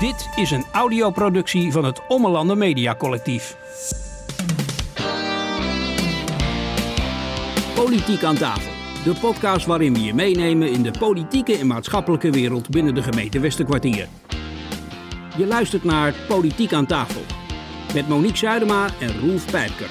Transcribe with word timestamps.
Dit 0.00 0.28
is 0.34 0.50
een 0.50 0.64
audioproductie 0.72 1.72
van 1.72 1.84
het 1.84 2.06
Ommelanden 2.08 2.58
Media 2.58 2.94
Collectief. 2.94 3.56
Politiek 7.74 8.22
aan 8.22 8.36
tafel. 8.36 8.72
De 9.04 9.20
podcast 9.20 9.66
waarin 9.66 9.94
we 9.94 10.02
je 10.02 10.14
meenemen 10.14 10.72
in 10.72 10.82
de 10.82 10.90
politieke 10.98 11.56
en 11.56 11.66
maatschappelijke 11.66 12.30
wereld 12.30 12.68
binnen 12.68 12.94
de 12.94 13.02
gemeente 13.02 13.40
Westerkwartier. 13.40 14.08
Je 15.36 15.46
luistert 15.46 15.84
naar 15.84 16.14
Politiek 16.28 16.72
aan 16.72 16.86
tafel. 16.86 17.22
Met 17.94 18.08
Monique 18.08 18.36
Zuidema 18.36 18.88
en 19.00 19.20
Roelf 19.20 19.50
Pijpker. 19.50 19.90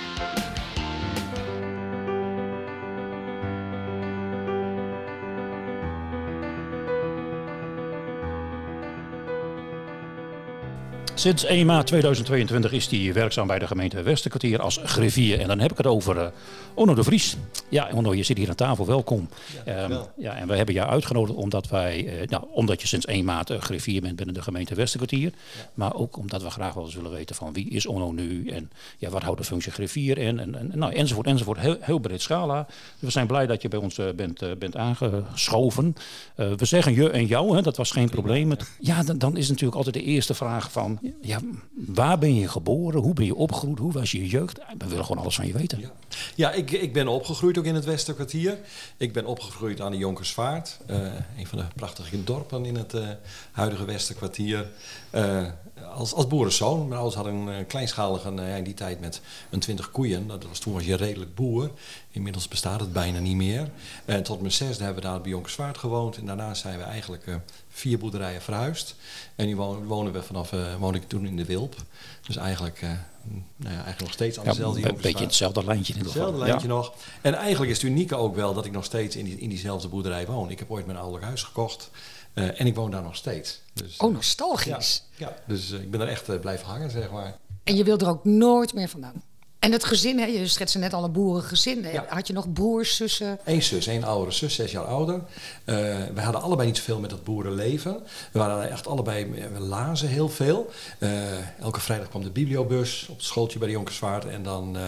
Sinds 11.20 11.44
1 11.44 11.66
maart 11.66 11.88
2022 11.88 12.72
is 12.72 12.88
hij 12.88 13.14
werkzaam 13.14 13.48
bij 13.48 13.60
de 13.60 13.68
gemeente 13.68 14.02
Westerkwartier 14.02 14.62
als 14.62 14.80
griffier. 14.84 15.40
En 15.40 15.48
dan 15.48 15.60
heb 15.60 15.72
ik 15.72 15.78
het 15.78 15.88
over 15.88 16.16
uh, 16.16 16.28
Onno 16.74 16.94
de 16.94 17.04
Vries. 17.04 17.38
Ja, 17.70 17.90
Onno, 17.94 18.14
je 18.14 18.24
zit 18.24 18.38
hier 18.38 18.50
aan 18.50 18.56
tafel, 18.56 18.86
welkom. 18.86 19.30
Ja, 19.66 19.84
um, 19.84 20.00
ja, 20.18 20.36
en 20.36 20.48
we 20.48 20.56
hebben 20.56 20.76
jou 20.76 20.90
uitgenodigd 20.90 21.38
omdat 21.38 21.70
wij, 21.70 22.04
uh, 22.04 22.28
nou, 22.28 22.44
omdat 22.52 22.82
je 22.82 22.88
sinds 22.88 23.06
1 23.06 23.26
maart 23.26 23.50
uh, 23.50 23.60
griffier 23.60 24.02
bent 24.02 24.16
binnen 24.16 24.36
de 24.36 24.42
gemeente 24.42 24.76
Westerkwartier. 24.76 25.32
Ja. 25.32 25.70
Maar 25.74 25.94
ook 25.96 26.18
omdat 26.18 26.42
we 26.42 26.50
graag 26.50 26.74
wel 26.74 26.84
eens 26.84 26.96
willen 26.96 27.12
weten 27.12 27.36
van 27.36 27.54
wie 27.54 27.70
is 27.70 27.86
Onno 27.86 28.12
nu 28.12 28.48
en 28.48 28.72
ja, 28.98 29.10
wat 29.10 29.24
houdt 29.24 29.40
de 29.40 29.46
functie 29.46 29.72
griffier 29.72 30.18
in 30.18 30.40
en, 30.40 30.56
en, 30.56 30.72
nou, 30.74 30.94
enzovoort, 30.94 31.28
enzovoort. 31.28 31.60
Heel, 31.60 31.78
heel 31.80 32.00
breed 32.00 32.22
schala. 32.22 32.66
Dus 32.68 33.00
we 33.00 33.10
zijn 33.10 33.28
blij 33.28 33.48
dat 33.48 33.62
je 33.62 33.68
bij 33.68 33.80
ons 33.80 34.00
bent, 34.16 34.60
bent 34.60 34.76
aangeschoven. 34.76 35.96
we 36.36 36.66
zeggen 36.66 36.94
je 36.94 37.10
en 37.10 37.26
jou, 37.26 37.56
hè, 37.56 37.62
dat 37.62 37.78
was 37.78 37.92
geen 37.92 38.10
probleem. 38.10 38.52
Ja, 38.80 39.04
dan, 39.04 39.18
dan 39.18 39.38
is 39.38 39.50
natuurlijk 39.50 39.78
altijd 39.78 39.96
de 39.96 40.04
eerste 40.04 40.34
vraag 40.34 40.72
van 40.72 41.00
ja, 41.22 41.40
waar 41.72 42.18
ben 42.18 42.36
je 42.36 42.48
geboren? 42.48 43.02
Hoe 43.02 43.14
ben 43.14 43.26
je 43.26 43.36
opgegroeid? 43.36 43.80
Hoe 43.80 43.92
was 43.92 44.12
je 44.12 44.28
jeugd? 44.28 44.58
We 44.78 44.88
willen 44.88 45.06
gewoon 45.06 45.22
alles 45.22 45.36
van 45.36 45.48
je 45.48 45.54
weten. 45.54 45.92
Ja, 46.36 46.52
ik, 46.52 46.72
ik 46.72 46.94
ben 46.94 47.08
opgegroeid 47.08 47.58
ook 47.58 47.66
in 47.66 47.76
het 47.76 47.86
Westerkwartier. 47.86 48.58
Ik 48.98 49.14
ben 49.14 49.26
opgegroeid 49.26 49.82
aan 49.82 49.92
de 49.92 49.98
Jonkersvaart. 49.98 50.78
Uh, 50.90 50.98
een 51.38 51.48
van 51.48 51.58
de 51.58 51.66
prachtige 51.76 52.24
dorpen 52.24 52.66
in 52.66 52.76
het 52.76 52.94
uh, 52.94 53.08
huidige 53.52 53.86
Westerkwartier. 53.86 54.70
Uh, 55.16 55.46
als, 55.94 56.14
als 56.14 56.28
boerenzoon. 56.28 56.80
Mijn 56.80 57.00
ouders 57.00 57.16
hadden 57.16 57.34
een 57.34 57.66
kleinschalige, 57.66 58.30
in 58.30 58.64
die 58.64 58.74
tijd 58.74 59.00
met 59.00 59.22
een 59.50 59.60
twintig 59.60 59.92
koeien. 59.92 60.28
Dat 60.28 60.44
was, 60.44 60.60
toen 60.60 60.74
was 60.74 60.86
je 60.86 60.96
redelijk 60.96 61.36
boer. 61.36 61.72
Inmiddels 62.12 62.48
bestaat 62.48 62.80
het 62.80 62.94
bijna 62.94 63.20
niet 63.20 63.36
meer. 63.36 63.70
En 64.06 64.24
tot 64.24 64.40
mijn 64.40 64.54
zesde 64.54 64.84
hebben 64.84 65.04
we 65.04 65.10
daar 65.10 65.22
bij 65.22 65.32
Jonkersvaart 65.32 65.78
gewoond. 65.78 66.18
En 66.18 66.26
daarna 66.26 66.54
zijn 66.54 66.78
we 66.78 66.84
eigenlijk 66.84 67.26
vier 67.70 67.98
boerderijen 67.98 68.42
verhuisd. 68.42 68.96
En 69.36 69.46
nu 69.46 69.56
wonen, 69.56 70.14
we 70.14 70.24
vanaf, 70.24 70.52
uh, 70.52 70.76
woon 70.80 70.96
ik 70.96 71.08
toen 71.08 71.26
in 71.26 71.36
de 71.36 71.46
Wilp. 71.46 71.76
Dus 72.28 72.36
eigenlijk, 72.36 72.82
uh, 72.82 72.90
nou 73.30 73.42
ja, 73.56 73.70
eigenlijk 73.70 74.00
nog 74.00 74.12
steeds 74.12 74.40
aan 74.40 74.46
dezelfde 74.46 74.80
ja, 74.80 74.88
Een 74.88 74.98
beetje 75.02 75.24
hetzelfde 75.24 75.66
lijntje 75.66 75.94
in 75.94 76.00
Hetzelfde 76.00 76.38
lijntje 76.38 76.68
ja. 76.68 76.74
nog. 76.74 76.94
En 77.22 77.34
eigenlijk 77.34 77.72
is 77.72 77.82
het 77.82 77.92
unieke 77.92 78.16
ook 78.16 78.36
wel 78.36 78.54
dat 78.54 78.66
ik 78.66 78.72
nog 78.72 78.86
steeds 78.86 79.16
in, 79.16 79.26
die, 79.26 79.40
in 79.40 79.50
diezelfde 79.50 79.88
boerderij 79.88 80.26
woon. 80.26 80.50
Ik 80.50 80.60
heb 80.60 80.72
ooit 80.72 80.86
mijn 80.86 80.98
ouderlijk 80.98 81.26
huis 81.26 81.44
gekocht. 81.44 81.90
Uh, 82.34 82.60
en 82.60 82.68
ik 82.68 82.76
woon 82.76 82.92
daar 82.92 83.04
nog 83.04 83.16
steeds. 83.16 83.62
Dus, 83.74 83.98
oh, 83.98 84.14
nostalgisch. 84.14 85.04
Ja, 85.16 85.28
ja 85.28 85.36
dus 85.48 85.72
ik 85.72 85.92
ben 85.92 86.02
er 86.02 86.08
echt 86.08 86.40
blijven 86.40 86.68
hangen, 86.68 86.92
zeg 86.92 87.12
maar. 87.12 87.38
En 87.64 87.76
je 87.76 87.84
wilt 87.84 88.02
er 88.02 88.08
ook 88.08 88.26
nooit 88.26 88.74
meer 88.74 88.90
vandaan? 88.90 89.24
En 89.60 89.72
het 89.72 89.84
gezin, 89.84 90.20
hè, 90.20 90.26
je 90.26 90.48
schetste 90.48 90.78
net 90.78 90.94
al 90.94 91.04
een 91.04 91.12
boerengezin. 91.12 91.82
Ja. 91.92 92.06
Had 92.10 92.28
je 92.28 92.34
nog 92.34 92.54
broers, 92.54 92.96
zussen? 92.96 93.40
Eén 93.44 93.64
zus, 93.64 93.88
één 93.88 94.04
oudere 94.04 94.32
zus, 94.32 94.56
zes 94.56 94.72
jaar 94.72 94.86
ouder. 94.86 95.16
Uh, 95.16 95.24
we 96.14 96.22
hadden 96.22 96.42
allebei 96.42 96.68
niet 96.68 96.78
zoveel 96.78 97.00
met 97.00 97.10
dat 97.10 97.24
boerenleven. 97.24 98.04
We 98.32 98.40
waren 98.40 98.70
echt 98.70 98.88
allebei, 98.88 99.26
we 99.54 99.60
lazen 99.60 100.08
heel 100.08 100.30
veel. 100.30 100.70
Uh, 101.00 101.60
elke 101.60 101.80
vrijdag 101.80 102.10
kwam 102.10 102.24
de 102.24 102.30
bibliobus 102.30 103.08
op 103.10 103.18
het 103.18 103.26
schooltje 103.26 103.60
bij 103.60 103.68
de 103.68 103.74
Jonkersvaart. 103.74 104.26
En 104.26 104.44
dan, 104.44 104.78
uh, 104.78 104.82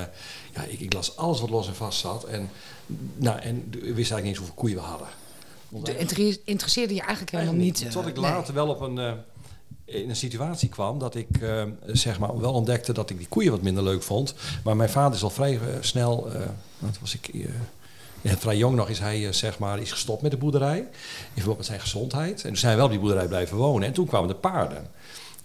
ja, 0.53 0.63
ik, 0.63 0.79
ik, 0.79 0.93
las 0.93 1.17
alles 1.17 1.39
wat 1.39 1.49
los 1.49 1.67
en 1.67 1.75
vast 1.75 1.99
zat. 1.99 2.23
En, 2.23 2.49
nou, 3.15 3.39
en 3.39 3.67
we 3.71 3.79
wisten 3.79 3.95
eigenlijk 3.95 4.23
niet 4.23 4.25
eens 4.25 4.37
hoeveel 4.37 4.55
koeien 4.55 4.77
we 4.77 4.83
hadden. 4.83 5.07
De 5.83 5.97
interesseerde 6.43 6.93
je 6.93 7.01
eigenlijk 7.01 7.31
helemaal 7.31 7.53
niet? 7.53 7.91
Tot 7.91 8.07
ik 8.07 8.17
later 8.17 8.53
nee. 8.53 8.63
wel 8.63 8.73
op 8.73 8.81
een 8.81 9.19
in 9.85 10.09
een 10.09 10.15
situatie 10.15 10.69
kwam 10.69 10.99
dat 10.99 11.15
ik 11.15 11.41
uh, 11.41 11.63
zeg 11.85 12.19
maar 12.19 12.39
wel 12.39 12.53
ontdekte 12.53 12.93
dat 12.93 13.09
ik 13.09 13.17
die 13.17 13.27
koeien 13.27 13.51
wat 13.51 13.61
minder 13.61 13.83
leuk 13.83 14.03
vond. 14.03 14.33
Maar 14.63 14.75
mijn 14.75 14.89
vader 14.89 15.15
is 15.15 15.23
al 15.23 15.29
vrij 15.29 15.59
snel, 15.79 16.29
wat 16.79 16.99
was 16.99 17.15
ik, 17.15 17.29
ja, 18.21 18.37
vrij 18.37 18.57
jong 18.57 18.75
nog 18.75 18.89
is 18.89 18.99
hij 18.99 19.33
zeg 19.33 19.59
maar 19.59 19.79
is 19.79 19.91
gestopt 19.91 20.21
met 20.21 20.31
de 20.31 20.37
boerderij 20.37 20.77
in 20.77 20.87
verband 21.33 21.57
met 21.57 21.65
zijn 21.65 21.79
gezondheid. 21.79 22.41
En 22.41 22.47
toen 22.47 22.57
zijn 22.57 22.71
we 22.71 22.77
wel 22.77 22.85
op 22.85 22.91
die 22.91 23.01
boerderij 23.01 23.27
blijven 23.27 23.57
wonen. 23.57 23.87
En 23.87 23.93
toen 23.93 24.07
kwamen 24.07 24.27
de 24.27 24.35
paarden. 24.35 24.89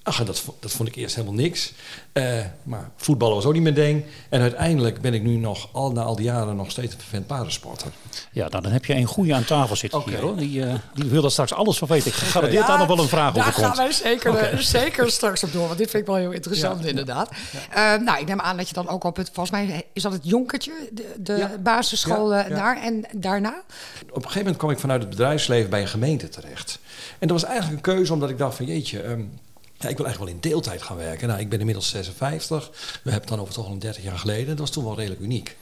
Ach, 0.07 0.25
dat, 0.25 0.43
dat 0.61 0.71
vond 0.71 0.89
ik 0.89 0.95
eerst 0.95 1.15
helemaal 1.15 1.37
niks. 1.37 1.73
Uh, 2.13 2.39
maar 2.63 2.91
voetballen 2.97 3.35
was 3.35 3.45
ook 3.45 3.53
niet 3.53 3.63
mijn 3.63 3.75
ding. 3.75 4.05
En 4.29 4.41
uiteindelijk 4.41 5.01
ben 5.01 5.15
ik 5.15 5.23
nu 5.23 5.37
nog, 5.37 5.69
al 5.73 5.93
na 5.93 6.03
al 6.03 6.17
die 6.17 6.25
jaren, 6.25 6.57
nog 6.57 6.71
steeds 6.71 6.95
een 6.95 7.01
fan 7.01 7.27
paardensporter. 7.27 7.91
Ja, 8.33 8.49
nou, 8.49 8.63
dan 8.63 8.73
heb 8.73 8.85
je 8.85 8.95
een 8.95 9.05
goede 9.07 9.35
aan 9.35 9.45
tafel 9.45 9.77
zitten 9.77 9.99
okay. 9.99 10.13
hier 10.13 10.23
hoor. 10.23 10.37
Die, 10.37 10.59
uh, 10.59 10.75
die 10.95 11.05
wil 11.05 11.23
daar 11.23 11.31
straks 11.31 11.53
alles 11.53 11.79
van 11.79 11.89
weten. 11.89 12.07
Ik 12.07 12.15
garandeer 12.15 12.67
daar 12.67 12.79
nog 12.79 12.87
wel 12.87 12.99
een 12.99 13.09
vraag 13.09 13.37
over 13.37 13.43
komt. 13.43 13.57
Daar 13.57 13.67
gaan 13.67 13.77
wij 13.77 13.93
zeker, 13.93 14.31
okay. 14.31 14.63
zeker 14.63 15.11
straks 15.11 15.43
op 15.43 15.53
door. 15.53 15.67
Want 15.67 15.79
dit 15.79 15.91
vind 15.91 16.03
ik 16.03 16.09
wel 16.09 16.19
heel 16.19 16.31
interessant 16.31 16.83
ja, 16.83 16.89
inderdaad. 16.89 17.31
Ja. 17.73 17.95
Uh, 17.95 18.05
nou, 18.05 18.21
ik 18.21 18.27
neem 18.27 18.41
aan 18.41 18.57
dat 18.57 18.69
je 18.69 18.75
dan 18.75 18.89
ook 18.89 19.05
op 19.05 19.17
het, 19.17 19.31
volgens 19.33 19.51
mij 19.51 19.85
is 19.93 20.03
dat 20.03 20.13
het 20.13 20.25
Jonkertje, 20.25 20.73
de, 20.93 21.15
de 21.19 21.49
basisschool 21.63 22.29
daar. 22.29 22.83
En 22.83 23.05
daarna? 23.13 23.63
Op 24.03 24.15
een 24.17 24.23
gegeven 24.23 24.39
moment 24.39 24.57
kwam 24.57 24.71
ik 24.71 24.79
vanuit 24.79 25.01
het 25.01 25.11
bedrijfsleven 25.11 25.71
bij 25.71 25.81
een 25.81 25.89
gemeente 25.89 26.29
terecht. 26.29 26.79
En 27.19 27.29
dat 27.29 27.41
was 27.41 27.51
eigenlijk 27.51 27.87
een 27.87 27.95
keuze 27.95 28.13
omdat 28.13 28.31
ik 28.31 28.39
dacht 28.39 28.57
van 28.57 28.67
jeetje... 28.67 29.05
Um, 29.05 29.33
ja, 29.79 29.89
ik 29.89 29.97
wil 29.97 30.07
eigenlijk 30.07 30.19
wel 30.19 30.29
in 30.43 30.51
deeltijd 30.51 30.83
gaan 30.83 30.97
werken. 30.97 31.29
Nou, 31.29 31.41
ik 31.41 31.49
ben 31.49 31.59
inmiddels 31.59 31.89
56. 31.89 32.69
We 32.69 32.75
hebben 32.95 33.21
het 33.21 33.29
dan 33.29 33.41
over 33.41 33.55
toch 33.55 33.67
al 33.67 33.73
een 33.73 33.79
30 33.79 34.03
jaar 34.03 34.19
geleden. 34.19 34.47
Dat 34.47 34.59
was 34.59 34.71
toen 34.71 34.85
wel 34.85 34.97
redelijk 34.97 35.21
uniek. 35.21 35.57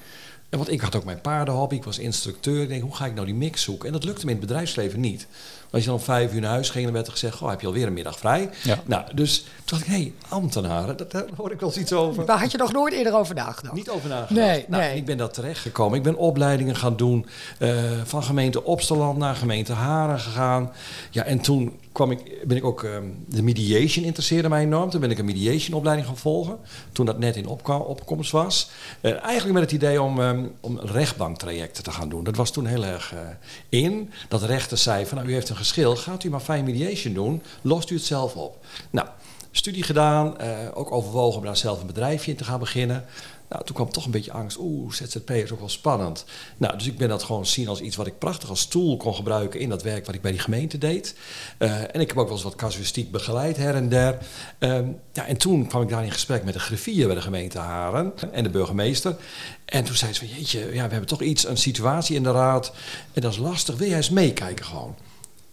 En 0.49 0.59
want 0.59 0.71
ik 0.71 0.81
had 0.81 0.95
ook 0.95 1.05
mijn 1.05 1.21
paardenhobby, 1.21 1.75
ik 1.75 1.85
was 1.85 1.99
instructeur. 1.99 2.63
Ik 2.63 2.69
denk, 2.69 2.83
hoe 2.83 2.95
ga 2.95 3.07
ik 3.07 3.15
nou 3.15 3.27
die 3.27 3.35
mix 3.35 3.63
zoeken? 3.63 3.87
En 3.87 3.93
dat 3.93 4.05
lukte 4.05 4.25
me 4.25 4.31
in 4.31 4.37
het 4.39 4.47
bedrijfsleven 4.47 5.01
niet. 5.01 5.27
Als 5.75 5.83
je 5.83 5.89
dan 5.89 5.99
om 5.99 6.05
vijf 6.05 6.33
uur 6.33 6.41
naar 6.41 6.51
huis 6.51 6.71
ging, 6.71 6.85
dan 6.85 6.93
werd 6.93 7.07
er 7.07 7.13
gezegd: 7.13 7.37
Goh, 7.37 7.49
heb 7.49 7.61
je 7.61 7.67
alweer 7.67 7.87
een 7.87 7.93
middag 7.93 8.19
vrij? 8.19 8.51
Ja. 8.63 8.79
Nou, 8.85 9.05
dus 9.15 9.41
toen 9.41 9.79
dacht 9.79 9.83
ik: 9.83 9.89
hé, 9.89 9.93
hey, 9.93 10.13
ambtenaren, 10.29 10.97
dat, 10.97 11.11
daar 11.11 11.25
hoor 11.37 11.53
ik 11.53 11.61
wel 11.61 11.69
eens 11.69 11.79
iets 11.79 11.93
over. 11.93 12.27
Daar 12.27 12.39
had 12.39 12.51
je 12.51 12.59
nog 12.59 12.73
nooit 12.73 12.93
eerder 12.93 13.15
over 13.15 13.35
nagedacht? 13.35 13.75
Niet 13.75 13.91
over 13.91 14.09
nagedacht. 14.09 14.31
Nee, 14.31 14.65
nou, 14.69 14.83
nee. 14.83 14.97
Ik 14.97 15.05
ben 15.05 15.17
daar 15.17 15.31
terechtgekomen. 15.31 15.97
Ik 15.97 16.03
ben 16.03 16.17
opleidingen 16.17 16.77
gaan 16.77 16.97
doen. 16.97 17.27
Uh, 17.59 17.73
van 18.05 18.23
gemeente 18.23 18.65
Opsteland 18.65 19.19
naar 19.19 19.35
gemeente 19.35 19.73
Haren 19.73 20.21
gegaan. 20.21 20.73
Ja, 21.11 21.25
en 21.25 21.41
toen 21.41 21.79
kwam 21.93 22.11
ik, 22.11 22.47
ben 22.47 22.57
ik 22.57 22.65
ook, 22.65 22.83
um, 22.83 23.25
de 23.29 23.43
mediation 23.43 24.05
interesseerde 24.05 24.49
mij 24.49 24.63
enorm. 24.63 24.91
Toen 24.91 25.01
ben 25.01 25.11
ik 25.11 25.19
een 25.19 25.25
mediation 25.25 25.77
opleiding 25.77 26.07
gaan 26.07 26.17
volgen. 26.17 26.59
Toen 26.93 27.07
dat 27.07 27.19
net 27.19 27.37
in 27.37 27.47
opkomst 27.69 28.31
was. 28.31 28.71
Uh, 29.01 29.23
eigenlijk 29.23 29.53
met 29.53 29.63
het 29.63 29.73
idee 29.73 30.03
om, 30.03 30.19
um, 30.19 30.53
om 30.61 30.81
rechtbanktrajecten 30.81 31.85
te 31.85 31.91
gaan 31.91 32.09
doen. 32.09 32.25
Dat 32.25 32.37
was 32.37 32.51
toen 32.51 32.67
heel 32.67 32.85
erg 32.85 33.13
uh, 33.15 33.21
in. 33.69 34.11
Dat 34.29 34.43
rechter 34.43 34.79
zei 34.79 35.07
van, 35.07 35.19
nou, 35.19 35.31
u 35.31 35.33
heeft 35.33 35.49
een 35.49 35.57
Gaat 35.73 36.25
u 36.25 36.31
maar 36.31 36.41
fine 36.41 36.63
mediation 36.63 37.15
doen. 37.15 37.43
Lost 37.63 37.91
u 37.91 37.95
het 37.95 38.05
zelf 38.05 38.35
op. 38.35 38.65
Nou, 38.91 39.09
studie 39.51 39.83
gedaan. 39.83 40.35
Uh, 40.41 40.49
ook 40.75 40.93
overwogen 40.93 41.39
om 41.39 41.45
daar 41.45 41.57
zelf 41.57 41.81
een 41.81 41.87
bedrijfje 41.87 42.31
in 42.31 42.37
te 42.37 42.45
gaan 42.45 42.59
beginnen. 42.59 43.05
Nou, 43.49 43.65
toen 43.65 43.75
kwam 43.75 43.91
toch 43.91 44.05
een 44.05 44.11
beetje 44.11 44.33
angst. 44.33 44.57
Oeh, 44.59 44.93
ZZP 44.93 45.31
is 45.31 45.53
ook 45.53 45.59
wel 45.59 45.69
spannend. 45.69 46.25
Nou, 46.57 46.77
dus 46.79 46.87
ik 46.87 46.99
ben 46.99 47.09
dat 47.09 47.23
gewoon 47.23 47.47
zien 47.47 47.69
als 47.69 47.81
iets 47.81 47.97
wat 47.97 48.07
ik 48.07 48.19
prachtig 48.19 48.49
als 48.49 48.67
tool 48.67 48.97
kon 48.97 49.15
gebruiken 49.15 49.61
in 49.61 49.69
dat 49.69 49.83
werk 49.83 50.07
wat 50.07 50.15
ik 50.15 50.21
bij 50.21 50.31
die 50.31 50.41
gemeente 50.41 50.79
deed. 50.79 51.15
Uh, 51.59 51.81
en 51.81 52.01
ik 52.01 52.09
heb 52.09 52.19
ook 52.19 52.25
wel 52.25 52.35
eens 52.35 52.43
wat 52.43 52.55
casuïstiek 52.55 53.11
begeleid 53.11 53.57
her 53.57 53.75
en 53.75 53.89
der. 53.89 54.19
Um, 54.59 54.99
ja, 55.13 55.27
en 55.27 55.37
toen 55.37 55.67
kwam 55.67 55.83
ik 55.83 55.89
daar 55.89 56.05
in 56.05 56.13
gesprek 56.13 56.45
met 56.45 56.55
de 56.55 56.61
griffier 56.61 57.07
bij 57.07 57.15
de 57.15 57.23
gemeente 57.23 57.59
Haren 57.59 58.13
en 58.33 58.43
de 58.43 58.51
burgemeester. 58.51 59.17
En 59.65 59.85
toen 59.85 59.95
zei 59.95 60.13
ze 60.13 60.27
van, 60.27 60.29
jeetje, 60.29 60.59
ja, 60.59 60.85
we 60.85 60.91
hebben 60.91 61.07
toch 61.07 61.23
iets, 61.23 61.47
een 61.47 61.57
situatie 61.57 62.17
in 62.17 62.23
de 62.23 62.33
raad. 62.33 62.73
En 63.13 63.23
dat 63.23 63.33
is 63.33 63.39
lastig, 63.39 63.77
wil 63.77 63.89
jij 63.89 63.97
eens 63.97 64.11
meekijken 64.11 64.65
gewoon? 64.65 64.95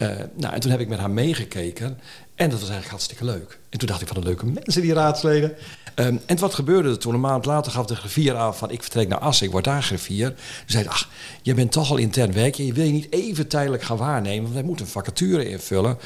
Uh, 0.01 0.07
nou, 0.35 0.53
en 0.53 0.59
toen 0.59 0.71
heb 0.71 0.79
ik 0.79 0.87
met 0.87 0.99
haar 0.99 1.09
meegekeken. 1.09 1.99
En 2.35 2.49
dat 2.49 2.59
was 2.59 2.69
eigenlijk 2.69 2.89
hartstikke 2.89 3.25
leuk. 3.25 3.59
En 3.69 3.79
toen 3.79 3.87
dacht 3.87 4.01
ik 4.01 4.07
van 4.07 4.21
de 4.21 4.27
leuke 4.27 4.45
mensen, 4.45 4.81
die 4.81 4.93
raadsleden. 4.93 5.55
Um, 5.95 6.21
en 6.25 6.39
wat 6.39 6.53
gebeurde 6.53 6.89
er 6.89 6.97
toen? 6.97 7.13
Een 7.13 7.19
maand 7.19 7.45
later 7.45 7.71
gaf 7.71 7.85
de 7.85 7.95
griffier 7.95 8.35
aan 8.35 8.55
van 8.55 8.71
ik 8.71 8.81
vertrek 8.81 9.07
naar 9.07 9.19
Assen, 9.19 9.45
ik 9.45 9.51
word 9.51 9.63
daar 9.63 9.83
griffier. 9.83 10.27
Toen 10.27 10.37
zei 10.65 10.87
ach, 10.87 11.09
je 11.41 11.53
bent 11.53 11.71
toch 11.71 11.89
al 11.89 11.97
intern 11.97 12.33
werk 12.33 12.55
je 12.55 12.73
wil 12.73 12.85
je 12.85 12.91
niet 12.91 13.11
even 13.11 13.47
tijdelijk 13.47 13.83
gaan 13.83 13.97
waarnemen, 13.97 14.41
want 14.41 14.53
wij 14.53 14.63
moeten 14.63 14.85
een 14.85 14.91
vacature 14.91 15.49
invullen. 15.49 15.97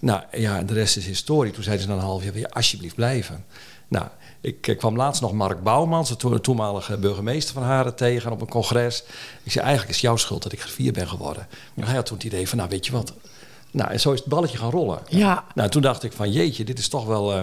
Nou 0.00 0.22
ja, 0.32 0.58
en 0.58 0.66
de 0.66 0.74
rest 0.74 0.96
is 0.96 1.06
historie. 1.06 1.52
Toen 1.52 1.62
zeiden 1.62 1.84
ze 1.84 1.90
na 1.90 1.96
een 1.96 2.04
half 2.04 2.22
jaar, 2.22 2.32
wil 2.32 2.42
je 2.42 2.50
alsjeblieft 2.50 2.94
blijven? 2.94 3.44
Nou, 3.88 4.06
ik, 4.40 4.66
ik 4.66 4.78
kwam 4.78 4.96
laatst 4.96 5.22
nog 5.22 5.32
Mark 5.32 5.62
Bouwmans, 5.62 6.18
de 6.18 6.40
toenmalige 6.40 6.96
burgemeester 6.96 7.54
van 7.54 7.62
Haren, 7.62 7.94
tegen 7.94 8.32
op 8.32 8.40
een 8.40 8.48
congres. 8.48 9.02
Ik 9.42 9.52
zei, 9.52 9.64
eigenlijk 9.64 9.94
is 9.94 10.00
jouw 10.00 10.16
schuld 10.16 10.42
dat 10.42 10.52
ik 10.52 10.60
griffier 10.60 10.92
ben 10.92 11.08
geworden. 11.08 11.46
Maar 11.74 11.86
hij 11.86 11.94
had 11.94 12.06
toen 12.06 12.16
het 12.16 12.26
idee 12.26 12.48
van, 12.48 12.58
nou 12.58 12.70
weet 12.70 12.86
je 12.86 12.92
wat, 12.92 13.12
nou, 13.72 13.90
en 13.90 14.00
zo 14.00 14.12
is 14.12 14.18
het 14.18 14.28
balletje 14.28 14.58
gaan 14.58 14.70
rollen. 14.70 14.98
Ja. 15.08 15.44
Nou, 15.54 15.68
toen 15.68 15.82
dacht 15.82 16.02
ik 16.02 16.12
van 16.12 16.32
jeetje, 16.32 16.64
dit 16.64 16.78
is 16.78 16.88
toch 16.88 17.06
wel. 17.06 17.36
Uh, 17.36 17.40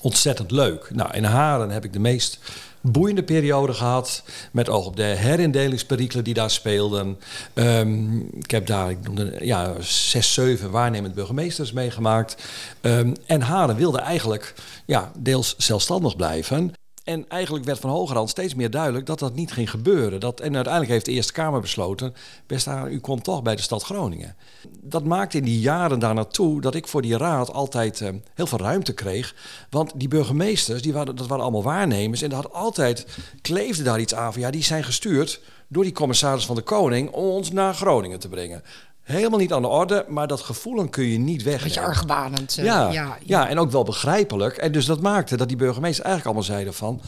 ontzettend 0.00 0.50
leuk. 0.50 0.90
Nou, 0.92 1.14
in 1.14 1.24
Haren 1.24 1.70
heb 1.70 1.84
ik 1.84 1.92
de 1.92 1.98
meest 1.98 2.38
boeiende 2.80 3.22
periode 3.22 3.72
gehad. 3.72 4.22
Met 4.52 4.68
oog 4.68 4.86
op 4.86 4.96
de 4.96 5.02
herindelingsperikelen 5.02 6.24
die 6.24 6.34
daar 6.34 6.50
speelden. 6.50 7.18
Ehm, 7.54 8.18
ik 8.18 8.50
heb 8.50 8.66
daar 8.66 8.90
ik 8.90 8.98
noemde, 9.02 9.36
ja, 9.40 9.74
zes, 9.80 10.34
zeven 10.34 10.70
waarnemend 10.70 11.14
burgemeesters 11.14 11.72
meegemaakt. 11.72 12.36
Um, 12.80 13.12
en 13.26 13.40
Haren 13.40 13.76
wilde 13.76 13.98
eigenlijk 13.98 14.54
ja, 14.86 15.12
deels 15.18 15.54
zelfstandig 15.56 16.16
blijven. 16.16 16.72
En 17.08 17.24
eigenlijk 17.28 17.64
werd 17.64 17.78
van 17.78 17.90
hogerhand 17.90 18.30
steeds 18.30 18.54
meer 18.54 18.70
duidelijk 18.70 19.06
dat 19.06 19.18
dat 19.18 19.34
niet 19.34 19.52
ging 19.52 19.70
gebeuren. 19.70 20.20
Dat, 20.20 20.40
en 20.40 20.54
uiteindelijk 20.54 20.92
heeft 20.92 21.04
de 21.04 21.12
Eerste 21.12 21.32
Kamer 21.32 21.60
besloten... 21.60 22.14
best 22.46 22.66
aan, 22.66 22.92
u 22.92 23.00
komt 23.00 23.24
toch 23.24 23.42
bij 23.42 23.56
de 23.56 23.62
stad 23.62 23.82
Groningen. 23.82 24.36
Dat 24.80 25.04
maakte 25.04 25.36
in 25.36 25.44
die 25.44 25.60
jaren 25.60 25.98
daar 25.98 26.14
naartoe 26.14 26.60
dat 26.60 26.74
ik 26.74 26.88
voor 26.88 27.02
die 27.02 27.16
raad 27.16 27.52
altijd 27.52 28.00
uh, 28.00 28.08
heel 28.34 28.46
veel 28.46 28.58
ruimte 28.58 28.92
kreeg. 28.92 29.34
Want 29.70 29.92
die 29.94 30.08
burgemeesters, 30.08 30.82
die 30.82 30.92
waren, 30.92 31.16
dat 31.16 31.26
waren 31.26 31.42
allemaal 31.42 31.62
waarnemers... 31.62 32.22
en 32.22 32.30
dat 32.30 32.42
had 32.42 32.52
altijd, 32.52 33.06
kleefde 33.42 33.82
daar 33.82 34.00
iets 34.00 34.14
aan 34.14 34.32
van... 34.32 34.42
ja, 34.42 34.50
die 34.50 34.62
zijn 34.62 34.84
gestuurd 34.84 35.40
door 35.68 35.82
die 35.82 35.92
commissaris 35.92 36.46
van 36.46 36.56
de 36.56 36.62
Koning... 36.62 37.10
om 37.10 37.24
ons 37.24 37.50
naar 37.50 37.74
Groningen 37.74 38.18
te 38.18 38.28
brengen 38.28 38.62
helemaal 39.08 39.38
niet 39.38 39.52
aan 39.52 39.62
de 39.62 39.68
orde, 39.68 40.04
maar 40.08 40.26
dat 40.26 40.40
gevoel 40.40 40.88
kun 40.88 41.04
je 41.04 41.18
niet 41.18 41.42
weg. 41.42 41.62
Beetje 41.62 41.80
argwanend. 41.80 42.56
Uh, 42.58 42.64
ja, 42.64 42.92
ja, 42.92 43.18
ja, 43.24 43.48
en 43.48 43.58
ook 43.58 43.70
wel 43.70 43.84
begrijpelijk. 43.84 44.56
En 44.56 44.72
dus 44.72 44.86
dat 44.86 45.00
maakte 45.00 45.36
dat 45.36 45.48
die 45.48 45.56
burgemeesters 45.56 46.06
eigenlijk 46.06 46.26
allemaal 46.26 46.54
zeiden 46.54 46.74
van... 46.74 47.00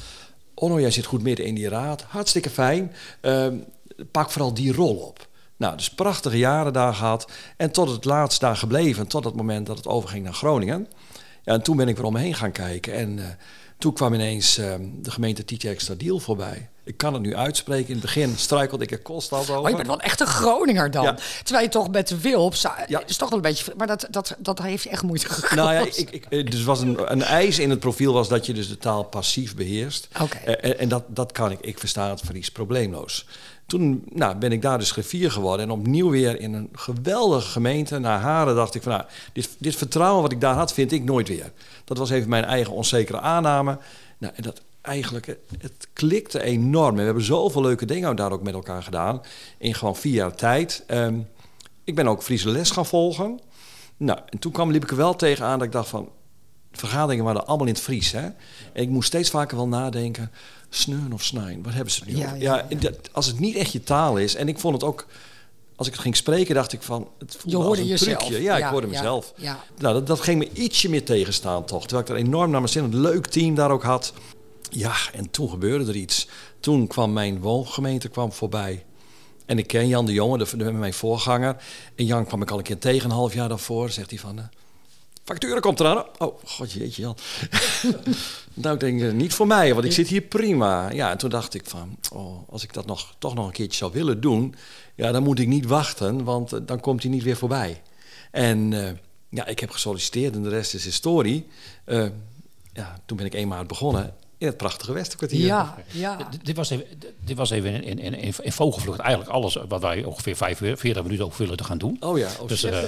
Onno, 0.54 0.80
jij 0.80 0.90
zit 0.90 1.04
goed 1.04 1.22
midden 1.22 1.46
in 1.46 1.54
die 1.54 1.68
raad, 1.68 2.02
hartstikke 2.02 2.50
fijn. 2.50 2.92
Uh, 3.22 3.46
pak 4.10 4.30
vooral 4.30 4.54
die 4.54 4.72
rol 4.72 4.96
op. 4.96 5.28
Nou, 5.56 5.76
dus 5.76 5.90
prachtige 5.90 6.38
jaren 6.38 6.72
daar 6.72 6.94
gehad. 6.94 7.30
En 7.56 7.70
tot 7.70 7.90
het 7.90 8.04
laatst 8.04 8.40
daar 8.40 8.56
gebleven, 8.56 9.06
tot 9.06 9.24
het 9.24 9.34
moment 9.34 9.66
dat 9.66 9.76
het 9.76 9.86
overging 9.86 10.24
naar 10.24 10.34
Groningen. 10.34 10.86
Ja, 11.42 11.52
en 11.52 11.62
toen 11.62 11.76
ben 11.76 11.88
ik 11.88 11.96
weer 11.96 12.04
om 12.04 12.12
me 12.12 12.18
heen 12.18 12.34
gaan 12.34 12.52
kijken. 12.52 12.94
En 12.94 13.18
uh, 13.18 13.24
toen 13.80 13.92
kwam 13.92 14.14
ineens 14.14 14.58
uh, 14.58 14.74
de 15.02 15.10
gemeente 15.10 15.68
Extra 15.68 15.94
Deal 15.94 16.18
voorbij. 16.18 16.68
Ik 16.84 16.96
kan 16.96 17.12
het 17.12 17.22
nu 17.22 17.36
uitspreken. 17.36 17.86
In 17.86 17.92
het 17.92 18.02
begin 18.02 18.36
struikelde 18.36 18.84
ik 18.84 18.90
er 18.90 19.02
constant 19.02 19.50
over. 19.50 19.62
Oh, 19.62 19.68
je 19.68 19.76
bent 19.76 19.86
wel 19.86 20.00
echt 20.00 20.20
een 20.20 20.26
Groninger 20.26 20.90
dan. 20.90 21.18
Terwijl 21.42 21.64
je 21.64 21.70
toch 21.70 21.90
met 21.90 22.08
de 22.08 22.20
Wilps... 22.20 22.66
Ja. 22.86 23.02
is 23.06 23.16
toch 23.16 23.28
wel 23.28 23.38
een 23.38 23.44
beetje... 23.44 23.72
Maar 23.76 23.86
dat, 23.86 24.06
dat, 24.10 24.36
dat 24.38 24.62
heeft 24.62 24.86
echt 24.86 25.02
moeite 25.02 25.28
gekost. 25.28 25.54
Nou 25.54 25.72
ja, 25.72 25.80
ik, 25.80 26.10
ik, 26.10 26.26
eh, 26.28 26.46
dus 26.46 26.64
was 26.64 26.80
een, 26.80 27.12
een 27.12 27.22
eis 27.22 27.58
in 27.58 27.70
het 27.70 27.80
profiel 27.80 28.12
was 28.12 28.28
dat 28.28 28.46
je 28.46 28.52
dus 28.52 28.68
de 28.68 28.78
taal 28.78 29.02
passief 29.04 29.54
beheerst. 29.54 30.08
Okay. 30.20 30.54
En, 30.54 30.78
en, 30.78 30.88
dat, 30.88 31.04
dat 31.08 31.32
kan 31.32 31.50
ik. 31.50 31.60
Ik 31.60 31.78
versta 31.78 32.10
het 32.10 32.20
Fries 32.20 32.50
probleemloos. 32.50 33.26
Toen 33.70 34.04
nou, 34.12 34.36
ben 34.36 34.52
ik 34.52 34.62
daar 34.62 34.78
dus 34.78 34.90
griffier 34.90 35.30
geworden. 35.30 35.66
En 35.66 35.72
opnieuw 35.72 36.10
weer 36.10 36.40
in 36.40 36.54
een 36.54 36.68
geweldige 36.72 37.50
gemeente. 37.50 37.98
Naar 37.98 38.20
Haren 38.20 38.54
dacht 38.54 38.74
ik 38.74 38.82
van... 38.82 38.92
Nou, 38.92 39.04
dit, 39.32 39.56
dit 39.58 39.76
vertrouwen 39.76 40.22
wat 40.22 40.32
ik 40.32 40.40
daar 40.40 40.54
had, 40.54 40.72
vind 40.72 40.92
ik 40.92 41.04
nooit 41.04 41.28
weer. 41.28 41.52
Dat 41.84 41.98
was 41.98 42.10
even 42.10 42.28
mijn 42.28 42.44
eigen 42.44 42.72
onzekere 42.72 43.20
aanname. 43.20 43.78
Nou, 44.18 44.32
en 44.36 44.42
dat 44.42 44.62
eigenlijk, 44.80 45.26
het 45.58 45.88
klikte 45.92 46.42
enorm. 46.42 46.90
En 46.90 46.96
we 46.96 47.02
hebben 47.02 47.24
zoveel 47.24 47.62
leuke 47.62 47.86
dingen 47.86 48.16
daar 48.16 48.32
ook 48.32 48.42
met 48.42 48.54
elkaar 48.54 48.82
gedaan. 48.82 49.20
In 49.58 49.74
gewoon 49.74 49.96
vier 49.96 50.14
jaar 50.14 50.34
tijd. 50.34 50.84
Um, 50.88 51.28
ik 51.84 51.94
ben 51.94 52.08
ook 52.08 52.22
Friese 52.22 52.48
les 52.48 52.70
gaan 52.70 52.86
volgen. 52.86 53.40
Nou, 53.96 54.18
en 54.26 54.38
toen 54.38 54.52
kwam, 54.52 54.70
liep 54.70 54.82
ik 54.82 54.90
er 54.90 54.96
wel 54.96 55.16
tegenaan 55.16 55.58
dat 55.58 55.66
ik 55.66 55.72
dacht 55.72 55.88
van... 55.88 56.08
Vergaderingen 56.72 57.24
waren 57.24 57.46
allemaal 57.46 57.66
in 57.66 57.72
het 57.72 57.82
Fries, 57.82 58.12
hè. 58.12 58.24
En 58.72 58.82
ik 58.82 58.88
moest 58.88 59.08
steeds 59.08 59.30
vaker 59.30 59.56
wel 59.56 59.68
nadenken... 59.68 60.30
Sneun 60.72 61.12
of 61.12 61.24
snijn, 61.24 61.62
wat 61.62 61.72
hebben 61.72 61.92
ze 61.92 62.02
nu? 62.06 62.16
Ja, 62.16 62.34
ja, 62.34 62.66
ja, 62.78 62.90
als 63.12 63.26
het 63.26 63.38
niet 63.38 63.56
echt 63.56 63.72
je 63.72 63.82
taal 63.82 64.16
is... 64.16 64.34
En 64.34 64.48
ik 64.48 64.58
vond 64.58 64.74
het 64.74 64.84
ook 64.84 65.06
als 65.80 65.88
ik 65.88 65.94
het 65.94 66.04
ging 66.04 66.16
spreken, 66.16 66.54
dacht 66.54 66.72
ik 66.72 66.82
van... 66.82 67.08
Het 67.18 67.38
je 67.44 67.56
hoorde 67.56 67.86
jezelf. 67.86 68.28
Ja, 68.28 68.38
ja, 68.38 68.56
ik 68.56 68.64
hoorde 68.64 68.86
mezelf. 68.86 69.32
Nou, 69.36 69.64
dat, 69.76 70.06
dat, 70.06 70.20
ging 70.20 70.38
me 70.38 70.48
ietsje 70.52 70.88
meer 70.88 71.04
tegenstaan 71.04 71.64
toch. 71.64 71.80
Terwijl 71.86 72.00
ik 72.00 72.08
er 72.08 72.16
enorm 72.16 72.50
naar 72.50 72.60
mijn 72.60 72.72
zin... 72.72 72.84
een 72.84 73.00
leuk 73.00 73.26
team 73.26 73.54
daar 73.54 73.70
ook 73.70 73.82
had. 73.82 74.12
Ja, 74.70 74.94
en 75.12 75.30
toen 75.30 75.48
gebeurde 75.48 75.86
er 75.86 75.96
iets. 75.96 76.28
Toen 76.60 76.86
kwam 76.86 77.12
mijn 77.12 77.40
woongemeente 77.40 78.08
kwam 78.08 78.32
voorbij. 78.32 78.84
En 79.46 79.58
ik 79.58 79.66
ken 79.66 79.88
Jan 79.88 80.06
de 80.06 80.12
Jonge, 80.12 80.38
de, 80.38 80.56
de, 80.56 80.72
mijn 80.72 80.94
voorganger. 80.94 81.56
En 81.94 82.04
Jan 82.04 82.26
kwam 82.26 82.42
ik 82.42 82.50
al 82.50 82.58
een 82.58 82.64
keer 82.64 82.78
tegen, 82.78 83.10
een 83.10 83.16
half 83.16 83.34
jaar 83.34 83.48
daarvoor. 83.48 83.90
Zegt 83.90 84.10
hij 84.10 84.18
van... 84.18 84.50
Uh, 85.30 85.36
facturen 85.36 85.60
komt 85.62 85.80
eraan. 85.80 86.04
Oh, 86.18 86.38
god 86.44 86.72
jeetje 86.72 87.02
Jan. 87.02 87.16
nou, 88.62 88.74
ik 88.74 88.80
denk, 88.80 89.00
uh, 89.00 89.12
niet 89.12 89.34
voor 89.34 89.46
mij, 89.46 89.74
want 89.74 89.84
ik 89.84 89.92
zit 89.92 90.08
hier 90.08 90.20
prima. 90.20 90.90
Ja, 90.90 91.10
en 91.10 91.18
toen 91.18 91.30
dacht 91.30 91.54
ik 91.54 91.66
van... 91.66 91.96
Oh, 92.12 92.48
als 92.48 92.62
ik 92.62 92.72
dat 92.72 92.86
nog, 92.86 93.14
toch 93.18 93.34
nog 93.34 93.46
een 93.46 93.52
keertje 93.52 93.78
zou 93.78 93.92
willen 93.92 94.20
doen... 94.20 94.54
Ja, 94.94 95.12
dan 95.12 95.22
moet 95.22 95.38
ik 95.38 95.46
niet 95.46 95.66
wachten, 95.66 96.24
want 96.24 96.52
uh, 96.52 96.60
dan 96.62 96.80
komt 96.80 97.02
hij 97.02 97.10
niet 97.10 97.22
weer 97.22 97.36
voorbij. 97.36 97.82
En 98.30 98.70
ja, 99.28 99.46
ik 99.46 99.58
heb 99.58 99.70
gesolliciteerd 99.70 100.34
en 100.34 100.42
de 100.42 100.48
rest 100.48 100.74
is 100.74 100.84
historie. 100.84 101.46
ja, 102.72 103.00
toen 103.06 103.16
ben 103.16 103.26
ik 103.26 103.34
eenmaal 103.34 103.64
begonnen 103.64 104.14
in 104.40 104.46
het 104.46 104.56
prachtige 104.56 104.92
Westerkwartier. 104.92 105.46
Ja, 105.46 105.74
ja. 105.90 106.16
Dit 106.42 106.56
was 106.56 106.70
even, 106.70 106.86
dit 107.24 107.36
was 107.36 107.50
even 107.50 107.82
in, 107.82 107.98
in, 107.98 108.14
in, 108.14 108.34
in 108.42 108.52
vogelvlucht 108.52 108.98
eigenlijk 108.98 109.30
alles 109.30 109.58
wat 109.68 109.80
wij 109.80 110.04
ongeveer 110.04 110.36
45 110.36 111.02
minuten 111.02 111.24
over 111.24 111.38
willen 111.38 111.56
te 111.56 111.64
gaan 111.64 111.78
doen. 111.78 111.96
Oh 112.00 112.18
ja, 112.18 112.28
oh 112.40 112.48
dus, 112.48 112.64
uh, 112.64 112.78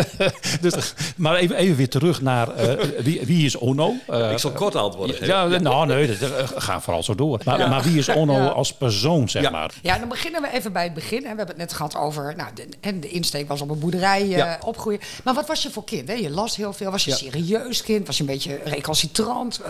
dus, 0.60 0.94
Maar 1.16 1.36
even, 1.36 1.56
even 1.56 1.76
weer 1.76 1.88
terug 1.88 2.22
naar 2.22 2.48
uh, 2.48 2.84
wie, 3.02 3.20
wie 3.24 3.44
is 3.44 3.58
Ono? 3.58 3.94
Uh, 4.10 4.32
Ik 4.32 4.38
zal 4.38 4.50
kort 4.50 4.74
antwoorden. 4.74 5.26
Ja, 5.26 5.44
ja, 5.44 5.58
nou 5.58 5.86
nee, 5.86 6.18
dat, 6.18 6.52
ga 6.56 6.80
vooral 6.80 7.02
zo 7.02 7.14
door. 7.14 7.40
Maar, 7.44 7.58
ja. 7.58 7.66
maar 7.68 7.82
wie 7.82 7.98
is 7.98 8.08
Ono 8.08 8.36
ja. 8.36 8.46
als 8.46 8.74
persoon, 8.74 9.28
zeg 9.28 9.50
maar? 9.50 9.74
Ja, 9.82 9.98
dan 9.98 10.08
beginnen 10.08 10.42
we 10.42 10.52
even 10.52 10.72
bij 10.72 10.84
het 10.84 10.94
begin. 10.94 11.20
We 11.20 11.26
hebben 11.26 11.46
het 11.46 11.56
net 11.56 11.72
gehad 11.72 11.96
over, 11.96 12.34
nou, 12.36 12.50
de, 12.54 12.68
en 12.80 13.00
de 13.00 13.08
insteek 13.08 13.48
was 13.48 13.60
op 13.60 13.70
een 13.70 13.78
boerderij 13.78 14.58
opgroeien. 14.60 15.00
Maar 15.24 15.34
wat 15.34 15.46
was 15.46 15.62
je 15.62 15.70
voor 15.70 15.84
kind? 15.84 16.08
Hè? 16.08 16.14
Je 16.14 16.30
las 16.30 16.56
heel 16.56 16.72
veel. 16.72 16.90
Was 16.90 17.04
je 17.04 17.12
serieus 17.12 17.82
kind? 17.82 18.06
Was 18.06 18.16
je 18.16 18.22
een 18.22 18.28
beetje 18.28 18.60
recalcitrant? 18.64 19.60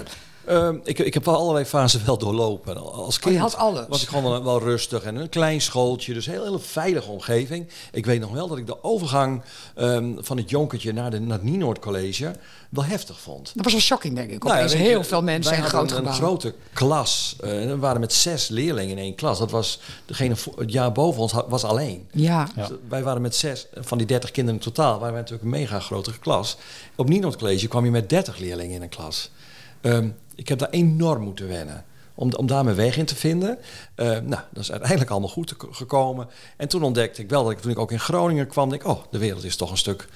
Uh, 0.48 0.68
ik, 0.84 0.98
ik 0.98 1.14
heb 1.14 1.24
wel 1.24 1.36
allerlei 1.36 1.64
fasen 1.64 2.06
wel 2.06 2.18
doorlopen. 2.18 2.92
Als 2.92 3.18
kind 3.18 3.26
oh, 3.26 3.32
je 3.32 3.38
had 3.38 3.56
alles. 3.56 3.86
was 3.88 4.02
ik 4.02 4.08
gewoon 4.08 4.24
wel, 4.24 4.44
wel, 4.44 4.60
rustig 4.60 5.02
en 5.02 5.16
een 5.16 5.28
klein 5.28 5.60
schooltje, 5.60 6.14
dus 6.14 6.26
een 6.26 6.32
heel, 6.32 6.42
heel 6.42 6.58
veilige 6.58 7.10
omgeving. 7.10 7.68
Ik 7.92 8.06
weet 8.06 8.20
nog 8.20 8.30
wel 8.30 8.48
dat 8.48 8.58
ik 8.58 8.66
de 8.66 8.84
overgang 8.84 9.42
um, 9.76 10.16
van 10.20 10.36
het 10.36 10.50
jonkertje 10.50 10.92
naar, 10.92 11.10
de, 11.10 11.20
naar 11.20 11.38
het 11.38 11.46
Nienoord 11.46 11.78
College 11.78 12.34
wel 12.68 12.84
heftig 12.84 13.20
vond. 13.20 13.52
Dat 13.54 13.64
was 13.64 13.72
wel 13.72 13.82
shocking, 13.82 14.14
denk 14.14 14.30
ik. 14.30 14.44
Nou 14.44 14.58
ja, 14.58 14.76
heel 14.76 15.04
veel 15.04 15.22
mensen 15.22 15.50
wij 15.50 15.60
zijn 15.60 15.72
groot 15.72 15.90
een, 15.90 16.06
een 16.06 16.12
grote 16.12 16.54
klas. 16.72 17.36
Uh, 17.44 17.50
we 17.50 17.78
waren 17.78 18.00
met 18.00 18.12
zes 18.12 18.48
leerlingen 18.48 18.90
in 18.90 19.02
één 19.02 19.14
klas. 19.14 19.38
Dat 19.38 19.50
was 19.50 19.80
degene 20.06 20.34
het 20.56 20.72
jaar 20.72 20.92
boven 20.92 21.20
ons 21.20 21.34
was 21.48 21.64
alleen. 21.64 22.08
Ja. 22.12 22.48
Dus 22.54 22.68
wij 22.88 23.02
waren 23.02 23.22
met 23.22 23.34
zes 23.34 23.66
van 23.74 23.98
die 23.98 24.06
dertig 24.06 24.30
kinderen 24.30 24.60
in 24.60 24.64
totaal. 24.66 24.98
Waren 24.98 25.12
wij 25.12 25.22
natuurlijk 25.22 25.42
een 25.42 25.60
mega 25.60 25.80
grote 25.80 26.18
klas. 26.18 26.56
Op 26.94 27.08
Nienoord 27.08 27.36
College 27.36 27.68
kwam 27.68 27.84
je 27.84 27.90
met 27.90 28.08
dertig 28.08 28.38
leerlingen 28.38 28.74
in 28.74 28.82
een 28.82 28.88
klas. 28.88 29.30
Um, 29.82 30.14
ik 30.34 30.48
heb 30.48 30.58
daar 30.58 30.70
enorm 30.70 31.22
moeten 31.22 31.48
wennen. 31.48 31.84
Om, 32.16 32.34
om 32.34 32.46
daar 32.46 32.64
mijn 32.64 32.76
weg 32.76 32.96
in 32.96 33.04
te 33.04 33.16
vinden. 33.16 33.58
Uh, 33.96 34.06
nou, 34.06 34.42
dat 34.52 34.62
is 34.62 34.70
uiteindelijk 34.70 35.10
allemaal 35.10 35.28
goed 35.28 35.54
gekomen. 35.70 36.28
En 36.56 36.68
toen 36.68 36.82
ontdekte 36.82 37.22
ik 37.22 37.28
wel 37.28 37.42
dat 37.42 37.52
ik 37.52 37.58
toen 37.58 37.70
ik 37.70 37.78
ook 37.78 37.92
in 37.92 38.00
Groningen 38.00 38.46
kwam, 38.46 38.68
denk 38.68 38.86
oh, 38.86 39.02
de 39.10 39.18
wereld 39.18 39.44
is 39.44 39.56
toch 39.56 39.70
een 39.70 39.76
stuk 39.76 40.08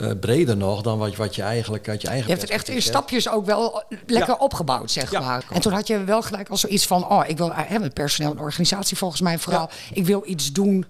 uh, 0.00 0.10
breder 0.20 0.56
nog 0.56 0.82
dan 0.82 0.98
wat, 0.98 1.16
wat 1.16 1.34
je 1.34 1.42
eigenlijk 1.42 1.88
uit 1.88 2.02
je 2.02 2.08
eigen. 2.08 2.26
Je 2.26 2.32
hebt 2.32 2.42
het 2.42 2.52
echt 2.52 2.68
in 2.68 2.82
stapjes 2.82 3.28
ook 3.28 3.46
wel 3.46 3.82
lekker 4.06 4.34
ja. 4.34 4.38
opgebouwd, 4.38 4.90
zeg 4.90 5.10
ja. 5.10 5.20
maar. 5.20 5.44
En 5.50 5.60
toen 5.60 5.72
had 5.72 5.86
je 5.86 6.04
wel 6.04 6.22
gelijk 6.22 6.48
al 6.48 6.56
zoiets 6.56 6.86
van: 6.86 7.08
oh, 7.08 7.24
ik 7.26 7.36
wil 7.36 7.52
hebben 7.54 7.92
personeel 7.92 8.30
en 8.30 8.38
organisatie 8.38 8.96
volgens 8.96 9.20
mij 9.20 9.38
vooral. 9.38 9.68
Ja. 9.70 9.96
Ik 9.96 10.06
wil 10.06 10.22
iets 10.26 10.52
doen 10.52 10.84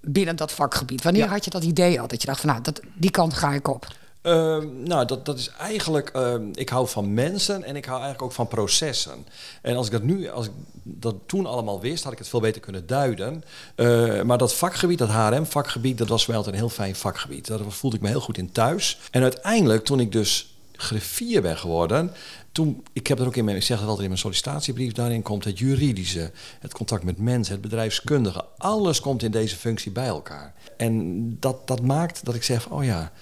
binnen 0.00 0.36
dat 0.36 0.52
vakgebied. 0.52 1.02
Wanneer 1.02 1.28
had 1.28 1.44
je 1.44 1.50
dat 1.50 1.64
idee 1.64 2.00
al? 2.00 2.06
Dat 2.06 2.20
je 2.20 2.26
dacht 2.26 2.40
van 2.40 2.48
nou, 2.48 2.62
dat, 2.62 2.80
die 2.94 3.10
kant 3.10 3.34
ga 3.34 3.52
ik 3.52 3.68
op. 3.68 3.86
Uh, 4.22 4.58
nou, 4.84 5.06
dat, 5.06 5.24
dat 5.26 5.38
is 5.38 5.48
eigenlijk. 5.48 6.10
Uh, 6.16 6.34
ik 6.52 6.68
hou 6.68 6.88
van 6.88 7.14
mensen 7.14 7.64
en 7.64 7.76
ik 7.76 7.84
hou 7.84 8.00
eigenlijk 8.00 8.22
ook 8.22 8.32
van 8.32 8.48
processen. 8.48 9.26
En 9.62 9.76
als 9.76 9.86
ik 9.86 9.92
dat 9.92 10.02
nu, 10.02 10.28
als 10.28 10.46
ik 10.46 10.52
dat 10.82 11.14
toen 11.26 11.46
allemaal 11.46 11.80
wist, 11.80 12.04
had 12.04 12.12
ik 12.12 12.18
het 12.18 12.28
veel 12.28 12.40
beter 12.40 12.60
kunnen 12.60 12.86
duiden. 12.86 13.44
Uh, 13.76 14.22
maar 14.22 14.38
dat 14.38 14.54
vakgebied, 14.54 14.98
dat 14.98 15.08
HRM-vakgebied, 15.08 15.98
dat 15.98 16.08
was 16.08 16.26
wel 16.26 16.36
altijd 16.36 16.54
een 16.54 16.60
heel 16.60 16.70
fijn 16.70 16.96
vakgebied. 16.96 17.46
Daar 17.46 17.60
voelde 17.68 17.96
ik 17.96 18.02
me 18.02 18.08
heel 18.08 18.20
goed 18.20 18.38
in 18.38 18.52
thuis. 18.52 18.98
En 19.10 19.22
uiteindelijk, 19.22 19.84
toen 19.84 20.00
ik 20.00 20.12
dus 20.12 20.54
griffier 20.72 21.42
ben 21.42 21.58
geworden, 21.58 22.12
toen, 22.52 22.84
ik 22.92 23.06
heb 23.06 23.18
er 23.18 23.26
ook 23.26 23.36
in 23.36 23.44
mijn, 23.44 23.56
ik 23.56 23.62
zeg 23.62 23.76
het 23.76 23.86
altijd 23.86 24.02
in 24.02 24.08
mijn 24.08 24.20
sollicitatiebrief, 24.20 24.92
daarin 24.92 25.22
komt 25.22 25.44
het 25.44 25.58
juridische, 25.58 26.30
het 26.60 26.72
contact 26.72 27.04
met 27.04 27.18
mensen, 27.18 27.52
het 27.52 27.62
bedrijfskundige, 27.62 28.44
alles 28.56 29.00
komt 29.00 29.22
in 29.22 29.30
deze 29.30 29.56
functie 29.56 29.92
bij 29.92 30.06
elkaar. 30.06 30.54
En 30.76 31.36
dat, 31.40 31.66
dat 31.66 31.82
maakt 31.82 32.24
dat 32.24 32.34
ik 32.34 32.42
zeg, 32.42 32.68
oh 32.68 32.84
ja, 32.84 33.12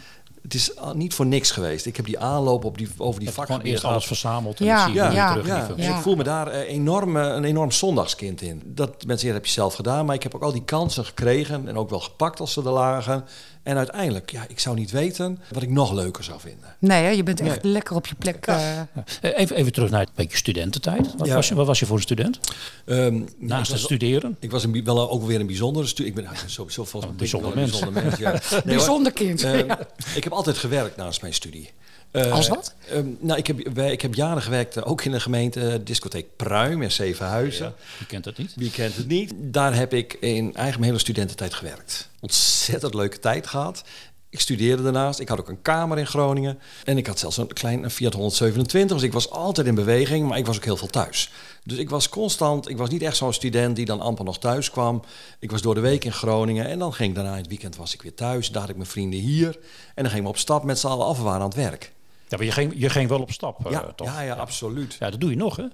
het 0.43 0.55
is 0.55 0.73
niet 0.95 1.15
voor 1.15 1.27
niks 1.27 1.51
geweest. 1.51 1.87
Ik 1.87 1.97
heb 1.97 2.05
die 2.05 2.19
aanloop 2.19 2.65
op 2.65 2.79
die, 2.79 2.89
over 2.97 3.21
die 3.21 3.31
vakken. 3.31 3.55
Gewoon 3.55 3.71
eerst 3.71 3.85
alles 3.85 4.07
verzameld 4.07 4.61
en 4.61 4.67
ja, 4.67 4.85
zie 4.85 4.95
je 4.95 4.99
ja, 4.99 5.33
terug 5.33 5.47
ja, 5.47 5.67
Dus 5.77 5.87
ik 5.87 5.95
voel 5.95 6.17
me 6.17 6.23
daar 6.23 6.49
uh, 6.49 6.59
enorm, 6.59 7.17
uh, 7.17 7.23
een 7.23 7.45
enorm 7.45 7.71
zondagskind 7.71 8.43
in. 8.43 8.63
Dat 8.65 8.89
mensen 8.89 9.07
zeggen, 9.07 9.33
heb 9.33 9.45
je 9.45 9.51
zelf 9.51 9.75
gedaan. 9.75 10.07
Maar 10.07 10.15
ik 10.15 10.23
heb 10.23 10.35
ook 10.35 10.43
al 10.43 10.53
die 10.53 10.65
kansen 10.65 11.05
gekregen 11.05 11.69
en 11.69 11.77
ook 11.77 11.91
wel 11.91 12.01
gepakt 12.01 12.41
als 12.41 12.53
ze 12.53 12.63
er 12.63 12.71
lagen. 12.71 13.25
En 13.63 13.77
uiteindelijk, 13.77 14.31
ja, 14.31 14.45
ik 14.49 14.61
zou 14.61 14.77
niet 14.77 14.91
weten 14.91 15.39
wat 15.53 15.63
ik 15.63 15.71
nog 15.71 15.93
leuker 15.93 16.25
zou 16.25 16.41
vinden. 16.41 16.77
Nee, 16.79 17.03
hè? 17.03 17.11
je 17.11 17.23
bent 17.23 17.41
echt 17.41 17.63
nee. 17.63 17.73
lekker 17.73 17.97
op 17.97 18.07
je 18.07 18.15
plek. 18.15 18.47
Uh... 18.47 18.81
Even, 19.21 19.57
even 19.57 19.73
terug 19.73 19.91
naar 19.91 20.01
een 20.01 20.09
beetje 20.15 20.37
studententijd. 20.37 21.15
Wat, 21.17 21.29
was 21.29 21.49
je, 21.49 21.55
wat 21.55 21.67
was 21.67 21.79
je 21.79 21.87
voor 21.87 21.97
een 21.97 22.03
student? 22.03 22.41
Um, 22.87 23.29
Naast 23.39 23.73
het 23.73 23.81
studeren? 23.81 24.37
Ik 24.41 24.51
was 24.51 24.65
een, 24.65 24.85
wel 24.85 25.11
ook 25.11 25.27
weer 25.27 25.41
een 25.41 25.47
bijzondere 25.47 25.87
student. 25.87 26.19
Ik 26.19 26.25
ben 26.25 26.37
sowieso 26.47 26.85
volgens 26.85 27.13
een 27.13 27.19
bijzonder 27.19 27.55
mens. 27.55 27.71
Bijzonder, 27.71 28.03
mens, 28.03 28.17
ja. 28.19 28.31
nee, 28.65 28.77
bijzonder 28.77 29.13
kind. 29.13 29.45
Um, 29.45 29.71
ik 30.15 30.25
heb 30.25 30.33
altijd 30.33 30.59
gewerkt 30.59 30.97
naast 30.97 31.21
mijn 31.21 31.35
studie. 31.35 31.71
Uh, 32.13 32.33
Als 32.33 32.49
wat? 32.49 32.75
Uh, 32.93 32.99
nou, 33.19 33.39
ik 33.39 33.47
heb, 33.47 33.69
wij, 33.75 33.93
ik 33.93 34.01
heb 34.03 34.15
jaren 34.15 34.43
gewerkt, 34.43 34.85
ook 34.85 35.05
in 35.05 35.11
de 35.11 35.21
gemeente 35.21 35.81
discotheek 35.85 36.27
Pruim 36.37 36.83
in 36.83 36.93
Zevenhuizen. 36.93 37.67
Ja, 37.67 37.75
wie 37.99 38.07
kent 38.07 38.25
het 38.25 38.39
niet? 38.39 38.53
Wie 38.57 38.71
kent 38.71 38.97
het 38.97 39.07
niet? 39.07 39.33
Daar 39.37 39.75
heb 39.75 39.93
ik 39.93 40.13
in 40.13 40.31
eigenlijk 40.31 40.57
mijn 40.57 40.83
hele 40.83 40.99
studententijd 40.99 41.55
gewerkt. 41.55 42.09
Ontzettend 42.21 42.95
leuke 42.95 43.19
tijd 43.19 43.47
gehad. 43.47 43.83
Ik 44.31 44.41
studeerde 44.41 44.83
daarnaast. 44.83 45.21
Ik 45.21 45.29
had 45.29 45.41
ook 45.41 45.49
een 45.49 45.63
kamer 45.63 45.99
in 45.99 46.07
Groningen. 46.07 46.59
En 46.85 46.97
ik 46.97 47.07
had 47.07 47.19
zelfs 47.19 47.37
een 47.37 47.47
klein 47.47 47.91
Fiat 47.91 48.13
127. 48.13 48.97
Dus 48.97 49.07
ik 49.07 49.13
was 49.13 49.31
altijd 49.31 49.67
in 49.67 49.75
beweging, 49.75 50.29
maar 50.29 50.39
ik 50.39 50.47
was 50.47 50.57
ook 50.57 50.65
heel 50.65 50.77
veel 50.77 50.89
thuis. 50.89 51.31
Dus 51.65 51.79
ik 51.79 51.91
was 51.91 52.09
constant, 52.09 52.69
ik 52.69 52.77
was 52.77 52.89
niet 52.89 53.03
echt 53.03 53.17
zo'n 53.17 53.33
student 53.33 53.77
die 53.77 53.85
dan 53.85 54.01
amper 54.01 54.25
nog 54.25 54.39
thuis 54.39 54.71
kwam. 54.71 55.03
Ik 55.39 55.51
was 55.51 55.63
door 55.63 55.75
de 55.75 55.81
week 55.81 56.05
in 56.05 56.13
Groningen 56.13 56.67
en 56.67 56.79
dan 56.79 56.95
ging 56.95 57.09
ik 57.09 57.15
daarna 57.15 57.33
in 57.33 57.41
het 57.41 57.49
weekend 57.49 57.77
was 57.77 57.95
ik 57.95 58.03
weer 58.03 58.15
thuis. 58.15 58.51
Daar 58.51 58.61
had 58.61 58.71
ik 58.71 58.77
mijn 58.77 58.89
vrienden 58.89 59.21
hier. 59.21 59.59
En 59.95 60.03
dan 60.03 60.07
gingen 60.07 60.25
we 60.25 60.31
op 60.31 60.39
stap 60.39 60.65
met 60.65 60.79
z'n 60.79 60.87
allen 60.87 61.07
af. 61.07 61.17
We 61.17 61.23
waren 61.23 61.41
aan 61.41 61.47
het 61.47 61.57
werk. 61.57 61.93
Ja, 62.31 62.37
maar 62.37 62.47
je 62.47 62.53
ging, 62.53 62.73
je 62.77 62.91
ging 62.91 63.09
wel 63.09 63.21
op 63.21 63.33
stap, 63.33 63.71
ja, 63.71 63.83
uh, 63.83 63.89
toch? 63.95 64.07
Ja, 64.07 64.21
ja, 64.21 64.35
absoluut. 64.35 64.97
Ja, 64.99 65.11
dat 65.11 65.21
doe 65.21 65.31
je 65.31 65.37
nog, 65.37 65.57
hè? 65.57 65.65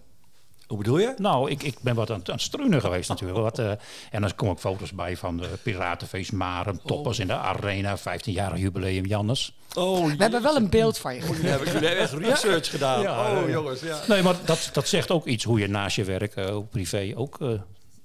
Hoe 0.67 0.79
bedoel 0.79 0.99
je? 0.99 1.15
Nou, 1.17 1.51
ik, 1.51 1.63
ik 1.63 1.77
ben 1.81 1.95
wat 1.95 2.11
aan, 2.11 2.17
aan 2.17 2.33
het 2.33 2.43
struinen 2.43 2.81
geweest 2.81 3.09
natuurlijk. 3.09 3.39
Wat, 3.39 3.59
uh, 3.59 3.71
en 4.11 4.21
dan 4.21 4.35
kom 4.35 4.51
ik 4.51 4.59
foto's 4.59 4.93
bij 4.93 5.17
van 5.17 5.37
de 5.37 5.49
Piratenfeest 5.63 6.33
Maren, 6.33 6.81
toppers 6.85 7.19
in 7.19 7.27
de 7.27 7.35
arena, 7.35 7.99
15-jarig 7.99 8.59
jubileum 8.59 9.07
Jannes. 9.07 9.57
Oh, 9.75 10.05
We 10.05 10.15
hebben 10.19 10.43
wel 10.43 10.57
een 10.57 10.71
beeld 10.71 10.99
van 10.99 11.15
je. 11.15 11.21
Jullie 11.21 11.49
hebben, 11.49 11.73
jullie 11.73 11.89
hebben 11.89 12.05
echt 12.05 12.13
research 12.13 12.71
gedaan. 12.77 13.01
Ja, 13.01 13.43
oh, 13.43 13.51
jongens. 13.51 13.81
Ja. 13.81 14.01
Nee, 14.09 14.23
maar 14.23 14.35
dat, 14.45 14.71
dat 14.73 14.89
zegt 14.89 15.11
ook 15.11 15.27
iets 15.27 15.45
hoe 15.45 15.59
je 15.59 15.69
naast 15.69 15.97
je 15.97 16.05
werk, 16.05 16.37
uh, 16.37 16.59
privé, 16.71 17.13
ook 17.15 17.41
uh, 17.41 17.51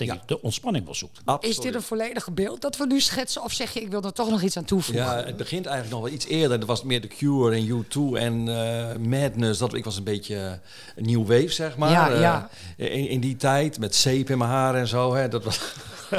denk 0.05 0.21
ik, 0.21 0.27
de 0.27 0.41
ontspanning 0.41 0.85
wel 0.85 0.95
zoekt. 0.95 1.21
Absoluut. 1.25 1.57
Is 1.57 1.63
dit 1.63 1.75
een 1.75 1.81
volledige 1.81 2.31
beeld 2.31 2.61
dat 2.61 2.77
we 2.77 2.85
nu 2.85 2.99
schetsen? 2.99 3.43
Of 3.43 3.51
zeg 3.51 3.73
je, 3.73 3.81
ik 3.81 3.89
wil 3.89 4.01
er 4.01 4.13
toch 4.13 4.29
nog 4.29 4.41
iets 4.41 4.57
aan 4.57 4.65
toevoegen? 4.65 5.05
Ja, 5.05 5.23
het 5.25 5.37
begint 5.37 5.65
eigenlijk 5.65 5.95
nog 5.95 6.03
wel 6.03 6.13
iets 6.13 6.25
eerder. 6.25 6.59
Dat 6.59 6.67
was 6.67 6.83
meer 6.83 7.01
The 7.01 7.07
Cure 7.07 7.55
en 7.55 7.67
U2 7.67 8.17
en 8.17 8.47
uh, 8.47 8.95
Madness. 8.95 9.59
Dat, 9.59 9.73
ik 9.73 9.83
was 9.83 9.97
een 9.97 10.03
beetje 10.03 10.59
een 10.95 11.05
nieuw 11.05 11.25
wave, 11.25 11.49
zeg 11.49 11.77
maar. 11.77 11.91
Ja, 11.91 12.07
ja. 12.07 12.49
Uh, 12.77 12.95
in, 12.95 13.09
in, 13.09 13.19
die 13.19 13.35
tijd, 13.35 13.79
met 13.79 13.95
zeep 13.95 14.29
in 14.29 14.37
mijn 14.37 14.49
haar 14.49 14.75
en 14.75 14.87
zo. 14.87 15.13
Hè, 15.13 15.27
dat 15.27 15.43
was... 15.43 15.59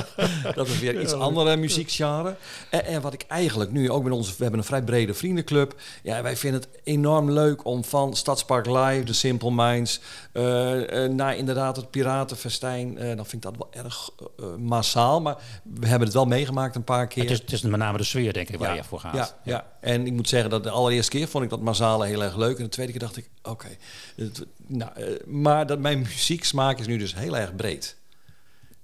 dat 0.55 0.69
is 0.69 0.79
weer 0.79 1.01
iets 1.01 1.13
andere 1.13 1.57
muziekgenre. 1.57 2.37
En, 2.71 2.85
en, 2.85 3.01
wat 3.01 3.13
ik 3.13 3.25
eigenlijk 3.29 3.71
nu 3.71 3.91
ook 3.91 4.03
met 4.03 4.13
onze... 4.13 4.31
We 4.31 4.43
hebben 4.43 4.61
een 4.61 4.67
vrij 4.67 4.83
brede 4.83 5.15
vriendenclub. 5.15 5.81
Ja, 6.03 6.23
wij 6.23 6.37
vinden 6.37 6.61
het 6.61 6.71
enorm 6.85 7.31
leuk 7.31 7.65
om 7.65 7.85
van 7.85 8.17
Stadspark 8.17 8.67
Live, 8.67 9.05
de 9.05 9.13
Simple 9.13 9.51
Minds... 9.51 10.01
Uh, 10.33 11.05
uh, 11.05 11.09
naar 11.09 11.37
inderdaad 11.37 11.77
het 11.77 11.91
Piratenfestijn. 11.91 12.97
Uh, 12.97 13.17
dan 13.17 13.27
vind 13.27 13.33
ik 13.33 13.43
dat 13.43 13.57
wel 13.57 13.85
erg 13.85 14.11
massaal. 14.59 15.21
Maar 15.21 15.37
we 15.63 15.87
hebben 15.87 16.07
het 16.07 16.17
wel 16.17 16.27
meegemaakt 16.27 16.77
een 16.77 16.85
paar 16.85 17.07
keer. 17.07 17.23
Het 17.23 17.33
is, 17.33 17.39
het 17.39 17.53
is 17.53 17.63
met 17.63 17.81
name 17.81 17.99
de 17.99 18.05
sfeer, 18.05 18.33
denk 18.33 18.49
ik, 18.49 18.59
waar 18.59 18.75
je 18.75 18.85
voor 18.85 19.01
gaat. 19.01 19.15
Ja, 19.15 19.29
ja, 19.45 19.67
en 19.81 20.07
ik 20.07 20.13
moet 20.13 20.29
zeggen 20.29 20.51
dat 20.51 20.63
de 20.63 20.71
allereerste 20.71 21.11
keer 21.11 21.29
vond 21.29 21.45
ik 21.45 21.51
dat 21.51 21.61
massale 21.61 22.07
heel 22.07 22.23
erg 22.23 22.37
leuk. 22.37 22.57
En 22.57 22.65
de 22.65 22.69
tweede 22.69 22.93
keer 22.93 23.01
dacht 23.01 23.17
ik, 23.17 23.29
oké. 23.43 23.51
Okay. 23.51 23.79
Nou, 24.67 24.91
maar 25.27 25.67
dat 25.67 25.79
mijn 25.79 25.99
muzieksmaak 25.99 26.79
is 26.79 26.87
nu 26.87 26.97
dus 26.97 27.15
heel 27.15 27.37
erg 27.37 27.57
breed. 27.57 27.97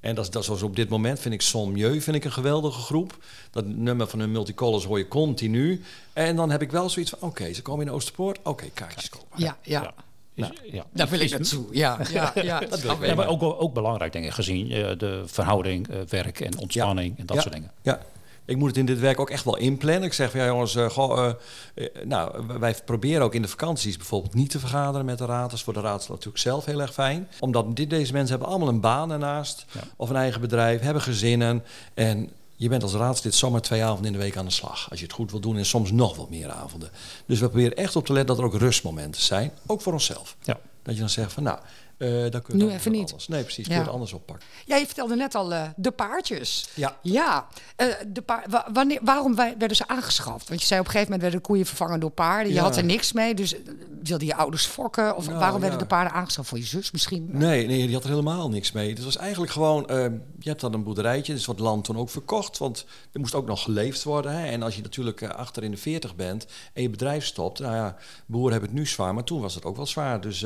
En 0.01 0.15
dat, 0.15 0.33
dat 0.33 0.45
zoals 0.45 0.63
op 0.63 0.77
dit 0.77 0.89
moment 0.89 1.21
vind 1.21 1.35
ik 1.35 1.41
Sommieu 1.41 2.01
vind 2.01 2.17
ik 2.17 2.25
een 2.25 2.33
geweldige 2.33 2.81
groep. 2.81 3.25
Dat 3.51 3.67
nummer 3.67 4.07
van 4.07 4.19
hun 4.19 4.33
multicolors 4.33 4.85
hoor 4.85 4.99
je 4.99 5.09
continu. 5.09 5.83
En 6.13 6.37
dan 6.37 6.51
heb 6.51 6.63
ik 6.63 6.71
wel 6.71 6.89
zoiets 6.89 7.11
van, 7.11 7.29
oké, 7.29 7.53
ze 7.53 7.63
komen 7.63 7.87
in 7.87 7.93
Oosterpoort. 7.93 8.39
Oké, 8.39 8.49
okay, 8.49 8.71
kaartjes 8.75 9.09
kopen. 9.09 9.41
Ja, 9.41 9.57
ja. 9.63 9.83
ja. 9.83 9.95
Nou, 10.35 10.55
ja. 10.65 10.87
Daar 10.93 11.09
wil 11.09 11.21
ik 11.21 11.31
naartoe. 11.31 11.67
Ja, 11.71 11.99
ja, 12.11 12.33
ja. 12.35 12.61
dat 12.71 12.81
wil 12.81 12.93
ik 12.93 13.07
ja, 13.07 13.15
maar 13.15 13.29
ook, 13.29 13.43
ook 13.43 13.75
belangrijk, 13.75 14.13
denk 14.13 14.25
ik, 14.25 14.31
gezien 14.31 14.71
uh, 14.71 14.91
de 14.99 15.23
verhouding, 15.27 15.89
uh, 15.91 15.97
werk 16.09 16.41
en 16.41 16.59
ontspanning 16.59 17.19
en 17.19 17.27
dat 17.27 17.41
soort 17.41 17.55
dingen. 17.55 17.73
Ja, 17.83 18.01
ik 18.49 18.57
moet 18.57 18.69
het 18.69 18.77
in 18.77 18.87
dit 18.87 18.99
werk 18.99 19.21
ook 19.21 19.31
echt 19.31 19.45
wel 19.45 19.57
inplannen. 19.57 20.03
Ik 20.03 20.13
zeg 20.13 20.31
van 20.31 20.41
ja 20.41 20.47
jongens, 20.47 20.75
uh, 20.75 20.91
goh, 20.91 21.35
uh, 21.75 21.87
nou, 22.05 22.47
wij 22.59 22.75
proberen 22.85 23.23
ook 23.23 23.35
in 23.35 23.43
de 23.43 23.49
vakanties 23.49 23.97
bijvoorbeeld 23.97 24.35
niet 24.35 24.51
te 24.51 24.59
vergaderen 24.59 25.07
met 25.07 25.19
de 25.19 25.25
raad. 25.25 25.51
Dat 25.51 25.59
is 25.59 25.63
voor 25.65 25.73
de 25.73 25.81
raad 25.81 26.09
natuurlijk 26.09 26.39
zelf 26.39 26.65
heel 26.65 26.81
erg 26.81 26.93
fijn. 26.93 27.29
Omdat 27.41 27.77
dit, 27.77 27.91
deze 27.91 28.13
mensen 28.13 28.31
hebben 28.31 28.49
allemaal 28.49 28.69
een 28.69 28.81
baan 28.81 29.11
ernaast. 29.11 29.65
Ja. 29.73 29.81
Of 29.97 30.11
een 30.11 30.17
eigen 30.17 30.41
bedrijf, 30.41 30.81
hebben 30.81 31.03
gezinnen. 31.03 31.65
En 31.95 32.31
je 32.57 32.69
bent 32.69 32.83
als 32.83 32.93
raadslid 32.93 33.35
zomaar 33.35 33.61
twee 33.61 33.85
avonden 33.85 34.07
in 34.07 34.13
de 34.13 34.25
week 34.25 34.37
aan 34.37 34.45
de 34.45 34.51
slag. 34.51 34.91
Als 34.91 34.99
je 34.99 35.05
het 35.05 35.15
goed 35.15 35.31
wil 35.31 35.41
doen 35.41 35.57
en 35.57 35.67
soms 35.67 35.91
nog 35.91 36.17
wel 36.17 36.27
meer 36.31 36.51
avonden. 36.51 36.91
Dus 37.27 37.41
we 37.41 37.49
proberen 37.49 37.77
echt 37.77 37.97
op 37.97 38.07
te 38.07 38.13
letten 38.13 38.37
dat 38.37 38.45
er 38.45 38.53
ook 38.53 38.61
rustmomenten 38.61 39.23
zijn. 39.23 39.53
Ook 39.67 39.81
voor 39.81 39.93
onszelf. 39.93 40.37
Ja. 40.43 40.59
Dat 40.83 40.95
je 40.95 41.01
dan 41.01 41.11
zegt 41.11 41.33
van 41.33 41.43
nou, 41.43 41.59
uh, 41.99 42.31
dan 42.31 42.43
kun 42.43 42.59
je 42.59 42.65
nu 42.65 42.71
even 42.71 42.93
niet. 42.93 43.11
Anders. 43.11 43.29
Nee, 43.29 43.43
precies. 43.43 43.67
Ja. 43.67 43.71
Kun 43.71 43.75
je 43.75 43.81
het 43.81 43.93
anders 43.93 44.13
oppakken. 44.13 44.47
Ja, 44.65 44.77
je 44.77 44.87
vertelde 44.87 45.17
net 45.17 45.35
al 45.35 45.53
uh, 45.53 45.63
de 45.77 45.91
paardjes. 45.91 46.69
Ja. 46.75 46.97
Ja. 47.03 47.47
Uh, 47.77 47.87
de 48.09 48.23
pa 48.23 48.43
wa 48.49 48.69
wanneer, 48.73 49.01
waarom 49.03 49.35
werden 49.35 49.77
ze 49.77 49.89
aangeschaft? 49.89 50.49
Want 50.49 50.61
je 50.61 50.67
zei 50.67 50.81
op 50.81 50.87
een 50.87 50.93
gegeven 50.93 51.13
moment 51.13 51.23
werden 51.23 51.41
de 51.41 51.47
koeien 51.47 51.67
vervangen 51.67 52.01
door 52.01 52.11
paarden. 52.11 52.53
Je 52.53 52.61
had 52.61 52.77
er 52.77 52.85
niks 52.85 53.13
mee. 53.13 53.35
Dus 53.35 53.55
wilde 54.03 54.25
je 54.25 54.35
ouders 54.35 54.67
fokken? 54.67 55.17
Of 55.17 55.27
nou, 55.27 55.39
waarom 55.39 55.61
werden 55.61 55.79
de 55.79 55.87
paarden 55.87 56.13
aangeschaft? 56.13 56.49
Voor 56.49 56.59
je 56.59 56.65
zus 56.65 56.91
misschien? 56.91 57.29
Nee, 57.33 57.67
nee, 57.67 57.87
die 57.87 57.95
had 57.95 58.05
er 58.05 58.11
helemaal 58.11 58.49
niks 58.49 58.73
mee. 58.73 58.91
Het 58.91 59.05
was 59.05 59.17
eigenlijk 59.17 59.53
gewoon... 59.53 59.85
je 60.39 60.49
hebt 60.49 60.61
dan 60.61 60.73
een 60.75 60.83
boerderijtje. 60.83 61.33
Dus 61.33 61.47
wat 61.47 61.59
land 61.59 61.85
toen 61.85 61.97
ook 61.97 62.11
verkocht. 62.11 62.59
Want 62.59 62.87
er 63.13 63.21
moest 63.21 63.35
ook 63.35 63.47
nog 63.47 63.63
geleefd 63.63 64.03
worden. 64.03 64.33
Hè? 64.33 64.47
En 64.47 64.63
als 64.63 64.77
je 64.77 64.83
natuurlijk 64.83 65.23
achter 65.23 65.65
in 65.65 65.71
de 65.71 65.77
40 65.77 66.17
bent 66.17 66.47
en 66.73 66.83
je 66.83 66.91
bedrijf 66.91 67.25
stopt. 67.25 67.59
Nou 67.59 67.75
ja, 67.75 67.97
boeren 68.27 68.53
hebben 68.53 68.71
het 68.71 68.79
nu 68.79 68.87
zwaar. 68.87 69.15
Maar 69.15 69.25
toen 69.25 69.41
was 69.41 69.55
het 69.55 69.65
ook 69.65 69.77
wel 69.77 69.87
zwaar. 69.87 70.21
Dus 70.21 70.43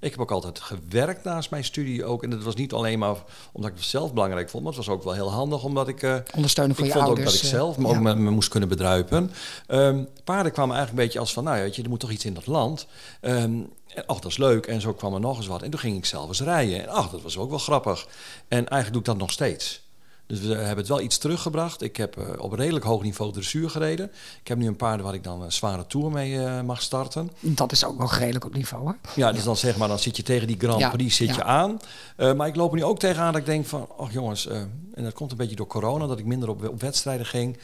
ik 0.00 0.10
heb 0.10 0.18
ook 0.18 0.30
altijd 0.30 0.60
gewerkt 0.60 0.93
naast 1.22 1.50
mijn 1.50 1.64
studie 1.64 2.04
ook. 2.04 2.22
En 2.22 2.30
dat 2.30 2.42
was 2.42 2.54
niet 2.54 2.72
alleen 2.72 2.98
maar 2.98 3.16
omdat 3.52 3.70
ik 3.70 3.76
het 3.76 3.86
zelf 3.86 4.12
belangrijk 4.12 4.50
vond, 4.50 4.64
maar 4.64 4.72
het 4.72 4.86
was 4.86 4.94
ook 4.94 5.04
wel 5.04 5.12
heel 5.12 5.30
handig 5.30 5.64
omdat 5.64 5.88
ik. 5.88 6.02
Uh, 6.02 6.16
Ondersteunen 6.34 6.76
voor 6.76 6.84
ik 6.84 6.92
je 6.92 6.98
vond 6.98 7.08
ouders. 7.08 7.28
ook 7.28 7.34
dat 7.34 7.44
ik 7.44 7.50
zelf 7.50 7.78
me, 7.78 7.88
ja. 7.88 7.94
ook 7.94 8.00
me, 8.00 8.14
me, 8.14 8.30
moest 8.30 8.48
kunnen 8.48 8.68
bedruipen. 8.68 9.30
Um, 9.68 10.08
paarden 10.24 10.52
kwamen 10.52 10.76
eigenlijk 10.76 10.88
een 10.88 11.06
beetje 11.06 11.18
als 11.18 11.32
van, 11.32 11.44
nou 11.44 11.60
weet 11.60 11.76
je, 11.76 11.82
er 11.82 11.88
moet 11.88 12.00
toch 12.00 12.10
iets 12.10 12.24
in 12.24 12.34
dat 12.34 12.46
land. 12.46 12.86
Um, 13.20 13.68
en 13.94 14.06
ach, 14.06 14.20
dat 14.20 14.30
is 14.30 14.36
leuk. 14.36 14.66
En 14.66 14.80
zo 14.80 14.92
kwam 14.92 15.14
er 15.14 15.20
nog 15.20 15.36
eens 15.36 15.46
wat. 15.46 15.62
En 15.62 15.70
toen 15.70 15.80
ging 15.80 15.96
ik 15.96 16.04
zelf 16.04 16.28
eens 16.28 16.40
rijden. 16.40 16.82
En 16.82 16.88
ach, 16.88 17.10
dat 17.10 17.22
was 17.22 17.38
ook 17.38 17.50
wel 17.50 17.58
grappig. 17.58 18.06
En 18.48 18.68
eigenlijk 18.68 18.92
doe 18.92 19.00
ik 19.00 19.06
dat 19.06 19.16
nog 19.16 19.30
steeds. 19.30 19.83
Dus 20.26 20.40
we 20.40 20.54
hebben 20.54 20.76
het 20.76 20.88
wel 20.88 21.00
iets 21.00 21.18
teruggebracht. 21.18 21.82
Ik 21.82 21.96
heb 21.96 22.18
uh, 22.18 22.24
op 22.38 22.52
redelijk 22.52 22.84
hoog 22.84 23.02
niveau 23.02 23.32
dressuur 23.32 23.70
gereden. 23.70 24.10
Ik 24.40 24.48
heb 24.48 24.58
nu 24.58 24.66
een 24.66 24.76
paard 24.76 25.00
waar 25.00 25.14
ik 25.14 25.24
dan 25.24 25.42
een 25.42 25.52
zware 25.52 25.86
tour 25.86 26.10
mee 26.10 26.32
uh, 26.32 26.60
mag 26.60 26.82
starten. 26.82 27.30
Dat 27.40 27.72
is 27.72 27.84
ook 27.84 27.98
nog 27.98 28.16
redelijk 28.16 28.44
op 28.44 28.54
niveau, 28.54 28.86
hè? 28.86 28.92
Ja, 29.14 29.30
dus 29.30 29.40
ja. 29.40 29.46
dan 29.46 29.56
zeg 29.56 29.76
maar, 29.76 29.88
dan 29.88 29.98
zit 29.98 30.16
je 30.16 30.22
tegen 30.22 30.46
die 30.46 30.58
Grand 30.58 30.90
Prix 30.90 31.18
ja. 31.18 31.26
zit 31.26 31.36
je 31.36 31.44
aan. 31.44 31.80
Uh, 32.16 32.32
maar 32.32 32.48
ik 32.48 32.56
loop 32.56 32.70
er 32.70 32.76
nu 32.76 32.84
ook 32.84 32.98
tegenaan 32.98 33.32
dat 33.32 33.40
ik 33.40 33.46
denk 33.46 33.66
van... 33.66 33.88
ach 33.96 34.12
jongens, 34.12 34.46
en 34.94 35.04
dat 35.04 35.12
komt 35.12 35.30
een 35.30 35.36
beetje 35.36 35.56
door 35.56 35.66
corona... 35.66 36.06
dat 36.06 36.18
ik 36.18 36.24
minder 36.24 36.48
op, 36.48 36.68
op 36.68 36.80
wedstrijden 36.80 37.26
ging. 37.26 37.58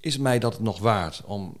is 0.00 0.18
mij 0.18 0.38
dat 0.38 0.60
nog 0.60 0.78
waard? 0.78 1.22
Om, 1.24 1.56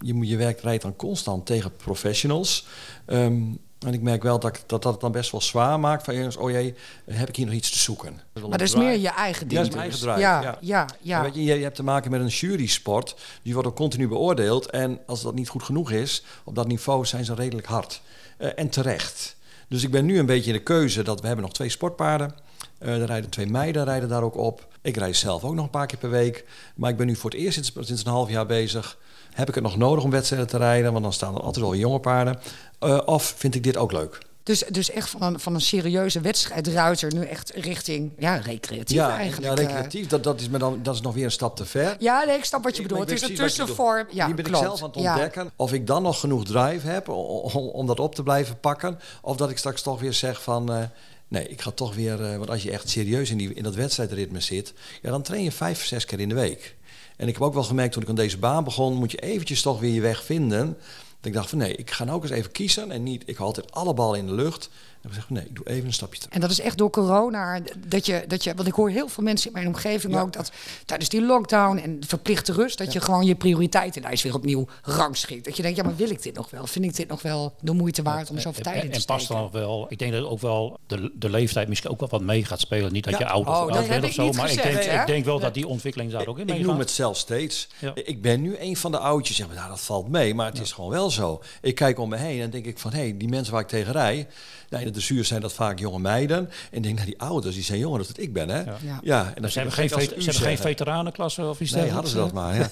je, 0.00 0.26
je 0.26 0.36
werkt 0.36 0.60
rijdt 0.60 0.82
dan 0.82 0.96
constant 0.96 1.46
tegen 1.46 1.76
professionals... 1.76 2.66
Um, 3.06 3.58
en 3.78 3.92
ik 3.92 4.02
merk 4.02 4.22
wel 4.22 4.38
dat, 4.38 4.62
dat 4.66 4.82
dat 4.82 4.92
het 4.92 5.00
dan 5.00 5.12
best 5.12 5.30
wel 5.30 5.40
zwaar 5.40 5.80
maakt. 5.80 6.04
Van 6.04 6.14
jongens, 6.14 6.36
oh 6.36 6.50
jee, 6.50 6.74
heb 7.04 7.28
ik 7.28 7.36
hier 7.36 7.46
nog 7.46 7.54
iets 7.54 7.70
te 7.70 7.78
zoeken? 7.78 8.20
Maar 8.32 8.50
dat 8.50 8.60
is 8.60 8.74
meer 8.74 8.98
je 8.98 9.08
eigen 9.08 9.48
ding. 9.48 9.60
Ja, 9.60 9.66
is 9.66 9.74
mijn 9.74 9.80
eigen 9.80 10.00
drive. 10.00 10.18
Ja, 10.18 10.42
ja, 10.42 10.58
ja. 10.60 10.86
ja. 11.00 11.22
Weet 11.22 11.34
je, 11.34 11.44
je, 11.44 11.52
hebt 11.52 11.76
te 11.76 11.82
maken 11.82 12.10
met 12.10 12.20
een 12.20 12.26
jury-sport. 12.26 13.16
Die 13.42 13.52
wordt 13.52 13.68
ook 13.68 13.76
continu 13.76 14.08
beoordeeld. 14.08 14.70
En 14.70 14.98
als 15.06 15.22
dat 15.22 15.34
niet 15.34 15.48
goed 15.48 15.62
genoeg 15.62 15.90
is, 15.90 16.24
op 16.44 16.54
dat 16.54 16.66
niveau 16.66 17.06
zijn 17.06 17.24
ze 17.24 17.34
redelijk 17.34 17.66
hard. 17.66 18.00
Uh, 18.38 18.48
en 18.54 18.68
terecht. 18.68 19.36
Dus 19.68 19.82
ik 19.82 19.90
ben 19.90 20.04
nu 20.04 20.18
een 20.18 20.26
beetje 20.26 20.50
in 20.50 20.56
de 20.56 20.62
keuze 20.62 21.02
dat 21.02 21.20
we 21.20 21.26
hebben 21.26 21.44
nog 21.44 21.54
twee 21.54 21.68
sportpaarden. 21.68 22.34
Uh, 22.80 23.00
er 23.00 23.06
rijden 23.06 23.30
twee 23.30 23.46
meiden 23.46 23.84
rijden 23.84 24.08
daar 24.08 24.22
ook 24.22 24.36
op. 24.36 24.66
Ik 24.82 24.96
rijd 24.96 25.16
zelf 25.16 25.44
ook 25.44 25.54
nog 25.54 25.64
een 25.64 25.70
paar 25.70 25.86
keer 25.86 25.98
per 25.98 26.10
week. 26.10 26.44
Maar 26.74 26.90
ik 26.90 26.96
ben 26.96 27.06
nu 27.06 27.16
voor 27.16 27.30
het 27.30 27.38
eerst 27.38 27.54
sinds, 27.54 27.88
sinds 27.88 28.04
een 28.04 28.10
half 28.10 28.30
jaar 28.30 28.46
bezig 28.46 28.98
heb 29.34 29.48
ik 29.48 29.54
het 29.54 29.64
nog 29.64 29.76
nodig 29.76 30.04
om 30.04 30.10
wedstrijden 30.10 30.48
te 30.48 30.56
rijden? 30.56 30.92
Want 30.92 31.04
dan 31.04 31.12
staan 31.12 31.34
er 31.34 31.40
altijd 31.40 31.64
wel 31.64 31.74
jonge 31.74 32.00
paarden. 32.00 32.40
Uh, 32.80 33.00
of 33.04 33.34
vind 33.36 33.54
ik 33.54 33.62
dit 33.62 33.76
ook 33.76 33.92
leuk? 33.92 34.18
Dus, 34.44 34.64
dus 34.68 34.90
echt 34.90 35.10
van 35.10 35.22
een, 35.22 35.40
van 35.40 35.54
een 35.54 35.60
serieuze 35.60 36.20
wedstrijdruiter 36.20 37.14
nu 37.14 37.24
echt 37.24 37.50
richting 37.54 38.12
ja, 38.18 38.36
recreatief 38.36 38.96
ja, 38.96 39.16
eigenlijk. 39.16 39.58
Ja, 39.58 39.64
recreatief. 39.66 40.06
Dat, 40.06 40.24
dat, 40.24 40.40
is 40.40 40.48
me 40.48 40.58
dan, 40.58 40.80
dat 40.82 40.94
is 40.94 41.00
nog 41.00 41.14
weer 41.14 41.24
een 41.24 41.30
stap 41.30 41.56
te 41.56 41.64
ver. 41.64 41.96
Ja, 41.98 42.24
nee, 42.24 42.36
ik 42.36 42.44
snap 42.44 42.62
wat 42.62 42.76
je 42.76 42.82
bedoelt. 42.82 43.00
Het 43.00 43.22
is 43.22 43.28
een 43.28 43.34
tussenvorm. 43.34 44.06
Ja, 44.10 44.26
Die 44.26 44.34
ben 44.34 44.44
klopt. 44.44 44.60
ik 44.60 44.66
zelf 44.66 44.82
aan 44.82 44.88
het 44.88 44.96
ontdekken. 44.96 45.44
Ja. 45.44 45.50
Of 45.56 45.72
ik 45.72 45.86
dan 45.86 46.02
nog 46.02 46.20
genoeg 46.20 46.44
drive 46.44 46.86
heb 46.88 47.08
om, 47.08 47.68
om 47.68 47.86
dat 47.86 48.00
op 48.00 48.14
te 48.14 48.22
blijven 48.22 48.60
pakken. 48.60 48.98
Of 49.22 49.36
dat 49.36 49.50
ik 49.50 49.58
straks 49.58 49.82
toch 49.82 50.00
weer 50.00 50.12
zeg 50.12 50.42
van... 50.42 50.72
Uh, 50.72 50.82
nee, 51.28 51.48
ik 51.48 51.60
ga 51.60 51.70
toch 51.70 51.94
weer... 51.94 52.20
Uh, 52.20 52.36
want 52.36 52.50
als 52.50 52.62
je 52.62 52.70
echt 52.70 52.88
serieus 52.88 53.30
in, 53.30 53.38
die, 53.38 53.54
in 53.54 53.62
dat 53.62 53.74
wedstrijdritme 53.74 54.40
zit... 54.40 54.72
Ja, 55.02 55.10
dan 55.10 55.22
train 55.22 55.42
je 55.42 55.52
vijf, 55.52 55.84
zes 55.84 56.04
keer 56.04 56.20
in 56.20 56.28
de 56.28 56.34
week. 56.34 56.76
En 57.24 57.30
ik 57.30 57.36
heb 57.36 57.46
ook 57.46 57.54
wel 57.54 57.62
gemerkt 57.62 57.92
toen 57.92 58.02
ik 58.02 58.08
aan 58.08 58.14
deze 58.14 58.38
baan 58.38 58.64
begon, 58.64 58.94
moet 58.94 59.10
je 59.10 59.20
eventjes 59.20 59.62
toch 59.62 59.80
weer 59.80 59.92
je 59.92 60.00
weg 60.00 60.24
vinden. 60.24 60.66
Dat 60.66 61.26
ik 61.26 61.32
dacht 61.32 61.48
van 61.48 61.58
nee, 61.58 61.76
ik 61.76 61.90
ga 61.90 62.04
nou 62.04 62.16
ook 62.16 62.22
eens 62.22 62.32
even 62.32 62.52
kiezen 62.52 62.90
en 62.90 63.02
niet, 63.02 63.22
ik 63.26 63.36
hou 63.36 63.48
altijd 63.48 63.72
alle 63.72 63.94
ballen 63.94 64.18
in 64.18 64.26
de 64.26 64.32
lucht. 64.32 64.70
En 65.04 65.10
we 65.10 65.14
zeggen, 65.14 65.34
nee, 65.34 65.44
ik 65.44 65.54
doe 65.54 65.68
even 65.68 65.86
een 65.86 65.92
stapje 65.92 66.18
terug. 66.18 66.34
En 66.34 66.40
dat 66.40 66.50
is 66.50 66.60
echt 66.60 66.78
door 66.78 66.90
corona, 66.90 67.60
dat 67.86 68.06
je, 68.06 68.24
dat 68.26 68.44
je, 68.44 68.54
want 68.54 68.68
ik 68.68 68.74
hoor 68.74 68.90
heel 68.90 69.08
veel 69.08 69.22
mensen 69.22 69.46
in 69.46 69.52
mijn 69.52 69.66
omgeving 69.66 70.16
ook, 70.16 70.32
dat 70.32 70.52
tijdens 70.84 71.08
die 71.08 71.22
lockdown 71.22 71.76
en 71.76 71.98
verplichte 72.06 72.52
rust, 72.52 72.78
dat 72.78 72.92
je 72.92 73.00
gewoon 73.00 73.24
je 73.24 73.34
prioriteitenlijst 73.34 74.22
weer 74.22 74.34
opnieuw 74.34 74.66
rangschikt. 74.82 75.44
Dat 75.44 75.56
je 75.56 75.62
denkt, 75.62 75.76
ja, 75.76 75.84
maar 75.84 75.96
wil 75.96 76.10
ik 76.10 76.22
dit 76.22 76.34
nog 76.34 76.50
wel? 76.50 76.66
Vind 76.66 76.84
ik 76.84 76.96
dit 76.96 77.08
nog 77.08 77.22
wel 77.22 77.54
de 77.60 77.72
moeite 77.72 78.02
waard 78.02 78.30
om 78.30 78.38
zoveel 78.38 78.62
tijd 78.62 78.84
in 78.84 78.90
te 78.90 79.00
steken? 79.00 79.14
En 79.14 79.16
past 79.16 79.28
dan 79.28 79.40
nog 79.40 79.50
wel, 79.50 79.86
ik 79.88 79.98
denk 79.98 80.12
dat 80.12 80.24
ook 80.24 80.40
wel 80.40 80.78
de, 80.86 81.12
de 81.14 81.30
leeftijd 81.30 81.68
misschien 81.68 81.90
ook 81.90 82.00
wel 82.00 82.08
wat 82.08 82.22
mee 82.22 82.44
gaat 82.44 82.60
spelen. 82.60 82.92
Niet 82.92 83.04
dat 83.04 83.18
je 83.18 83.26
oud, 83.26 83.46
of, 83.46 83.56
oh, 83.56 83.88
bent 83.88 84.04
of 84.04 84.12
zo, 84.12 84.32
maar 84.32 84.50
ik, 84.50 84.62
denk, 84.62 84.78
ik 84.78 85.06
denk 85.06 85.24
wel 85.24 85.38
dat 85.38 85.54
die 85.54 85.66
ontwikkeling 85.66 86.12
daar 86.12 86.26
ook 86.26 86.38
in 86.38 86.48
Ik 86.48 86.66
noem 86.66 86.78
het 86.78 86.90
zelf 86.90 87.16
steeds. 87.16 87.68
Ik 87.94 88.22
ben 88.22 88.40
nu 88.40 88.56
een 88.58 88.76
van 88.76 88.90
de 88.90 88.98
oudjes, 88.98 89.36
ja, 89.36 89.46
maar 89.46 89.56
nou, 89.56 89.68
dat 89.68 89.80
valt 89.80 90.08
mee, 90.08 90.34
maar 90.34 90.46
het 90.46 90.60
is 90.60 90.72
gewoon 90.72 90.90
wel 90.90 91.10
zo. 91.10 91.42
Ik 91.60 91.74
kijk 91.74 91.98
om 91.98 92.08
me 92.08 92.16
heen 92.16 92.40
en 92.40 92.50
denk 92.50 92.66
ik 92.66 92.78
van, 92.78 92.92
hé, 92.92 92.98
hey, 92.98 93.16
die 93.16 93.28
mensen 93.28 93.52
waar 93.52 93.62
ik 93.62 93.68
tegen 93.68 93.92
rij, 93.92 94.26
nou, 94.68 94.84
de 94.94 95.00
zuur 95.00 95.24
zijn 95.24 95.40
dat 95.40 95.52
vaak 95.52 95.78
jonge 95.78 95.98
meiden. 95.98 96.50
En 96.70 96.82
denk, 96.82 96.96
naar 96.96 97.06
die 97.06 97.20
ouders, 97.20 97.54
die 97.54 97.64
zijn 97.64 97.78
jonger 97.78 97.98
dan 97.98 98.06
dat 98.06 98.18
ik 98.18 98.32
ben. 98.32 98.48
Hè? 98.48 98.60
Ja. 98.60 99.00
ja. 99.02 99.32
en 99.34 99.42
dan 99.42 99.50
ze 99.50 99.58
hebben 99.58 99.76
geen, 99.76 99.88
ze 99.88 99.96
hebben 99.96 100.34
geen 100.34 100.58
veteranenklasse 100.58 101.42
of 101.42 101.60
iets 101.60 101.72
Nee, 101.72 101.90
hadden 101.90 102.10
ze 102.10 102.16
dat 102.16 102.32
maar. 102.32 102.54
Ja. 102.56 102.70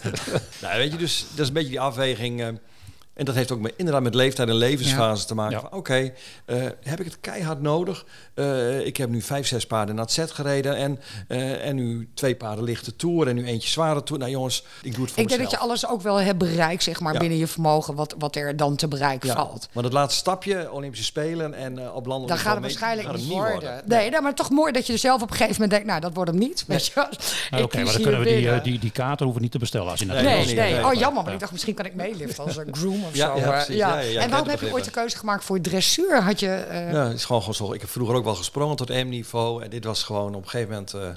nou, 0.62 0.78
weet 0.78 0.92
je, 0.92 0.98
dus 0.98 1.24
dat 1.30 1.38
is 1.38 1.48
een 1.48 1.54
beetje 1.54 1.68
die 1.68 1.80
afweging. 1.80 2.58
En 3.14 3.24
dat 3.24 3.34
heeft 3.34 3.50
ook 3.52 3.60
met, 3.60 3.72
inderdaad 3.76 4.02
met 4.02 4.14
leeftijd 4.14 4.48
en 4.48 4.54
levensfase 4.54 5.26
te 5.26 5.34
maken. 5.34 5.64
Oké, 5.64 5.76
okay, 5.76 6.14
uh, 6.46 6.66
eh, 6.66 6.72
heb 6.82 7.00
ik 7.00 7.04
het 7.04 7.20
keihard 7.20 7.60
nodig? 7.60 8.04
Uh, 8.34 8.86
ik 8.86 8.96
heb 8.96 9.08
nu 9.08 9.22
vijf, 9.22 9.46
zes 9.46 9.66
paarden 9.66 9.94
naar 9.94 10.04
het 10.04 10.12
set 10.12 10.30
gereden. 10.30 10.76
En, 10.76 11.00
uh, 11.28 11.66
en 11.66 11.76
nu 11.76 12.08
twee 12.14 12.36
paarden 12.36 12.64
lichte 12.64 12.96
toer 12.96 13.28
en 13.28 13.34
nu 13.34 13.46
eentje 13.46 13.68
zware 13.68 14.02
toer. 14.02 14.18
Nou 14.18 14.30
jongens, 14.30 14.64
ik 14.82 14.94
doe 14.94 15.04
het 15.04 15.12
voor 15.12 15.22
Ik 15.22 15.28
denk 15.28 15.40
dat 15.40 15.50
je 15.50 15.58
alles 15.58 15.86
ook 15.86 16.02
wel 16.02 16.20
hebt 16.20 16.38
bereikt, 16.38 16.82
zeg 16.82 17.00
maar, 17.00 17.12
ja. 17.12 17.18
binnen 17.18 17.38
je 17.38 17.46
vermogen. 17.46 17.94
Wat, 17.94 18.14
wat 18.18 18.36
er 18.36 18.56
dan 18.56 18.76
te 18.76 18.88
bereiken 18.88 19.28
ja. 19.28 19.34
valt. 19.34 19.68
Maar 19.72 19.84
het 19.84 19.92
laatste 19.92 20.18
stapje, 20.18 20.72
Olympische 20.72 21.04
Spelen 21.06 21.54
en 21.54 21.78
uh, 21.78 21.94
op 21.94 22.06
landen. 22.06 22.28
Dan 22.28 22.38
gaat 22.38 22.52
het 22.52 22.62
waarschijnlijk 22.62 23.16
niet 23.16 23.28
worden. 23.28 23.52
worden. 23.52 23.82
Nee, 23.86 24.10
nee, 24.10 24.20
maar 24.20 24.34
toch 24.34 24.50
mooi 24.50 24.72
dat 24.72 24.86
je 24.86 24.96
zelf 24.96 25.22
op 25.22 25.30
een 25.30 25.36
gegeven 25.36 25.52
moment 25.52 25.70
denkt, 25.70 25.86
nou 25.86 26.00
dat 26.00 26.14
wordt 26.14 26.30
hem 26.30 26.38
niet. 26.38 26.64
Nee. 26.66 26.78
Weet 26.78 26.86
je 26.86 27.06
nou, 27.50 27.62
Oké, 27.62 27.82
maar 27.82 27.92
dan 27.92 28.02
kunnen 28.02 28.20
we 28.20 28.26
die, 28.26 28.60
die, 28.60 28.78
die 28.78 28.90
kaarten 28.90 29.24
hoeven 29.24 29.42
niet 29.42 29.52
te 29.52 29.58
bestellen 29.58 29.90
als 29.90 30.00
je 30.00 30.06
nee, 30.06 30.44
nee, 30.44 30.54
nee, 30.54 30.86
Oh 30.86 30.94
jammer, 30.94 31.24
maar 31.24 31.32
ik 31.32 31.40
dacht 31.40 31.52
misschien 31.52 31.74
kan 31.74 31.84
ik 31.84 31.94
meeliften 31.94 32.44
als 32.44 32.56
een 32.56 32.74
groom 32.82 33.01
of 33.04 33.16
zo. 33.16 33.72
Ja, 33.72 34.00
En 34.00 34.30
waarom 34.30 34.48
heb 34.48 34.60
je 34.60 34.72
ooit 34.72 34.84
de 34.84 34.90
keuze 34.90 35.18
gemaakt 35.18 35.44
voor 35.44 35.60
dressuur? 35.60 36.22
Had 36.22 36.40
je... 36.40 36.66
Ja, 36.92 37.06
het 37.06 37.16
is 37.16 37.24
gewoon, 37.24 37.40
gewoon 37.40 37.54
zo. 37.54 37.72
Ik 37.72 37.80
heb 37.80 37.90
vroeger 37.90 38.16
ook 38.16 38.24
wel 38.24 38.34
gesprongen 38.34 38.76
tot 38.76 38.88
M-niveau. 38.88 39.62
En 39.62 39.70
dit 39.70 39.84
was 39.84 40.02
gewoon 40.02 40.34
op 40.34 40.42
een 40.42 40.48
gegeven 40.48 40.70
moment... 40.72 40.94
Uh, 40.94 41.08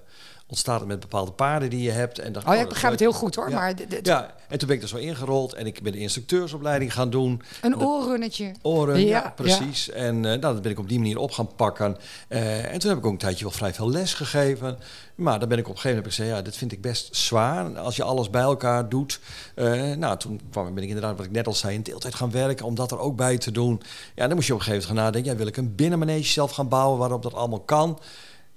ontstaat 0.48 0.80
het 0.80 0.88
met 0.88 1.00
bepaalde 1.00 1.32
paarden 1.32 1.70
die 1.70 1.82
je 1.82 1.92
hebt. 1.92 2.20
En 2.20 2.48
oh, 2.48 2.56
ik 2.56 2.70
begrijp 2.70 2.92
het 2.92 3.02
heel 3.02 3.14
goed 3.14 3.36
hoor. 3.36 3.50
Ja. 3.50 3.56
Maar 3.56 3.74
ja, 4.04 4.36
en 4.48 4.58
toen 4.58 4.68
ben 4.68 4.78
ik 4.78 4.84
er 4.84 4.90
zo 4.90 4.98
ingerold 4.98 5.54
en 5.54 5.66
ik 5.66 5.82
ben 5.82 5.92
de 5.92 5.98
instructeursopleiding 5.98 6.94
gaan 6.94 7.10
doen. 7.10 7.42
Een 7.62 7.80
oorrunnetje. 7.80 8.52
Oren, 8.62 9.06
ja, 9.06 9.34
precies. 9.36 9.90
En 9.90 10.16
uh, 10.16 10.22
nou, 10.22 10.40
dat 10.40 10.62
ben 10.62 10.72
ik 10.72 10.80
op 10.80 10.90
die 10.90 11.00
manier 11.00 11.18
op 11.18 11.32
gaan 11.32 11.56
pakken. 11.56 11.98
Uh, 12.30 12.74
en 12.74 12.80
toen 12.80 12.90
heb 12.90 13.00
ik 13.00 13.06
ook 13.06 13.12
een 13.12 13.18
tijdje 13.18 13.44
wel 13.44 13.54
vrij 13.54 13.74
veel 13.74 13.90
les 13.90 14.14
gegeven. 14.14 14.78
Maar 15.16 15.40
dan 15.40 15.50
ben 15.50 15.58
ik 15.58 15.68
op 15.68 15.76
een 15.76 15.80
gegeven 15.80 15.98
moment 15.98 16.16
gezegd, 16.16 16.36
ja, 16.36 16.42
dit 16.42 16.58
vind 16.58 16.72
ik 16.72 16.82
best 16.82 17.16
zwaar. 17.16 17.78
Als 17.80 17.96
je 17.96 18.04
alles 18.04 18.30
bij 18.30 18.42
elkaar 18.42 18.90
doet. 18.90 19.20
Uh, 19.56 19.94
nou, 19.94 20.18
toen 20.18 20.42
kwam, 20.52 20.74
ben 20.74 20.84
ik 20.84 20.90
inderdaad, 20.90 21.18
wat 21.18 21.26
ik 21.26 21.32
net 21.32 21.48
al 21.48 21.54
zei, 21.54 21.76
in 21.76 21.82
deeltijd 21.82 22.16
gaan 22.16 22.32
werken 22.32 22.66
om 22.66 22.76
dat 22.76 22.92
er 22.92 23.00
ook 23.00 23.16
bij 23.16 23.38
te 23.38 23.52
doen. 23.52 23.82
Ja, 24.16 24.28
dan 24.28 24.36
moest 24.36 24.48
je 24.48 24.54
op 24.54 24.60
een 24.60 24.66
gegeven 24.66 24.88
moment 24.88 25.04
gaan 25.04 25.12
nadenken, 25.12 25.32
ja, 25.32 25.38
wil 25.38 25.48
ik 25.48 25.58
een 25.58 25.76
binnenmanege 25.76 26.32
zelf 26.32 26.52
gaan 26.52 26.68
bouwen 26.68 27.00
waarop 27.00 27.24
dat 27.24 27.34
allemaal 27.34 27.60
kan. 27.60 28.00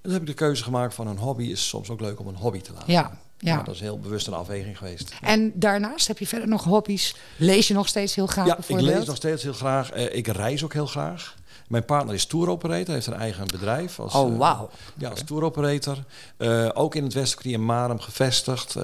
En 0.08 0.14
heb 0.14 0.22
ik 0.22 0.28
de 0.28 0.34
keuze 0.44 0.62
gemaakt 0.62 0.94
van 0.94 1.06
een 1.06 1.18
hobby 1.18 1.44
is 1.44 1.68
soms 1.68 1.90
ook 1.90 2.00
leuk 2.00 2.20
om 2.20 2.26
een 2.26 2.36
hobby 2.36 2.60
te 2.60 2.72
laten. 2.72 2.92
Ja. 2.92 3.18
Ja. 3.38 3.52
Nou, 3.52 3.64
dat 3.64 3.74
is 3.74 3.80
heel 3.80 3.98
bewust 3.98 4.26
een 4.26 4.32
afweging 4.32 4.78
geweest. 4.78 5.12
En 5.22 5.52
daarnaast 5.54 6.08
heb 6.08 6.18
je 6.18 6.26
verder 6.26 6.48
nog 6.48 6.64
hobby's? 6.64 7.14
Lees 7.36 7.68
je 7.68 7.74
nog 7.74 7.88
steeds 7.88 8.14
heel 8.14 8.26
graag? 8.26 8.46
Ja, 8.46 8.58
ik 8.66 8.80
lees 8.80 9.06
nog 9.06 9.16
steeds 9.16 9.42
heel 9.42 9.52
graag. 9.52 9.96
Uh, 9.96 10.14
ik 10.14 10.26
reis 10.26 10.64
ook 10.64 10.72
heel 10.72 10.86
graag. 10.86 11.34
Mijn 11.68 11.84
partner 11.84 12.14
is 12.14 12.26
touroperator, 12.26 12.94
heeft 12.94 13.06
een 13.06 13.14
eigen 13.14 13.46
bedrijf. 13.46 14.00
Als, 14.00 14.14
oh, 14.14 14.38
wauw. 14.38 14.70
Uh, 14.72 15.02
ja, 15.02 15.08
als 15.08 15.22
touroperator. 15.22 15.96
Uh, 16.38 16.68
ook 16.74 16.94
in 16.94 17.04
het 17.04 17.12
Westenkwartier 17.12 17.58
in 17.58 17.64
Marum 17.64 18.00
gevestigd. 18.00 18.76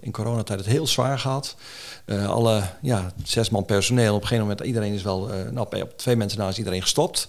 in 0.00 0.12
coronatijd 0.12 0.58
het 0.58 0.68
heel 0.68 0.86
zwaar 0.86 1.18
gehad. 1.18 1.56
alle 2.26 2.62
ja, 2.82 3.12
zes 3.24 3.50
man 3.50 3.64
personeel. 3.64 4.14
Op 4.14 4.20
een 4.20 4.26
gegeven 4.26 4.48
moment, 4.48 4.66
iedereen 4.66 4.92
is 4.92 5.02
wel... 5.02 5.30
nou, 5.50 5.82
op 5.82 5.92
twee 5.96 6.16
mensen 6.16 6.38
na 6.38 6.48
is 6.48 6.58
iedereen 6.58 6.82
gestopt. 6.82 7.28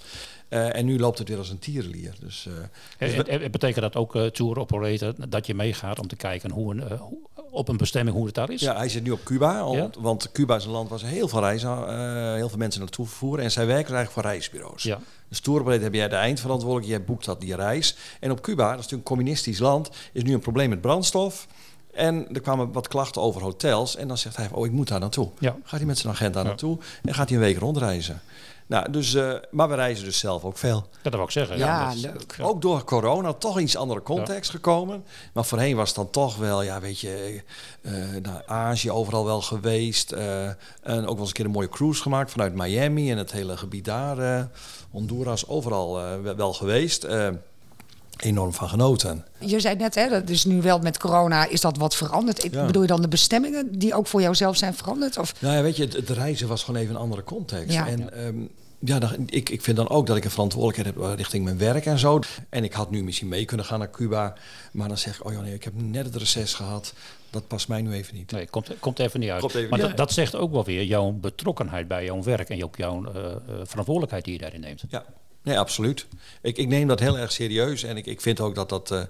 Uh, 0.50 0.76
en 0.76 0.86
nu 0.86 1.00
loopt 1.00 1.18
het 1.18 1.28
weer 1.28 1.38
als 1.38 1.50
een 1.50 1.60
tierenlier. 1.60 2.14
Dus, 2.20 2.46
uh, 2.48 2.54
dus 2.98 3.14
het, 3.14 3.28
het, 3.28 3.52
betekent 3.52 3.82
dat 3.82 3.96
ook 3.96 4.16
uh, 4.16 4.26
tour 4.26 4.60
operator 4.60 5.14
dat 5.30 5.48
je 5.48 5.54
meegaat 5.54 6.00
om 6.00 6.08
te 6.08 6.16
kijken 6.16 6.52
hoe 6.52 6.74
een, 6.74 7.00
op 7.52 7.68
een 7.68 7.78
bestemming 7.78 8.16
hoe 8.16 8.26
het 8.26 8.36
daar 8.36 8.52
is? 8.52 8.62
Ja, 8.62 8.76
hij 8.76 8.90
zit 8.90 9.04
nu 9.04 9.12
op 9.12 9.24
Cuba, 9.24 9.60
al, 9.60 9.76
ja? 9.76 9.90
want 10.00 10.32
Cuba 10.32 10.56
is 10.56 10.66
een 10.66 10.72
land 10.72 10.90
waar 10.90 11.00
ze 11.00 11.06
heel 11.06 11.28
veel 11.28 11.40
reizen, 11.40 11.70
heel 12.36 12.50
veel 12.50 12.58
mensen 12.58 12.82
naartoe 12.82 13.06
vervoeren. 13.06 13.44
En 13.44 13.52
zij 13.52 13.66
werken 13.66 13.96
eigenlijk 13.96 14.12
voor 14.12 14.32
reisbureaus. 14.32 14.84
Ja. 14.84 15.00
Dus 15.28 15.40
tour 15.40 15.60
operator 15.60 15.84
heb 15.84 15.94
jij 15.94 16.10
de 16.10 16.16
eindverantwoordelijkheid, 16.16 16.98
jij 17.00 17.14
boekt 17.14 17.26
dat 17.26 17.42
die 17.42 17.56
reis. 17.56 17.96
En 18.20 18.32
op 18.32 18.42
Cuba, 18.42 18.64
dat 18.64 18.72
is 18.72 18.76
natuurlijk 18.76 19.10
een 19.10 19.16
communistisch 19.16 19.60
land, 19.60 19.90
is 20.12 20.24
nu 20.24 20.34
een 20.34 20.40
probleem 20.40 20.70
met 20.70 20.82
brandstof. 20.82 21.48
En 21.94 22.28
er 22.34 22.42
kwamen 22.42 22.72
wat 22.72 22.88
klachten 22.88 23.22
over 23.22 23.42
hotels. 23.42 23.96
En 23.96 24.08
dan 24.08 24.18
zegt 24.18 24.36
hij, 24.36 24.50
oh, 24.52 24.66
ik 24.66 24.72
moet 24.72 24.88
daar 24.88 25.00
naartoe. 25.00 25.30
Ja. 25.40 25.56
Gaat 25.64 25.80
hij 25.80 25.88
met 25.88 25.98
zijn 25.98 26.14
agent 26.14 26.34
daar 26.34 26.44
naartoe 26.44 26.78
en 27.04 27.14
gaat 27.14 27.30
hij 27.30 27.38
een 27.38 27.44
week 27.44 27.58
rondreizen. 27.58 28.22
Nou, 28.70 28.92
dus, 28.92 29.14
uh, 29.14 29.34
maar 29.52 29.70
we 29.70 29.76
reizen 29.76 30.06
dus 30.06 30.20
zelf 30.20 30.44
ook 30.44 30.58
veel. 30.58 30.88
Dat 31.02 31.14
wil 31.14 31.24
ik 31.24 31.32
zeggen. 31.32 31.58
Ja, 31.58 31.92
ja 31.92 32.02
leuk. 32.02 32.38
Ook 32.42 32.62
door 32.62 32.84
corona 32.84 33.34
toch 33.34 33.60
iets 33.60 33.76
andere 33.76 34.02
context 34.02 34.50
gekomen. 34.50 35.06
Maar 35.34 35.46
voorheen 35.46 35.76
was 35.76 35.88
het 35.88 35.96
dan 35.96 36.10
toch 36.10 36.36
wel, 36.36 36.62
ja, 36.62 36.80
weet 36.80 37.00
je, 37.00 37.42
uh, 37.82 37.94
naar 38.22 38.44
Azië 38.46 38.92
overal 38.92 39.26
wel 39.26 39.42
geweest. 39.42 40.14
Uh, 40.14 40.46
en 40.48 40.56
ook 40.82 41.06
wel 41.06 41.18
eens 41.18 41.28
een 41.28 41.34
keer 41.34 41.46
een 41.46 41.52
mooie 41.52 41.70
cruise 41.70 42.02
gemaakt 42.02 42.32
vanuit 42.32 42.54
Miami 42.54 43.12
en 43.12 43.18
het 43.18 43.32
hele 43.32 43.58
gebied 43.58 43.86
daar. 43.86 44.50
Honduras, 44.92 45.48
overal 45.48 46.22
wel 46.22 46.54
geweest 46.54 47.08
enorm 48.22 48.54
van 48.54 48.70
genoten. 48.70 49.26
Je 49.40 49.60
zei 49.60 49.76
net, 49.76 49.96
hè, 49.96 50.10
dat 50.10 50.30
is 50.30 50.46
nu 50.46 50.62
wel 50.62 50.80
met 50.80 50.98
corona 50.98 51.48
is 51.48 51.62
dat 51.62 51.78
wat 51.78 51.96
veranderd. 51.96 52.48
Ja. 52.52 52.66
Bedoel 52.66 52.82
je 52.82 52.88
dan 52.88 53.02
de 53.02 53.08
bestemmingen 53.08 53.80
die 53.80 53.94
ook 53.94 54.08
voor 54.08 54.22
jouzelf 54.22 54.58
zijn 54.58 54.74
veranderd? 54.74 55.18
Of? 55.18 55.42
Nou 55.42 55.56
ja, 55.56 55.62
weet 55.62 55.76
je, 55.76 55.84
het, 55.84 55.94
het 55.94 56.10
reizen 56.10 56.48
was 56.48 56.64
gewoon 56.64 56.82
even 56.82 56.96
een 56.96 57.02
andere 57.02 57.24
context. 57.24 57.74
Ja. 57.74 57.88
En, 57.88 58.00
ja. 58.00 58.26
Um, 58.26 58.50
ja, 58.80 59.00
dan, 59.00 59.12
ik, 59.26 59.50
ik 59.50 59.62
vind 59.62 59.78
dan 59.78 59.90
ook 59.90 60.08
dat 60.08 60.18
ik 60.18 60.24
een 60.24 60.32
verantwoordelijkheid 60.32 60.96
heb 60.96 61.18
richting 61.18 61.44
mijn 61.44 61.58
werk 61.58 61.86
en 61.86 62.00
zo. 62.00 62.20
En 62.50 62.64
ik 62.64 62.74
had 62.74 62.92
nu 62.92 63.04
misschien 63.04 63.28
mee 63.28 63.46
kunnen 63.46 63.66
gaan 63.66 63.80
naar 63.80 63.92
Cuba. 63.92 64.34
Maar 64.72 64.88
dan 64.88 64.98
zeg 64.98 65.16
ik, 65.16 65.26
oh 65.26 65.34
ja, 65.34 65.42
nee, 65.42 65.54
ik 65.54 65.64
heb 65.64 65.74
net 65.76 66.06
het 66.06 66.16
reces 66.16 66.54
gehad. 66.54 66.94
Dat 67.30 67.48
past 67.48 67.68
mij 67.68 67.82
nu 67.82 67.94
even 67.94 68.16
niet. 68.16 68.32
Nee, 68.32 68.48
komt, 68.48 68.70
komt 68.80 69.00
even 69.00 69.20
niet 69.20 69.30
uit. 69.30 69.44
Even 69.44 69.70
maar 69.70 69.80
dat, 69.80 69.98
dat, 69.98 70.12
zegt 70.12 70.36
ook 70.36 70.52
wel 70.52 70.64
weer 70.64 70.84
jouw 70.84 71.12
betrokkenheid 71.12 71.88
bij 71.88 72.06
jouw 72.06 72.24
werk 72.24 72.50
en 72.50 72.64
ook 72.64 72.76
jouw 72.76 73.04
uh, 73.04 73.12
verantwoordelijkheid 73.64 74.24
die 74.24 74.34
je 74.34 74.40
daarin 74.40 74.62
neemt. 74.62 74.84
Ja, 74.90 75.06
Nee, 75.44 75.60
absoluut. 75.60 76.06
Ik, 76.42 76.58
ik 76.58 76.68
neem 76.68 76.88
dat 76.88 77.00
heel 77.00 77.18
erg 77.18 77.32
serieus 77.32 77.84
en 77.84 77.98
ik, 77.98 78.06
ik 78.06 78.22
vind 78.22 78.40
ook 78.40 78.56
dat 78.56 78.70
dat, 78.70 78.92
uh, 78.92 79.02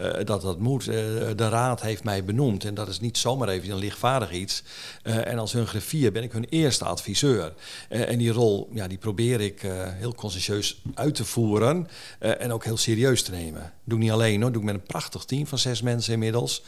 uh, 0.00 0.24
dat, 0.24 0.42
dat 0.42 0.58
moet. 0.58 0.86
Uh, 0.86 0.94
de 1.36 1.48
raad 1.48 1.80
heeft 1.80 2.04
mij 2.04 2.24
benoemd 2.24 2.64
en 2.64 2.74
dat 2.74 2.88
is 2.88 3.00
niet 3.00 3.18
zomaar 3.18 3.48
even 3.48 3.70
een 3.70 3.78
lichtvaardig 3.78 4.32
iets. 4.32 4.62
en 5.02 5.38
als 5.38 5.52
hun 5.52 5.66
griffier 5.66 6.12
ben 6.12 6.22
ik 6.22 6.32
hun 6.32 6.46
eerste 6.48 6.84
adviseur. 6.84 7.54
en 7.88 8.18
die 8.18 8.32
rol 8.32 8.68
ja, 8.72 8.88
die 8.88 8.98
probeer 8.98 9.40
ik 9.40 9.60
heel 9.98 10.14
consciëntieus 10.14 10.82
uit 10.94 11.14
te 11.14 11.24
voeren 11.24 11.88
en 12.18 12.52
ook 12.52 12.64
heel 12.64 12.76
serieus 12.76 13.22
te 13.22 13.30
nemen. 13.30 13.72
Doe 13.84 13.98
ik 13.98 14.04
niet 14.04 14.12
alleen 14.12 14.42
hoor, 14.42 14.52
doe 14.52 14.60
ik 14.60 14.66
met 14.66 14.74
een 14.74 14.86
prachtig 14.86 15.24
team 15.24 15.46
van 15.46 15.58
zes 15.58 15.82
mensen 15.82 16.12
inmiddels. 16.12 16.62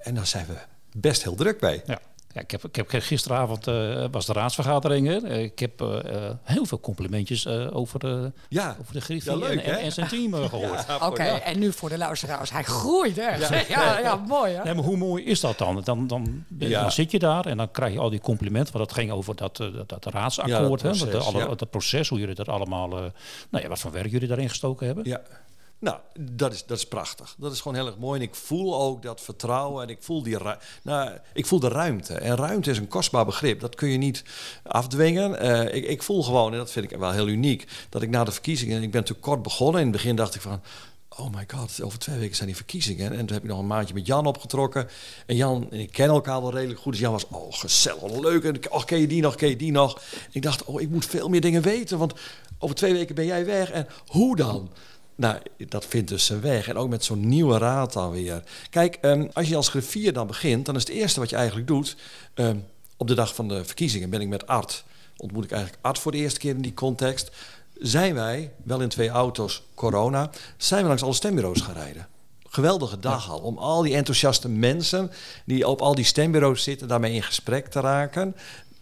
en 0.00 0.14
daar 0.14 0.26
zijn 0.26 0.46
we 0.46 0.56
best 1.00 1.22
heel 1.22 1.34
druk 1.34 1.60
bij. 1.60 1.82
Ja. 1.86 2.00
Ja, 2.34 2.40
ik, 2.40 2.50
heb, 2.50 2.64
ik 2.64 2.76
heb 2.76 2.88
gisteravond 2.88 3.68
uh, 3.68 4.04
was 4.10 4.26
de 4.26 4.32
raadsvergadering. 4.32 5.06
Hè. 5.06 5.38
Ik 5.38 5.58
heb 5.58 5.82
uh, 5.82 5.98
heel 6.42 6.66
veel 6.66 6.80
complimentjes 6.80 7.44
uh, 7.44 7.76
over, 7.76 7.98
de, 7.98 8.32
ja. 8.48 8.76
over 8.80 8.92
de 8.92 9.00
Griffie 9.00 9.38
ja, 9.38 9.46
en, 9.46 9.64
en, 9.64 9.78
en, 9.78 9.92
zijn 9.92 10.08
team 10.08 10.34
gehoord. 10.48 10.84
Ja, 10.86 10.94
Oké, 10.94 11.04
okay, 11.04 11.38
en 11.38 11.58
nu 11.58 11.72
voor 11.72 11.88
de 11.88 11.98
luisteraars. 11.98 12.50
Hij 12.50 12.62
groeit, 12.62 13.16
hè? 13.16 13.34
Ja, 13.36 13.62
ja, 13.68 13.98
ja 13.98 14.16
mooi, 14.16 14.52
hè? 14.52 14.64
Nee, 14.64 14.74
maar 14.74 14.84
hoe 14.84 14.96
mooi 14.96 15.24
is 15.24 15.40
dat 15.40 15.58
dan? 15.58 15.82
Dan, 15.84 16.06
dan, 16.06 16.44
dan 16.48 16.92
zit 16.92 17.10
je 17.10 17.18
daar 17.18 17.46
en 17.46 17.56
dan 17.56 17.70
krijg 17.70 17.92
je 17.92 17.98
al 17.98 18.10
die 18.10 18.20
complimenten. 18.20 18.72
Want 18.72 18.88
dat 18.88 18.98
ging 18.98 19.10
over 19.10 19.36
dat, 19.36 19.56
dat, 19.56 19.88
dat 19.88 20.04
raadsakkoord, 20.04 20.80
dat 20.80 20.90
proces, 20.90 21.00
hè? 21.00 21.10
Dat, 21.10 21.24
alle, 21.24 21.56
dat 21.56 21.70
proces, 21.70 22.08
hoe 22.08 22.18
jullie 22.18 22.34
dat 22.34 22.48
allemaal... 22.48 22.88
nou 22.88 23.62
ja, 23.62 23.68
wat 23.68 23.78
voor 23.78 23.92
werk 23.92 24.10
jullie 24.10 24.28
daarin 24.28 24.48
gestoken 24.48 24.86
hebben. 24.86 25.04
Ja. 25.04 25.20
Nou, 25.84 25.98
dat 26.20 26.52
is, 26.52 26.66
dat 26.66 26.78
is 26.78 26.86
prachtig. 26.86 27.34
Dat 27.38 27.52
is 27.52 27.60
gewoon 27.60 27.76
heel 27.76 27.86
erg 27.86 27.98
mooi. 27.98 28.20
En 28.20 28.26
ik 28.26 28.34
voel 28.34 28.80
ook 28.80 29.02
dat 29.02 29.20
vertrouwen 29.20 29.82
en 29.82 29.88
ik 29.88 29.98
voel, 30.00 30.22
die 30.22 30.38
nou, 30.82 31.10
ik 31.32 31.46
voel 31.46 31.60
de 31.60 31.68
ruimte. 31.68 32.14
En 32.14 32.36
ruimte 32.36 32.70
is 32.70 32.78
een 32.78 32.88
kostbaar 32.88 33.24
begrip. 33.24 33.60
Dat 33.60 33.74
kun 33.74 33.88
je 33.88 33.98
niet 33.98 34.24
afdwingen. 34.62 35.44
Uh, 35.44 35.74
ik, 35.74 35.84
ik 35.84 36.02
voel 36.02 36.22
gewoon, 36.22 36.52
en 36.52 36.58
dat 36.58 36.70
vind 36.70 36.92
ik 36.92 36.98
wel 36.98 37.10
heel 37.10 37.28
uniek, 37.28 37.66
dat 37.88 38.02
ik 38.02 38.10
na 38.10 38.24
de 38.24 38.32
verkiezingen, 38.32 38.82
ik 38.82 38.90
ben 38.90 39.00
natuurlijk 39.00 39.26
kort 39.26 39.42
begonnen. 39.42 39.80
In 39.80 39.86
het 39.86 39.96
begin 39.96 40.16
dacht 40.16 40.34
ik 40.34 40.40
van, 40.40 40.62
oh 41.08 41.34
my 41.34 41.44
god, 41.46 41.82
over 41.82 41.98
twee 41.98 42.18
weken 42.18 42.36
zijn 42.36 42.48
die 42.48 42.56
verkiezingen. 42.56 43.10
En 43.10 43.18
toen 43.18 43.34
heb 43.34 43.42
ik 43.42 43.50
nog 43.50 43.58
een 43.58 43.66
maandje 43.66 43.94
met 43.94 44.06
Jan 44.06 44.26
opgetrokken. 44.26 44.88
En 45.26 45.36
Jan, 45.36 45.66
en 45.70 45.80
ik 45.80 45.92
ken 45.92 46.08
elkaar 46.08 46.40
wel 46.40 46.52
redelijk 46.52 46.80
goed. 46.80 46.92
Dus 46.92 47.00
Jan 47.00 47.12
was, 47.12 47.26
oh 47.30 47.52
gezellig, 47.52 48.18
leuk. 48.18 48.44
En 48.44 48.70
oh, 48.70 48.84
ken 48.84 48.98
je 48.98 49.06
die 49.06 49.22
nog, 49.22 49.34
ken 49.34 49.48
je 49.48 49.56
die 49.56 49.72
nog? 49.72 49.94
En 49.94 50.30
ik 50.32 50.42
dacht, 50.42 50.64
oh, 50.64 50.80
ik 50.80 50.90
moet 50.90 51.06
veel 51.06 51.28
meer 51.28 51.40
dingen 51.40 51.62
weten. 51.62 51.98
Want 51.98 52.14
over 52.58 52.76
twee 52.76 52.92
weken 52.92 53.14
ben 53.14 53.26
jij 53.26 53.44
weg. 53.44 53.70
En 53.70 53.86
hoe 54.06 54.36
dan? 54.36 54.70
Nou, 55.16 55.38
dat 55.68 55.86
vindt 55.86 56.08
dus 56.08 56.26
zijn 56.26 56.40
weg. 56.40 56.68
En 56.68 56.76
ook 56.76 56.88
met 56.88 57.04
zo'n 57.04 57.28
nieuwe 57.28 57.58
raad 57.58 57.92
dan 57.92 58.10
weer. 58.10 58.42
Kijk, 58.70 58.98
um, 59.02 59.28
als 59.32 59.48
je 59.48 59.56
als 59.56 59.68
griffier 59.68 60.12
dan 60.12 60.26
begint, 60.26 60.66
dan 60.66 60.76
is 60.76 60.80
het 60.80 60.90
eerste 60.90 61.20
wat 61.20 61.30
je 61.30 61.36
eigenlijk 61.36 61.66
doet. 61.66 61.96
Um, 62.34 62.64
op 62.96 63.08
de 63.08 63.14
dag 63.14 63.34
van 63.34 63.48
de 63.48 63.64
verkiezingen 63.64 64.10
ben 64.10 64.20
ik 64.20 64.28
met 64.28 64.46
Art. 64.46 64.84
Ontmoet 65.16 65.44
ik 65.44 65.50
eigenlijk 65.50 65.82
Art 65.84 65.98
voor 65.98 66.12
de 66.12 66.18
eerste 66.18 66.38
keer 66.38 66.54
in 66.54 66.62
die 66.62 66.74
context. 66.74 67.30
zijn 67.78 68.14
wij, 68.14 68.52
wel 68.64 68.80
in 68.80 68.88
twee 68.88 69.08
auto's, 69.08 69.62
corona, 69.74 70.30
zijn 70.56 70.82
we 70.82 70.88
langs 70.88 71.02
alle 71.02 71.12
stembureaus 71.12 71.60
gaan 71.60 71.74
rijden. 71.74 72.08
Geweldige 72.48 72.98
dag 72.98 73.30
al, 73.30 73.38
om 73.38 73.58
al 73.58 73.82
die 73.82 73.94
enthousiaste 73.94 74.48
mensen 74.48 75.10
die 75.44 75.68
op 75.68 75.80
al 75.80 75.94
die 75.94 76.04
stembureaus 76.04 76.62
zitten, 76.62 76.88
daarmee 76.88 77.12
in 77.12 77.22
gesprek 77.22 77.66
te 77.66 77.80
raken. 77.80 78.36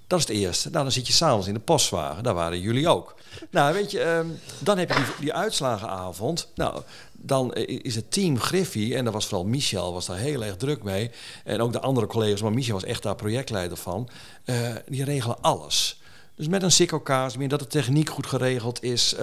Dat 0.07 0.19
is 0.19 0.27
het 0.27 0.37
eerste. 0.37 0.71
Nou, 0.71 0.83
dan 0.83 0.93
zit 0.93 1.07
je 1.07 1.13
s'avonds 1.13 1.47
in 1.47 1.55
de 1.55 1.61
postwagen. 1.61 2.23
Daar 2.23 2.35
waren 2.35 2.61
jullie 2.61 2.89
ook. 2.89 3.15
Nou, 3.51 3.75
weet 3.75 3.91
je, 3.91 4.01
ehm, 4.01 4.27
dan 4.59 4.79
heb 4.79 4.89
je 4.89 5.15
die, 5.21 5.33
uitslagenavond. 5.33 6.49
Nou, 6.55 6.83
dan 7.13 7.55
is 7.55 7.95
het 7.95 8.11
team 8.13 8.39
Griffie, 8.39 8.97
en 8.97 9.05
daar 9.05 9.13
was 9.13 9.27
vooral 9.27 9.47
Michel, 9.47 9.93
was 9.93 10.07
daar 10.07 10.17
heel 10.17 10.45
erg 10.45 10.57
druk 10.57 10.83
mee. 10.83 11.11
En 11.45 11.61
ook 11.61 11.73
de 11.73 11.81
andere 11.81 12.07
collega's, 12.07 12.43
maar 12.43 12.53
Michel 12.53 12.75
was 12.75 12.85
echt 12.85 13.03
daar 13.03 13.15
projectleider 13.15 13.77
van. 13.77 14.09
Uh, 14.45 14.57
die 14.87 15.05
regelen 15.05 15.41
alles. 15.41 16.01
Dus 16.35 16.49
met 16.49 16.63
een 16.63 16.73
sikkelkaas, 16.73 17.37
meer 17.37 17.49
dat 17.49 17.59
de 17.59 17.67
techniek 17.67 18.09
goed 18.09 18.27
geregeld 18.27 18.83
is. 18.83 19.15
Uh, 19.15 19.21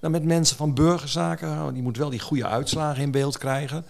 nou, 0.00 0.12
met 0.12 0.24
mensen 0.24 0.56
van 0.56 0.74
burgerzaken, 0.74 1.48
oh, 1.48 1.72
die 1.72 1.82
moet 1.82 1.96
wel 1.96 2.10
die 2.10 2.20
goede 2.20 2.46
uitslagen 2.46 3.02
in 3.02 3.10
beeld 3.10 3.38
krijgen. 3.38 3.84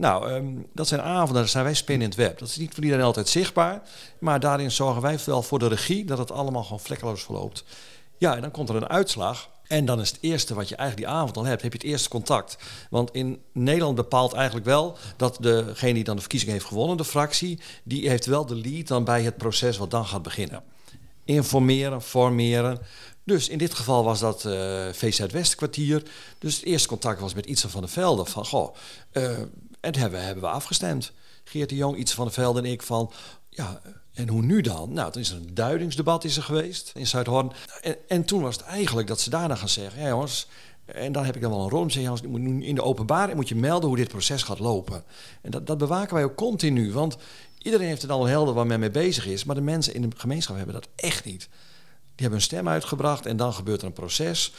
Nou, 0.00 0.32
um, 0.32 0.66
dat 0.72 0.88
zijn 0.88 1.00
avonden, 1.02 1.34
daar 1.34 1.48
zijn 1.48 1.64
wij 1.64 1.74
spin 1.74 2.00
in 2.00 2.08
het 2.08 2.14
web. 2.14 2.38
Dat 2.38 2.48
is 2.48 2.56
niet 2.56 2.74
voor 2.74 2.84
iedereen 2.84 3.04
altijd 3.04 3.28
zichtbaar. 3.28 3.82
Maar 4.18 4.40
daarin 4.40 4.70
zorgen 4.70 5.02
wij 5.02 5.18
wel 5.26 5.42
voor 5.42 5.58
de 5.58 5.68
regie 5.68 6.04
dat 6.04 6.18
het 6.18 6.30
allemaal 6.30 6.62
gewoon 6.62 6.80
vlekkeloos 6.80 7.22
verloopt. 7.22 7.64
Ja, 8.18 8.34
en 8.34 8.40
dan 8.40 8.50
komt 8.50 8.68
er 8.68 8.76
een 8.76 8.88
uitslag. 8.88 9.50
En 9.66 9.84
dan 9.84 10.00
is 10.00 10.10
het 10.10 10.18
eerste 10.20 10.54
wat 10.54 10.68
je 10.68 10.76
eigenlijk 10.76 11.08
die 11.08 11.18
avond 11.18 11.36
al 11.36 11.44
hebt, 11.44 11.62
heb 11.62 11.72
je 11.72 11.78
het 11.78 11.86
eerste 11.86 12.08
contact. 12.08 12.56
Want 12.90 13.10
in 13.10 13.42
Nederland 13.52 13.94
bepaalt 13.94 14.32
eigenlijk 14.32 14.66
wel 14.66 14.96
dat 15.16 15.36
degene 15.40 15.94
die 15.94 16.04
dan 16.04 16.14
de 16.14 16.20
verkiezing 16.20 16.52
heeft 16.52 16.64
gewonnen, 16.64 16.96
de 16.96 17.04
fractie, 17.04 17.60
die 17.82 18.08
heeft 18.08 18.26
wel 18.26 18.46
de 18.46 18.56
lead 18.56 18.86
dan 18.86 19.04
bij 19.04 19.22
het 19.22 19.36
proces 19.36 19.76
wat 19.76 19.90
dan 19.90 20.06
gaat 20.06 20.22
beginnen. 20.22 20.62
Informeren, 21.24 22.02
formeren. 22.02 22.78
Dus 23.24 23.48
in 23.48 23.58
dit 23.58 23.74
geval 23.74 24.04
was 24.04 24.20
dat 24.20 24.44
uh, 24.44 24.52
VZ 24.92 25.26
Westkwartier. 25.26 26.02
Dus 26.38 26.54
het 26.54 26.64
eerste 26.64 26.88
contact 26.88 27.20
was 27.20 27.34
met 27.34 27.46
Iets 27.46 27.64
van 27.68 27.80
der 27.80 27.90
Velde. 27.90 28.24
Van, 28.24 28.46
goh, 28.46 28.74
uh, 29.12 29.38
en 29.80 29.96
hebben, 29.96 30.24
hebben 30.24 30.42
we 30.42 30.50
afgestemd. 30.50 31.12
Geert 31.44 31.68
de 31.68 31.76
Jong, 31.76 31.96
Iets 31.96 32.14
van 32.14 32.24
der 32.24 32.34
Velde 32.34 32.58
en 32.58 32.64
ik 32.64 32.82
van... 32.82 33.12
Ja, 33.48 33.80
en 34.14 34.28
hoe 34.28 34.42
nu 34.42 34.60
dan? 34.60 34.92
Nou, 34.92 35.12
toen 35.12 35.22
is 35.22 35.30
er 35.30 35.36
een 35.36 35.54
duidingsdebat 35.54 36.24
is 36.24 36.36
er 36.36 36.42
geweest 36.42 36.92
in 36.94 37.06
Zuidhoorn. 37.06 37.52
En, 37.80 37.96
en 38.08 38.24
toen 38.24 38.42
was 38.42 38.56
het 38.56 38.64
eigenlijk 38.64 39.08
dat 39.08 39.20
ze 39.20 39.30
daarna 39.30 39.54
gaan 39.54 39.68
zeggen... 39.68 40.02
Ja 40.02 40.08
jongens, 40.08 40.46
en 40.84 41.12
dan 41.12 41.24
heb 41.24 41.34
ik 41.34 41.42
dan 41.42 41.50
wel 41.50 41.62
een 41.62 41.70
rol 41.70 41.90
zeggen... 41.90 42.02
Jongens, 42.02 42.64
in 42.64 42.74
de 42.74 42.82
openbaarheid 42.82 43.36
moet 43.36 43.48
je 43.48 43.54
melden 43.54 43.88
hoe 43.88 43.98
dit 43.98 44.08
proces 44.08 44.42
gaat 44.42 44.58
lopen. 44.58 45.04
En 45.42 45.50
dat, 45.50 45.66
dat 45.66 45.78
bewaken 45.78 46.14
wij 46.14 46.24
ook 46.24 46.36
continu. 46.36 46.92
Want 46.92 47.16
iedereen 47.58 47.86
heeft 47.86 48.02
het 48.02 48.10
al 48.10 48.26
helder 48.26 48.54
waar 48.54 48.66
men 48.66 48.80
mee 48.80 48.90
bezig 48.90 49.26
is... 49.26 49.44
maar 49.44 49.54
de 49.54 49.60
mensen 49.60 49.94
in 49.94 50.02
de 50.02 50.08
gemeenschap 50.16 50.56
hebben 50.56 50.74
dat 50.74 50.88
echt 50.94 51.24
niet. 51.24 51.48
Die 52.14 52.28
hebben 52.28 52.38
een 52.38 52.44
stem 52.44 52.68
uitgebracht 52.68 53.26
en 53.26 53.36
dan 53.36 53.52
gebeurt 53.52 53.80
er 53.80 53.86
een 53.86 53.92
proces... 53.92 54.52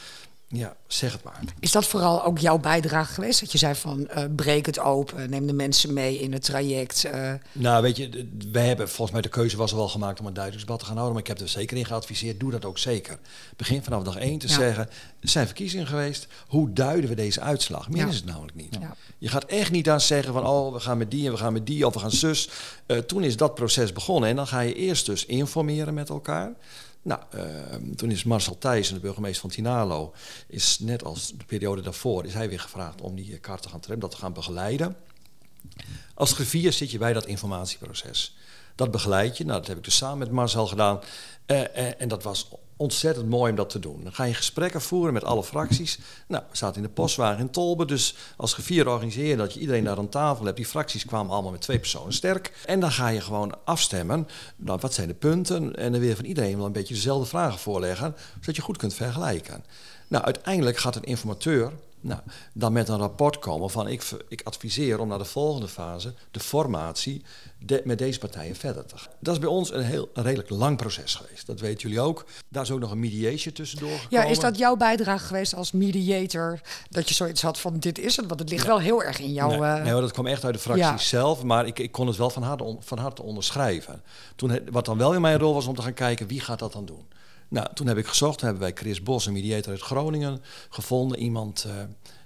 Ja, 0.54 0.76
zeg 0.88 1.12
het 1.12 1.24
maar. 1.24 1.40
Is 1.60 1.72
dat 1.72 1.86
vooral 1.86 2.24
ook 2.24 2.40
jouw 2.40 2.58
bijdrage 2.58 3.14
geweest? 3.14 3.40
Dat 3.40 3.52
je 3.52 3.58
zei 3.58 3.76
van 3.76 4.10
uh, 4.16 4.24
breek 4.36 4.66
het 4.66 4.80
open, 4.80 5.30
neem 5.30 5.48
de 5.48 5.54
mensen 5.54 5.94
mee 5.94 6.20
in 6.20 6.34
het 6.34 6.44
traject. 6.44 7.06
Uh... 7.06 7.34
Nou, 7.52 7.82
weet 7.82 7.98
je, 7.98 8.30
wij 8.52 8.68
hebben 8.68 8.88
volgens 8.88 9.12
mij 9.12 9.22
de 9.22 9.30
keuze 9.30 9.58
was 9.58 9.72
al 9.72 9.78
wel 9.78 9.88
gemaakt 9.88 10.20
om 10.20 10.26
een 10.26 10.34
duidelijksbad 10.34 10.80
te 10.80 10.86
gaan 10.86 10.96
houden. 10.96 11.14
Maar 11.14 11.24
ik 11.24 11.28
heb 11.30 11.40
er 11.40 11.50
zeker 11.50 11.78
in 11.78 11.86
geadviseerd, 11.86 12.40
doe 12.40 12.52
dat 12.52 12.66
ook 12.66 12.78
zeker. 12.78 13.20
Begin 13.56 13.84
vanaf 13.84 14.04
dag 14.04 14.16
één 14.16 14.40
te 14.40 14.48
zeggen, 14.48 14.90
er 15.20 15.30
zijn 15.30 15.46
verkiezingen 15.46 15.88
geweest. 15.88 16.28
Hoe 16.48 16.74
duiden 16.74 17.10
we 17.10 17.16
deze 17.16 17.42
uitslag? 17.42 17.90
Meer 17.90 18.08
is 18.08 18.16
het 18.16 18.26
namelijk 18.26 18.56
niet. 18.56 18.78
Ja. 18.80 18.96
Je 19.18 19.28
gaat 19.28 19.46
echt 19.46 19.72
niet 19.72 19.90
aan 19.90 20.02
zeggen 20.02 20.34
van, 20.34 20.46
oh, 20.46 20.74
we 20.74 20.80
gaan 20.80 20.98
met 20.98 21.12
die 21.12 21.26
en 21.26 21.32
we 21.32 21.38
gaan 21.38 21.54
met 21.54 21.66
die 21.66 21.88
of 21.88 21.94
we 21.94 22.00
gaan 22.00 22.12
zus. 22.12 22.50
Uh, 22.88 22.98
toen 22.98 23.24
is 23.24 23.38
dat 23.38 23.56
proces 23.56 23.94
begonnen 23.94 24.30
en 24.30 24.36
dan 24.36 24.48
ga 24.48 24.60
je 24.60 24.74
eerst 24.74 25.06
dus 25.06 25.26
informeren 25.26 25.94
met 25.94 26.10
elkaar. 26.10 26.54
Nou, 27.02 27.22
uh, 27.36 27.76
toen 27.96 28.12
is 28.12 28.24
Marcel 28.24 28.58
Thijssen, 28.58 28.96
de 28.96 29.02
burgemeester 29.02 29.42
van 29.42 29.50
Tinalo, 29.50 30.14
is 30.48 30.80
net 30.80 31.04
als 31.04 31.32
de 31.38 31.46
periode 31.46 31.82
daarvoor, 31.82 32.26
is 32.26 32.34
hij 32.34 32.50
weer 32.50 32.60
gevraagd 32.60 33.02
om 33.02 33.16
die 33.16 33.38
kaart 33.38 33.62
te 33.62 33.70
gaan 33.70 33.80
trekken, 33.80 34.02
dat 34.02 34.12
te 34.12 34.22
gaan 34.22 34.34
begeleiden. 34.34 34.96
Als 36.14 36.34
griffier 36.34 36.74
zit 36.74 36.92
je 36.92 36.98
bij 36.98 37.14
dat 37.14 37.26
informatieproces. 37.26 38.36
Dat 38.76 38.92
begeleid 38.92 39.38
je. 39.38 39.46
Nou, 39.46 39.60
dat 39.60 39.68
heb 39.68 39.78
ik 39.78 39.84
dus 39.84 39.96
samen 39.96 40.18
met 40.18 40.32
Marcel 40.32 40.68
gedaan. 40.68 41.00
Uh, 41.48 41.60
uh, 41.60 42.02
en 42.02 42.08
dat 42.08 42.24
was 42.24 42.50
ontzettend 42.82 43.30
mooi 43.30 43.50
om 43.50 43.58
dat 43.58 43.70
te 43.70 43.80
doen. 43.80 44.00
Dan 44.04 44.14
ga 44.14 44.24
je 44.24 44.34
gesprekken 44.34 44.82
voeren 44.82 45.14
met 45.14 45.24
alle 45.24 45.44
fracties. 45.44 46.00
Nou, 46.28 46.44
we 46.50 46.58
zaten 46.58 46.76
in 46.76 46.88
de 46.88 46.94
postwagen 46.94 47.40
in 47.40 47.50
Tolbe, 47.50 47.86
dus 47.86 48.16
als 48.38 48.54
gevier 48.54 48.88
organiseren 48.88 49.38
dat 49.38 49.54
je 49.54 49.60
iedereen 49.60 49.84
daar 49.84 49.98
aan 49.98 50.10
tafel 50.10 50.46
hebt. 50.46 50.58
Die 50.58 50.66
fracties 50.66 51.06
kwamen 51.06 51.32
allemaal 51.32 51.52
met 51.52 51.62
twee 51.62 51.80
personen 51.80 52.14
sterk. 52.14 52.54
En 52.66 52.80
dan 52.80 52.92
ga 52.92 53.08
je 53.08 53.22
gewoon 53.22 53.58
afstemmen. 53.64 54.28
Nou, 54.56 54.80
wat 54.82 54.94
zijn 54.94 55.08
de 55.08 55.14
punten? 55.14 55.76
En 55.76 55.92
dan 55.92 56.02
weer 56.02 56.16
van 56.16 56.26
iedereen 56.26 56.58
wel 56.58 56.66
een 56.66 56.72
beetje 56.72 56.94
dezelfde 56.94 57.28
vragen 57.28 57.60
voorleggen, 57.60 58.16
zodat 58.40 58.56
je 58.56 58.62
goed 58.62 58.78
kunt 58.78 58.94
vergelijken. 58.94 59.64
Nou, 60.08 60.24
uiteindelijk 60.24 60.78
gaat 60.78 60.96
een 60.96 61.04
informateur 61.04 61.72
nou, 62.02 62.22
dan 62.54 62.74
met 62.74 62.90
een 62.90 62.98
rapport 62.98 63.40
komen 63.40 63.70
van 63.70 63.88
ik, 63.88 64.10
ik 64.28 64.42
adviseer 64.44 65.00
om 65.00 65.08
naar 65.08 65.18
de 65.18 65.26
volgende 65.26 65.68
fase, 65.68 66.14
de 66.32 66.40
formatie, 66.40 67.24
met 67.84 67.98
deze 67.98 68.20
partijen 68.20 68.56
verder 68.56 68.86
te 68.86 68.98
gaan. 68.98 69.14
Dat 69.20 69.34
is 69.34 69.40
bij 69.40 69.50
ons 69.50 69.74
een 69.74 69.84
heel 69.84 70.10
een 70.14 70.24
redelijk 70.24 70.50
lang 70.50 70.78
proces 70.78 71.16
geweest. 71.16 71.46
Dat 71.46 71.60
weten 71.60 71.82
jullie 71.82 72.00
ook. 72.00 72.26
Daar 72.48 72.64
is 72.64 72.72
ook 72.72 72.80
nog 72.80 72.92
een 72.92 73.00
mediation 73.00 73.54
tussendoor 73.54 73.90
gekomen. 73.90 74.26
Ja, 74.26 74.32
is 74.32 74.40
dat 74.40 74.58
jouw 74.58 74.76
bijdrage 74.76 75.26
geweest 75.26 75.56
als 75.56 75.72
mediator? 75.72 76.60
Dat 76.90 77.10
je 77.10 77.16
zoiets 77.16 77.42
had 77.42 77.60
van 77.60 77.80
dit 77.80 78.00
is 78.00 78.16
het? 78.16 78.28
Want 78.28 78.40
het 78.40 78.50
ligt 78.50 78.66
wel 78.66 78.80
heel 78.80 79.04
erg 79.04 79.20
in 79.20 79.34
jouw... 79.34 79.50
Nee, 79.50 79.60
uh... 79.60 79.84
nee 79.84 80.02
dat 80.02 80.12
kwam 80.12 80.28
echt 80.28 80.46
uit 80.46 80.54
de 80.54 80.60
fractie 80.60 81.08
zelf. 81.08 81.44
Maar 81.44 81.66
ik, 81.66 81.80
ik 81.80 81.92
kon 81.92 82.08
het 82.08 82.18
wel 82.18 82.30
van 82.30 82.44
harte, 82.44 82.76
van 82.80 82.98
harte 82.98 83.22
onderschrijven. 83.22 84.02
Toen, 84.36 84.60
wat 84.72 84.86
dan 84.86 84.98
wel 84.98 85.14
in 85.14 85.22
mijn 85.22 85.40
rol 85.40 85.54
was 85.54 85.66
om 85.66 85.76
te 85.76 85.82
gaan 85.82 85.94
kijken 85.94 86.28
wie 86.28 86.40
gaat 86.40 86.60
dat 86.60 86.74
dan 86.74 86.86
doen. 86.86 87.06
Nou, 87.52 87.68
toen 87.74 87.88
heb 87.88 87.98
ik 87.98 88.06
gezocht, 88.06 88.42
hebben 88.42 88.62
wij 88.62 88.72
Chris 88.74 89.04
Bos, 89.04 89.26
een 89.26 89.34
mediator 89.34 89.72
uit 89.72 89.82
Groningen, 89.82 90.42
gevonden. 90.70 91.20
Iemand 91.20 91.66
uh, 91.68 91.74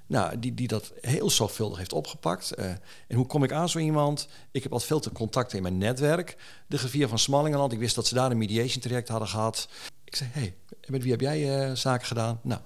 nou, 0.07 0.39
die, 0.39 0.53
die 0.53 0.67
dat 0.67 0.93
heel 1.01 1.29
zorgvuldig 1.29 1.77
heeft 1.77 1.93
opgepakt. 1.93 2.59
Uh, 2.59 2.65
en 3.07 3.15
hoe 3.15 3.25
kom 3.25 3.43
ik 3.43 3.51
aan 3.51 3.69
zo 3.69 3.79
iemand? 3.79 4.27
Ik 4.51 4.63
heb 4.63 4.71
al 4.71 4.79
veel 4.79 4.99
te 4.99 5.11
contacten 5.11 5.57
in 5.57 5.63
mijn 5.63 5.77
netwerk. 5.77 6.37
De 6.67 6.77
gevier 6.77 7.07
van 7.07 7.19
Smallingenland, 7.19 7.71
ik 7.71 7.79
wist 7.79 7.95
dat 7.95 8.07
ze 8.07 8.13
daar 8.13 8.31
een 8.31 8.37
mediation 8.37 8.81
traject 8.81 9.07
hadden 9.07 9.27
gehad. 9.27 9.67
Ik 10.03 10.15
zei, 10.15 10.29
hey, 10.33 10.55
met 10.87 11.01
wie 11.01 11.11
heb 11.11 11.21
jij 11.21 11.69
uh, 11.69 11.75
zaken 11.75 12.07
gedaan? 12.07 12.39
Nou, 12.43 12.61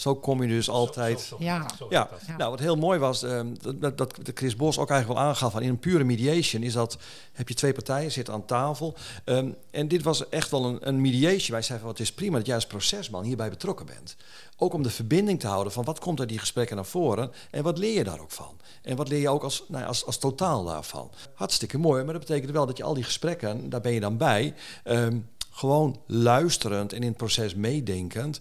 zo 0.00 0.14
kom 0.14 0.42
je 0.42 0.48
dus 0.48 0.68
altijd. 0.68 1.32
ja. 1.38 1.66
ja. 1.90 2.08
nou 2.36 2.50
wat 2.50 2.60
heel 2.60 2.76
mooi 2.76 2.98
was, 2.98 3.22
uh, 3.22 3.40
dat, 3.74 3.98
dat 3.98 4.18
Chris 4.34 4.56
Bos 4.56 4.78
ook 4.78 4.90
eigenlijk 4.90 5.20
wel 5.20 5.28
aangaf 5.28 5.52
van 5.52 5.62
in 5.62 5.68
een 5.68 5.78
pure 5.78 6.04
mediation 6.04 6.62
is 6.62 6.72
dat 6.72 6.98
heb 7.32 7.48
je 7.48 7.54
twee 7.54 7.72
partijen 7.72 8.12
zitten 8.12 8.34
aan 8.34 8.44
tafel. 8.44 8.96
Um, 9.24 9.54
en 9.70 9.88
dit 9.88 10.02
was 10.02 10.28
echt 10.28 10.50
wel 10.50 10.64
een, 10.64 10.88
een 10.88 11.00
mediation. 11.00 11.50
Wij 11.50 11.62
zeiden 11.62 11.80
van 11.80 11.88
het 11.88 12.00
is 12.00 12.12
prima 12.12 12.36
dat 12.36 12.46
jij 12.46 12.54
als 12.54 12.66
procesman 12.66 13.24
hierbij 13.24 13.50
betrokken 13.50 13.86
bent. 13.86 14.16
Ook 14.56 14.72
om 14.72 14.82
de 14.82 14.90
verbinding 14.90 15.40
te 15.40 15.46
houden 15.46 15.72
van 15.72 15.84
wat 15.84 15.98
komt 15.98 16.20
uit 16.20 16.28
die 16.28 16.38
gesprekken 16.38 16.76
naar 16.76 16.84
voren 16.84 17.32
en 17.50 17.62
wat 17.62 17.78
leer 17.78 17.94
je 17.94 18.04
daar 18.04 18.20
ook 18.20 18.30
van. 18.30 18.58
En 18.82 18.96
wat 18.96 19.08
leer 19.08 19.20
je 19.20 19.28
ook 19.28 19.42
als, 19.42 19.64
nou, 19.68 19.84
als, 19.86 20.06
als 20.06 20.18
totaal 20.18 20.64
daarvan. 20.64 21.10
Hartstikke 21.34 21.78
mooi, 21.78 22.04
maar 22.04 22.12
dat 22.12 22.26
betekent 22.26 22.50
wel 22.50 22.66
dat 22.66 22.76
je 22.76 22.82
al 22.82 22.94
die 22.94 23.04
gesprekken, 23.04 23.70
daar 23.70 23.80
ben 23.80 23.92
je 23.92 24.00
dan 24.00 24.16
bij, 24.16 24.54
um, 24.84 25.28
gewoon 25.50 26.00
luisterend 26.06 26.92
en 26.92 27.00
in 27.00 27.08
het 27.08 27.16
proces 27.16 27.54
meedenkend 27.54 28.40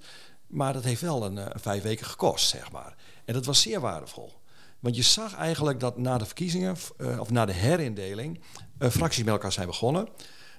maar 0.50 0.74
dat 0.74 0.84
heeft 0.84 1.02
wel 1.02 1.26
een, 1.26 1.38
een, 1.38 1.52
eh, 1.52 1.60
vijf 1.62 1.84
weken 1.84 2.06
gekost, 2.06 2.50
zeg 2.50 2.72
maar. 2.72 2.96
En 3.26 3.34
dat 3.34 3.46
was 3.46 3.62
zeer 3.62 3.80
waardevol. 3.80 4.34
Want 4.80 4.96
je 4.96 5.02
zag 5.02 5.36
eigenlijk 5.36 5.80
dat 5.80 5.98
na 5.98 6.18
de 6.18 6.26
verkiezingen, 6.26 6.76
uh, 6.98 7.20
of 7.20 7.30
na 7.30 7.46
de 7.46 7.54
herindeling, 7.54 8.40
uh, 8.80 8.90
fracties 8.90 9.24
met 9.24 9.34
elkaar 9.34 9.52
zijn 9.52 9.68
begonnen. 9.68 10.08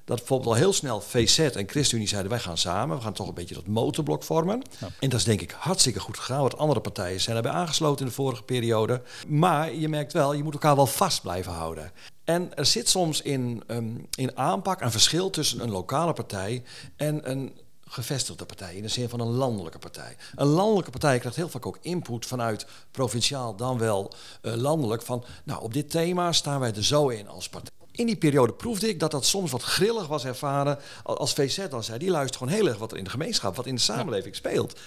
Dat 0.05 0.19
bijvoorbeeld 0.19 0.51
al 0.51 0.55
heel 0.55 0.73
snel 0.73 1.01
VZ 1.01 1.39
en 1.39 1.69
ChristenUnie 1.69 2.09
zeiden: 2.09 2.31
wij 2.31 2.41
gaan 2.41 2.59
samen, 2.59 2.97
we 2.97 3.03
gaan 3.03 3.13
toch 3.13 3.29
een 3.29 3.35
beetje 3.35 3.55
dat 3.55 3.67
motorblok 3.67 4.23
vormen. 4.23 4.63
Ja. 4.79 4.89
En 5.01 5.09
dat 5.09 5.19
is 5.19 5.25
denk 5.25 5.41
ik 5.41 5.51
hartstikke 5.51 6.01
goed 6.01 6.19
gegaan. 6.19 6.43
Wat 6.43 6.59
andere 6.59 6.81
partijen 6.81 7.21
zijn 7.21 7.37
erbij 7.37 7.53
aangesloten 7.53 8.01
in 8.01 8.07
de 8.07 8.13
vorige 8.13 8.43
periode. 8.43 9.03
Maar 9.29 9.75
je 9.75 9.89
merkt 9.89 10.13
wel, 10.13 10.33
je 10.33 10.43
moet 10.43 10.53
elkaar 10.53 10.77
wel 10.77 10.87
vast 10.87 11.23
blijven 11.23 11.53
houden. 11.53 11.93
En 12.25 12.57
er 12.57 12.67
zit 12.67 12.89
soms 12.89 13.23
in, 13.23 13.63
um, 13.67 14.07
in 14.17 14.37
aanpak 14.37 14.81
een 14.81 14.91
verschil 14.91 15.31
tussen 15.31 15.63
een 15.63 15.71
lokale 15.71 16.13
partij 16.13 16.63
en 16.97 17.31
een 17.31 17.59
gevestigde 17.91 18.45
partij, 18.45 18.75
in 18.75 18.83
de 18.83 18.89
zin 18.89 19.09
van 19.09 19.21
een 19.21 19.31
landelijke 19.31 19.79
partij. 19.79 20.17
Een 20.35 20.47
landelijke 20.47 20.91
partij 20.91 21.19
krijgt 21.19 21.37
heel 21.37 21.49
vaak 21.49 21.67
ook 21.67 21.79
input 21.81 22.27
vanuit 22.27 22.67
provinciaal 22.91 23.57
dan 23.57 23.79
wel 23.79 24.13
uh, 24.43 24.55
landelijk 24.55 25.03
van, 25.03 25.25
nou 25.45 25.63
op 25.63 25.73
dit 25.73 25.91
thema 25.91 26.33
staan 26.33 26.61
wij 26.61 26.75
er 26.75 26.85
zo 26.85 27.09
in 27.09 27.29
als 27.29 27.49
partij. 27.49 27.75
In 27.93 28.07
die 28.07 28.17
periode 28.17 28.53
proefde 28.53 28.89
ik 28.89 29.01
dat 29.01 29.11
dat 29.11 29.27
soms 29.27 29.51
wat 29.51 29.63
grillig 29.63 30.07
was 30.07 30.25
ervaren 30.25 30.79
als 31.03 31.33
VZ 31.33 31.69
dan 31.69 31.85
zei. 31.85 31.99
Die 31.99 32.11
luistert 32.11 32.37
gewoon 32.37 32.53
heel 32.53 32.69
erg 32.69 32.79
wat 32.79 32.93
er 32.93 32.99
in 32.99 33.05
de 33.05 33.11
gemeenschap, 33.11 33.57
wat 33.57 33.67
in 33.67 33.75
de 33.75 33.81
samenleving 33.81 34.37
speelt. 34.37 34.79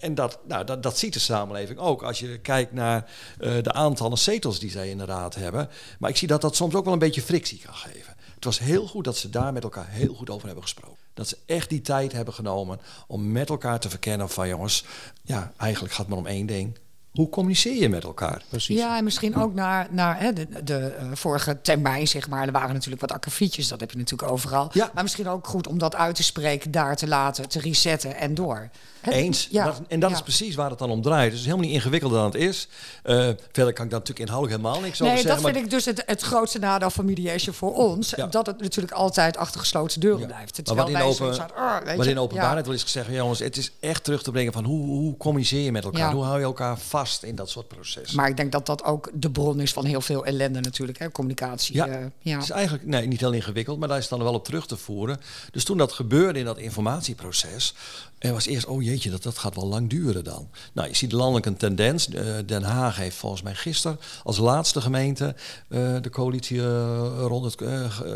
En 0.00 0.14
dat, 0.14 0.38
nou, 0.44 0.64
dat, 0.64 0.82
dat 0.82 0.98
ziet 0.98 1.12
de 1.12 1.18
samenleving 1.18 1.78
ook 1.78 2.02
als 2.02 2.18
je 2.18 2.38
kijkt 2.38 2.72
naar 2.72 3.10
uh, 3.40 3.62
de 3.62 3.72
aantallen 3.72 4.18
zetels 4.18 4.58
die 4.58 4.70
zij 4.70 4.90
in 4.90 4.98
de 4.98 5.04
raad 5.04 5.34
hebben. 5.34 5.68
Maar 5.98 6.10
ik 6.10 6.16
zie 6.16 6.28
dat 6.28 6.40
dat 6.40 6.56
soms 6.56 6.74
ook 6.74 6.84
wel 6.84 6.92
een 6.92 6.98
beetje 6.98 7.22
frictie 7.22 7.60
kan 7.64 7.74
geven. 7.74 8.16
Het 8.34 8.44
was 8.44 8.58
heel 8.58 8.86
goed 8.86 9.04
dat 9.04 9.16
ze 9.16 9.30
daar 9.30 9.52
met 9.52 9.62
elkaar 9.62 9.88
heel 9.88 10.14
goed 10.14 10.30
over 10.30 10.46
hebben 10.46 10.64
gesproken. 10.64 11.07
Dat 11.18 11.28
ze 11.28 11.38
echt 11.46 11.68
die 11.68 11.80
tijd 11.80 12.12
hebben 12.12 12.34
genomen 12.34 12.80
om 13.06 13.32
met 13.32 13.48
elkaar 13.48 13.80
te 13.80 13.90
verkennen 13.90 14.28
van 14.28 14.48
jongens, 14.48 14.84
ja, 15.22 15.52
eigenlijk 15.56 15.94
gaat 15.94 16.06
het 16.06 16.14
maar 16.14 16.24
om 16.24 16.26
één 16.26 16.46
ding. 16.46 16.78
Hoe 17.12 17.28
communiceer 17.28 17.80
je 17.80 17.88
met 17.88 18.04
elkaar? 18.04 18.42
Precies. 18.48 18.78
Ja, 18.78 18.96
en 18.96 19.04
misschien 19.04 19.36
ook 19.36 19.54
naar, 19.54 19.86
naar 19.90 20.20
hè, 20.20 20.32
de, 20.32 20.64
de 20.64 20.96
uh, 21.00 21.08
vorige 21.12 21.60
termijn, 21.60 22.08
zeg 22.08 22.28
maar. 22.28 22.46
Er 22.46 22.52
waren 22.52 22.72
natuurlijk 22.74 23.00
wat 23.00 23.12
akkefietjes, 23.12 23.68
dat 23.68 23.80
heb 23.80 23.90
je 23.90 23.98
natuurlijk 23.98 24.30
overal. 24.30 24.70
Ja. 24.72 24.90
Maar 24.94 25.02
misschien 25.02 25.28
ook 25.28 25.46
goed 25.46 25.66
om 25.66 25.78
dat 25.78 25.94
uit 25.94 26.14
te 26.14 26.22
spreken, 26.22 26.70
daar 26.70 26.96
te 26.96 27.08
laten, 27.08 27.48
te 27.48 27.60
resetten 27.60 28.16
en 28.16 28.34
door. 28.34 28.70
Eens. 29.02 29.48
Ja. 29.50 29.64
Dat, 29.64 29.80
en 29.88 30.00
dat 30.00 30.10
is 30.10 30.22
precies 30.22 30.54
waar 30.54 30.70
het 30.70 30.78
dan 30.78 30.90
om 30.90 31.02
draait. 31.02 31.30
Dus 31.30 31.30
het 31.30 31.40
is 31.40 31.44
helemaal 31.44 31.66
niet 31.66 31.74
ingewikkelder 31.74 32.18
dan 32.18 32.26
het 32.26 32.40
is. 32.40 32.68
Uh, 33.04 33.28
verder 33.52 33.72
kan 33.72 33.84
ik 33.84 33.90
daar 33.90 34.00
natuurlijk 34.00 34.18
inhoudelijk 34.18 34.60
helemaal 34.60 34.80
niks 34.80 34.98
nee, 34.98 35.10
over 35.10 35.22
zeggen. 35.22 35.42
Nee, 35.42 35.52
dat 35.52 35.62
vind 35.62 35.64
ik 35.64 35.70
dus 35.70 35.84
het, 35.84 36.02
het 36.06 36.22
grootste 36.22 36.58
nadeel 36.58 36.90
van 36.90 37.04
mediation 37.04 37.54
voor 37.54 37.74
ons. 37.74 38.14
Dat 38.30 38.46
het 38.46 38.60
natuurlijk 38.60 38.94
altijd 38.94 39.36
achter 39.36 39.60
gesloten 39.60 40.00
deuren 40.00 40.26
blijft. 40.26 40.56
Het 40.56 40.66
maar 40.66 40.76
wat 40.76 40.88
in, 40.88 41.00
open, 41.00 41.34
staat, 41.34 41.52
oh, 41.52 41.96
wat 41.96 42.06
in 42.06 42.18
openbaarheid 42.18 42.66
wil 42.66 42.74
is 42.74 42.82
gezegd, 42.82 43.10
jongens, 43.10 43.38
het 43.38 43.56
is 43.56 43.72
echt 43.80 44.04
terug 44.04 44.22
te 44.22 44.30
brengen 44.30 44.52
van 44.52 44.64
hoe, 44.64 44.86
hoe 44.86 45.16
communiceer 45.16 45.64
je 45.64 45.72
met 45.72 45.84
elkaar? 45.84 46.12
Hoe 46.12 46.24
hou 46.24 46.38
je 46.38 46.44
elkaar 46.44 46.78
vast 46.78 46.97
in 47.22 47.34
dat 47.34 47.50
soort 47.50 47.68
processen? 47.68 48.16
Maar 48.16 48.28
ik 48.28 48.36
denk 48.36 48.52
dat 48.52 48.66
dat 48.66 48.84
ook 48.84 49.10
de 49.14 49.30
bron 49.30 49.60
is 49.60 49.72
van 49.72 49.84
heel 49.84 50.00
veel 50.00 50.24
ellende 50.24 50.60
natuurlijk, 50.60 50.98
hè, 50.98 51.10
communicatie. 51.10 51.74
Ja, 51.74 51.88
uh, 51.88 52.06
ja. 52.18 52.34
het 52.34 52.42
is 52.42 52.50
eigenlijk 52.50 52.86
nee, 52.86 53.06
niet 53.06 53.20
heel 53.20 53.32
ingewikkeld, 53.32 53.78
maar 53.78 53.88
daar 53.88 53.98
is 53.98 54.08
dan 54.08 54.22
wel 54.22 54.34
op 54.34 54.44
terug 54.44 54.66
te 54.66 54.76
voeren. 54.76 55.20
Dus 55.50 55.64
toen 55.64 55.78
dat 55.78 55.92
gebeurde 55.92 56.38
in 56.38 56.44
dat 56.44 56.58
informatieproces, 56.58 57.74
er 58.18 58.32
was 58.32 58.46
eerst, 58.46 58.66
oh 58.66 58.82
jeetje, 58.82 59.10
dat, 59.10 59.22
dat 59.22 59.38
gaat 59.38 59.54
wel 59.54 59.66
lang 59.66 59.90
duren 59.90 60.24
dan. 60.24 60.48
Nou, 60.72 60.88
je 60.88 60.96
ziet 60.96 61.12
landelijk 61.12 61.46
een 61.46 61.56
tendens. 61.56 62.08
Uh, 62.08 62.22
Den 62.46 62.62
Haag 62.62 62.96
heeft 62.96 63.16
volgens 63.16 63.42
mij 63.42 63.54
gisteren 63.54 63.98
als 64.22 64.38
laatste 64.38 64.80
gemeente 64.80 65.34
uh, 65.68 65.96
de 66.00 66.10
coalitie 66.10 66.56
uh, 66.56 66.98
rond 67.18 67.44
het, 67.44 67.60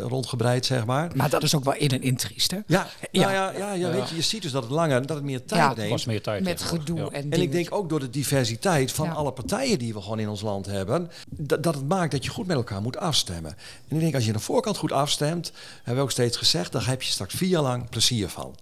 rondgebreid, 0.01 0.65
zeg 0.65 0.85
maar. 0.85 1.11
Maar 1.15 1.29
dat 1.29 1.43
is 1.43 1.55
ook 1.55 1.63
wel 1.63 1.75
in 1.75 1.91
een 1.91 2.01
intriest, 2.01 2.51
hè? 2.51 2.57
Ja, 2.67 2.87
ja, 3.11 3.21
nou 3.21 3.33
ja, 3.33 3.51
ja, 3.51 3.73
ja, 3.73 3.89
weet 3.89 4.09
je, 4.09 4.15
je 4.15 4.21
ziet 4.21 4.41
dus 4.41 4.51
dat 4.51 4.63
het 4.63 4.71
langer, 4.71 5.05
dat 5.05 5.15
het 5.15 5.25
meer 5.25 5.45
tijd 5.45 5.75
neemt. 5.77 5.89
was 5.89 6.05
meer 6.05 6.21
tijd. 6.21 6.43
Met 6.43 6.61
gedoe 6.61 7.11
en 7.11 7.31
En 7.31 7.41
ik 7.41 7.51
denk 7.51 7.75
ook 7.75 7.89
door 7.89 7.99
de 7.99 8.09
diversiteit 8.09 8.91
van 8.91 9.15
alle 9.15 9.31
partijen 9.31 9.79
die 9.79 9.93
we 9.93 10.01
gewoon 10.01 10.19
in 10.19 10.29
ons 10.29 10.41
land 10.41 10.65
hebben, 10.65 11.11
dat, 11.29 11.63
dat 11.63 11.75
het 11.75 11.87
maakt 11.87 12.11
dat 12.11 12.23
je 12.23 12.29
goed 12.29 12.47
met 12.47 12.55
elkaar 12.55 12.81
moet 12.81 12.97
afstemmen. 12.97 13.55
En 13.87 13.95
ik 13.95 14.01
denk, 14.01 14.13
als 14.13 14.23
je 14.23 14.29
aan 14.29 14.37
de 14.37 14.43
voorkant 14.43 14.77
goed 14.77 14.91
afstemt, 14.91 15.51
hebben 15.75 15.95
we 15.95 16.01
ook 16.01 16.11
steeds 16.11 16.37
gezegd, 16.37 16.71
dan 16.71 16.81
heb 16.81 17.01
je 17.01 17.11
straks 17.11 17.33
vier 17.33 17.49
jaar 17.49 17.61
lang 17.61 17.89
plezier 17.89 18.29
van. 18.29 18.55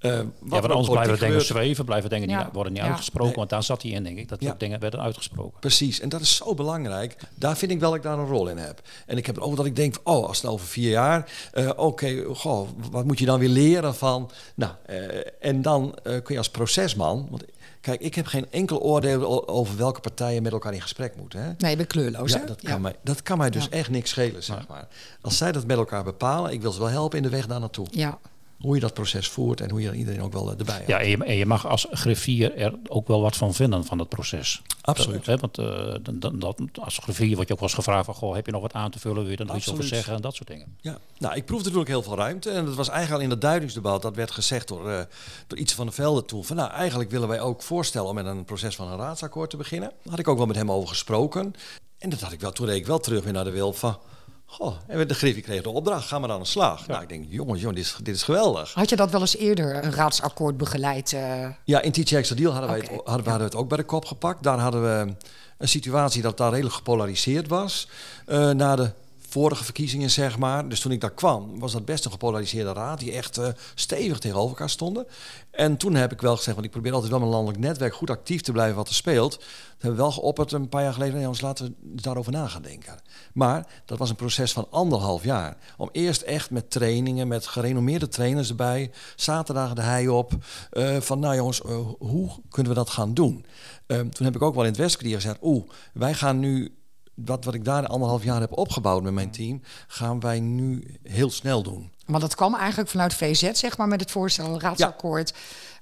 Uh, 0.00 0.12
ja, 0.12 0.24
want 0.40 0.70
anders 0.70 0.88
blijven 0.88 1.18
dingen 1.18 1.44
zweven, 1.44 1.84
blijven 1.84 2.10
dingen 2.10 2.28
niet, 2.28 2.46
worden 2.52 2.72
niet 2.72 2.82
uitgesproken. 2.82 3.36
Want 3.36 3.50
daar 3.50 3.62
zat 3.62 3.82
hij 3.82 3.90
in, 3.90 4.02
denk 4.02 4.18
ik, 4.18 4.28
dat 4.28 4.40
ja. 4.40 4.54
dingen 4.58 4.80
werden 4.80 5.00
uitgesproken. 5.00 5.60
Precies, 5.60 6.00
en 6.00 6.08
dat 6.08 6.20
is 6.20 6.36
zo 6.36 6.54
belangrijk. 6.54 7.16
Daar 7.34 7.56
vind 7.56 7.70
ik 7.70 7.80
wel 7.80 7.88
dat 7.88 7.98
ik 7.98 8.04
daar 8.04 8.18
een 8.18 8.26
rol 8.26 8.48
in 8.48 8.58
heb. 8.58 8.80
En 9.06 9.16
ik 9.16 9.26
heb 9.26 9.38
ook 9.38 9.56
dat 9.56 9.66
ik 9.66 9.76
denk, 9.76 9.96
oh, 10.02 10.26
als 10.26 10.42
het 10.42 10.50
over 10.50 10.66
vier 10.66 10.90
jaar, 10.90 11.30
uh, 11.54 11.68
oké, 11.68 11.80
okay, 11.80 12.24
goh, 12.34 12.68
wat 12.90 13.04
moet 13.04 13.18
je 13.18 13.26
dan 13.26 13.38
weer 13.38 13.48
leren 13.48 13.94
van... 13.94 14.30
Nou, 14.54 14.72
uh, 14.90 14.96
en 15.40 15.62
dan 15.62 15.98
kun 16.02 16.22
je 16.26 16.38
als 16.38 16.50
procesman... 16.50 17.26
Want 17.30 17.44
Kijk, 17.80 18.00
ik 18.00 18.14
heb 18.14 18.26
geen 18.26 18.46
enkel 18.50 18.80
oordeel 18.80 19.48
over 19.48 19.76
welke 19.76 20.00
partijen 20.00 20.42
met 20.42 20.52
elkaar 20.52 20.74
in 20.74 20.80
gesprek 20.80 21.16
moeten. 21.16 21.40
Hè? 21.40 21.52
Nee, 21.58 21.70
je 21.70 21.76
bent 21.76 21.88
kleurloos. 21.88 22.32
Ja, 22.32 22.38
dat, 22.38 22.62
kan 22.62 22.80
mij, 22.80 22.96
dat 23.02 23.22
kan 23.22 23.38
mij 23.38 23.50
dus 23.50 23.68
echt 23.68 23.90
niks 23.90 24.10
schelen, 24.10 24.42
zeg 24.42 24.68
maar. 24.68 24.88
Als 25.20 25.36
zij 25.36 25.52
dat 25.52 25.66
met 25.66 25.76
elkaar 25.76 26.04
bepalen, 26.04 26.52
ik 26.52 26.62
wil 26.62 26.72
ze 26.72 26.78
wel 26.78 26.88
helpen 26.88 27.16
in 27.16 27.22
de 27.22 27.28
weg 27.28 27.46
daar 27.46 27.60
naartoe. 27.60 27.86
Ja 27.90 28.18
hoe 28.58 28.74
je 28.74 28.80
dat 28.80 28.94
proces 28.94 29.28
voert 29.28 29.60
en 29.60 29.70
hoe 29.70 29.80
je 29.80 29.92
iedereen 29.92 30.22
ook 30.22 30.32
wel 30.32 30.52
eh, 30.52 30.58
erbij 30.58 30.74
hebt. 30.74 30.88
Ja, 30.88 31.00
en 31.00 31.08
je, 31.08 31.24
en 31.24 31.36
je, 31.36 31.46
mag 31.46 31.66
als 31.66 31.86
griffier 31.90 32.56
er 32.56 32.74
ook 32.88 33.08
wel 33.08 33.20
wat 33.20 33.36
van 33.36 33.54
vinden 33.54 33.84
van 33.84 33.98
het 33.98 34.08
proces. 34.08 34.62
Absoluut. 34.80 35.24
Dat, 35.24 35.26
hè, 35.26 35.36
want 35.36 35.58
uh, 35.58 36.20
dat, 36.20 36.40
dat, 36.40 36.60
als 36.80 36.98
griffier 36.98 37.34
word 37.34 37.48
je 37.48 37.52
ook 37.52 37.60
wel 37.60 37.68
eens 37.68 37.78
gevraagd 37.78 38.04
van, 38.04 38.14
goh, 38.14 38.34
heb 38.34 38.46
je 38.46 38.52
nog 38.52 38.62
wat 38.62 38.72
aan 38.72 38.90
te 38.90 38.98
vullen, 38.98 39.22
wil 39.22 39.30
je 39.30 39.36
er 39.36 39.46
nog 39.46 39.56
iets 39.56 39.70
over 39.70 39.84
zeggen 39.84 40.14
en 40.14 40.20
dat 40.20 40.34
soort 40.34 40.48
dingen. 40.48 40.76
Ja, 40.80 40.98
nou, 41.18 41.34
ik 41.34 41.44
proefde 41.44 41.64
natuurlijk 41.64 41.90
heel 41.90 42.02
veel 42.02 42.16
ruimte 42.16 42.50
en 42.50 42.64
dat 42.64 42.74
was 42.74 42.88
eigenlijk 42.88 43.18
al 43.18 43.24
in 43.24 43.30
het 43.30 43.40
duidingsdebat, 43.40 44.02
dat 44.02 44.16
werd 44.16 44.30
gezegd 44.30 44.68
door, 44.68 44.90
uh, 44.90 45.00
door 45.46 45.58
iets 45.58 45.74
van 45.74 45.86
de 45.86 45.92
velden 45.92 46.26
toen, 46.26 46.44
van 46.44 46.56
nou, 46.56 46.70
eigenlijk 46.70 47.10
willen 47.10 47.28
wij 47.28 47.40
ook 47.40 47.62
voorstellen 47.62 48.08
om 48.08 48.14
met 48.14 48.26
een 48.26 48.44
proces 48.44 48.76
van 48.76 48.88
een 48.88 48.98
raadsakkoord 48.98 49.50
te 49.50 49.56
beginnen. 49.56 49.88
Daar 49.88 50.10
had 50.10 50.18
ik 50.18 50.28
ook 50.28 50.36
wel 50.36 50.46
met 50.46 50.56
hem 50.56 50.70
over 50.70 50.88
gesproken. 50.88 51.54
En 51.98 52.10
dat 52.10 52.20
had 52.20 52.32
ik 52.32 52.40
wel, 52.40 52.52
toen 52.52 52.66
reed 52.66 52.76
ik 52.76 52.86
wel 52.86 52.98
terug 52.98 53.24
weer 53.24 53.32
naar 53.32 53.44
de 53.44 53.50
wil 53.50 53.72
van 53.72 53.98
Goh, 54.46 54.76
en 54.86 55.08
de 55.08 55.14
Griffie 55.14 55.42
kreeg 55.42 55.62
de 55.62 55.70
opdracht, 55.70 56.08
ga 56.08 56.18
maar 56.18 56.30
aan 56.30 56.40
de 56.40 56.46
slag. 56.46 56.86
Nou, 56.86 57.02
ik 57.02 57.08
denk, 57.08 57.26
jongens, 57.28 57.60
jongens 57.60 57.78
dit, 57.78 57.86
is, 57.86 57.96
dit 58.02 58.14
is 58.14 58.22
geweldig. 58.22 58.74
Had 58.74 58.88
je 58.88 58.96
dat 58.96 59.10
wel 59.10 59.20
eens 59.20 59.36
eerder, 59.36 59.84
een 59.84 59.92
raadsakkoord 59.92 60.56
begeleid? 60.56 61.12
Uh... 61.12 61.48
Ja, 61.64 61.80
in 61.80 61.92
Teach 61.92 62.28
Deal 62.28 62.52
hadden, 62.52 62.70
wij 62.70 62.78
het, 62.78 62.88
hadden, 62.88 63.04
ja. 63.04 63.10
hadden 63.10 63.38
we 63.38 63.44
het 63.44 63.54
ook 63.54 63.68
bij 63.68 63.76
de 63.76 63.84
kop 63.84 64.04
gepakt. 64.04 64.42
Daar 64.42 64.58
hadden 64.58 64.82
we 64.82 65.14
een 65.58 65.68
situatie 65.68 66.22
dat 66.22 66.36
daar 66.36 66.50
redelijk 66.50 66.74
gepolariseerd 66.74 67.48
was. 67.48 67.88
Uh, 68.26 68.50
na 68.50 68.76
de 68.76 68.90
vorige 69.40 69.64
verkiezingen, 69.64 70.10
zeg 70.10 70.38
maar. 70.38 70.68
Dus 70.68 70.80
toen 70.80 70.92
ik 70.92 71.00
daar 71.00 71.14
kwam, 71.14 71.58
was 71.58 71.72
dat 71.72 71.84
best 71.84 72.04
een 72.04 72.10
gepolariseerde 72.10 72.72
raad... 72.72 72.98
die 72.98 73.12
echt 73.12 73.38
uh, 73.38 73.48
stevig 73.74 74.18
tegenover 74.18 74.50
elkaar 74.50 74.70
stonden. 74.70 75.06
En 75.50 75.76
toen 75.76 75.94
heb 75.94 76.12
ik 76.12 76.20
wel 76.20 76.36
gezegd, 76.36 76.54
want 76.54 76.66
ik 76.66 76.72
probeer 76.72 76.92
altijd 76.92 77.10
wel 77.10 77.20
mijn 77.20 77.30
landelijk 77.30 77.58
netwerk... 77.58 77.94
goed 77.94 78.10
actief 78.10 78.40
te 78.40 78.52
blijven 78.52 78.76
wat 78.76 78.88
er 78.88 78.94
speelt. 78.94 79.36
We 79.36 79.44
hebben 79.78 80.00
wel 80.00 80.12
geopperd 80.12 80.52
een 80.52 80.68
paar 80.68 80.82
jaar 80.82 80.92
geleden... 80.92 81.20
jongens, 81.20 81.40
laten 81.40 81.66
we 81.66 82.00
daarover 82.02 82.32
na 82.32 82.46
gaan 82.46 82.62
denken. 82.62 83.00
Maar 83.32 83.82
dat 83.84 83.98
was 83.98 84.10
een 84.10 84.16
proces 84.16 84.52
van 84.52 84.66
anderhalf 84.70 85.24
jaar. 85.24 85.56
Om 85.76 85.88
eerst 85.92 86.22
echt 86.22 86.50
met 86.50 86.70
trainingen, 86.70 87.28
met 87.28 87.46
gerenommeerde 87.46 88.08
trainers 88.08 88.48
erbij... 88.48 88.90
zaterdag 89.16 89.72
de 89.72 89.82
hei 89.82 90.08
op, 90.08 90.32
uh, 90.72 90.96
van 91.00 91.18
nou 91.18 91.34
jongens, 91.34 91.60
uh, 91.66 91.78
hoe 91.98 92.30
kunnen 92.48 92.72
we 92.72 92.78
dat 92.78 92.90
gaan 92.90 93.14
doen? 93.14 93.44
toen 93.86 94.26
heb 94.26 94.34
ik 94.34 94.42
ook 94.42 94.54
wel 94.54 94.64
in 94.64 94.70
het 94.70 94.78
Westkwartier 94.78 95.16
gezegd... 95.16 95.38
oeh, 95.42 95.68
wij 95.92 96.14
gaan 96.14 96.38
nu 96.38 96.76
dat 97.16 97.44
wat 97.44 97.54
ik 97.54 97.64
daar 97.64 97.86
anderhalf 97.86 98.24
jaar 98.24 98.40
heb 98.40 98.58
opgebouwd 98.58 99.02
met 99.02 99.12
mijn 99.12 99.30
team, 99.30 99.62
gaan 99.86 100.20
wij 100.20 100.40
nu 100.40 100.98
heel 101.02 101.30
snel 101.30 101.62
doen. 101.62 101.90
Maar 102.06 102.20
dat 102.20 102.34
kwam 102.34 102.54
eigenlijk 102.54 102.90
vanuit 102.90 103.14
VZ, 103.14 103.50
zeg 103.52 103.76
maar, 103.76 103.88
met 103.88 104.00
het 104.00 104.10
voorstel 104.10 104.60
raadsakkoord. 104.60 105.32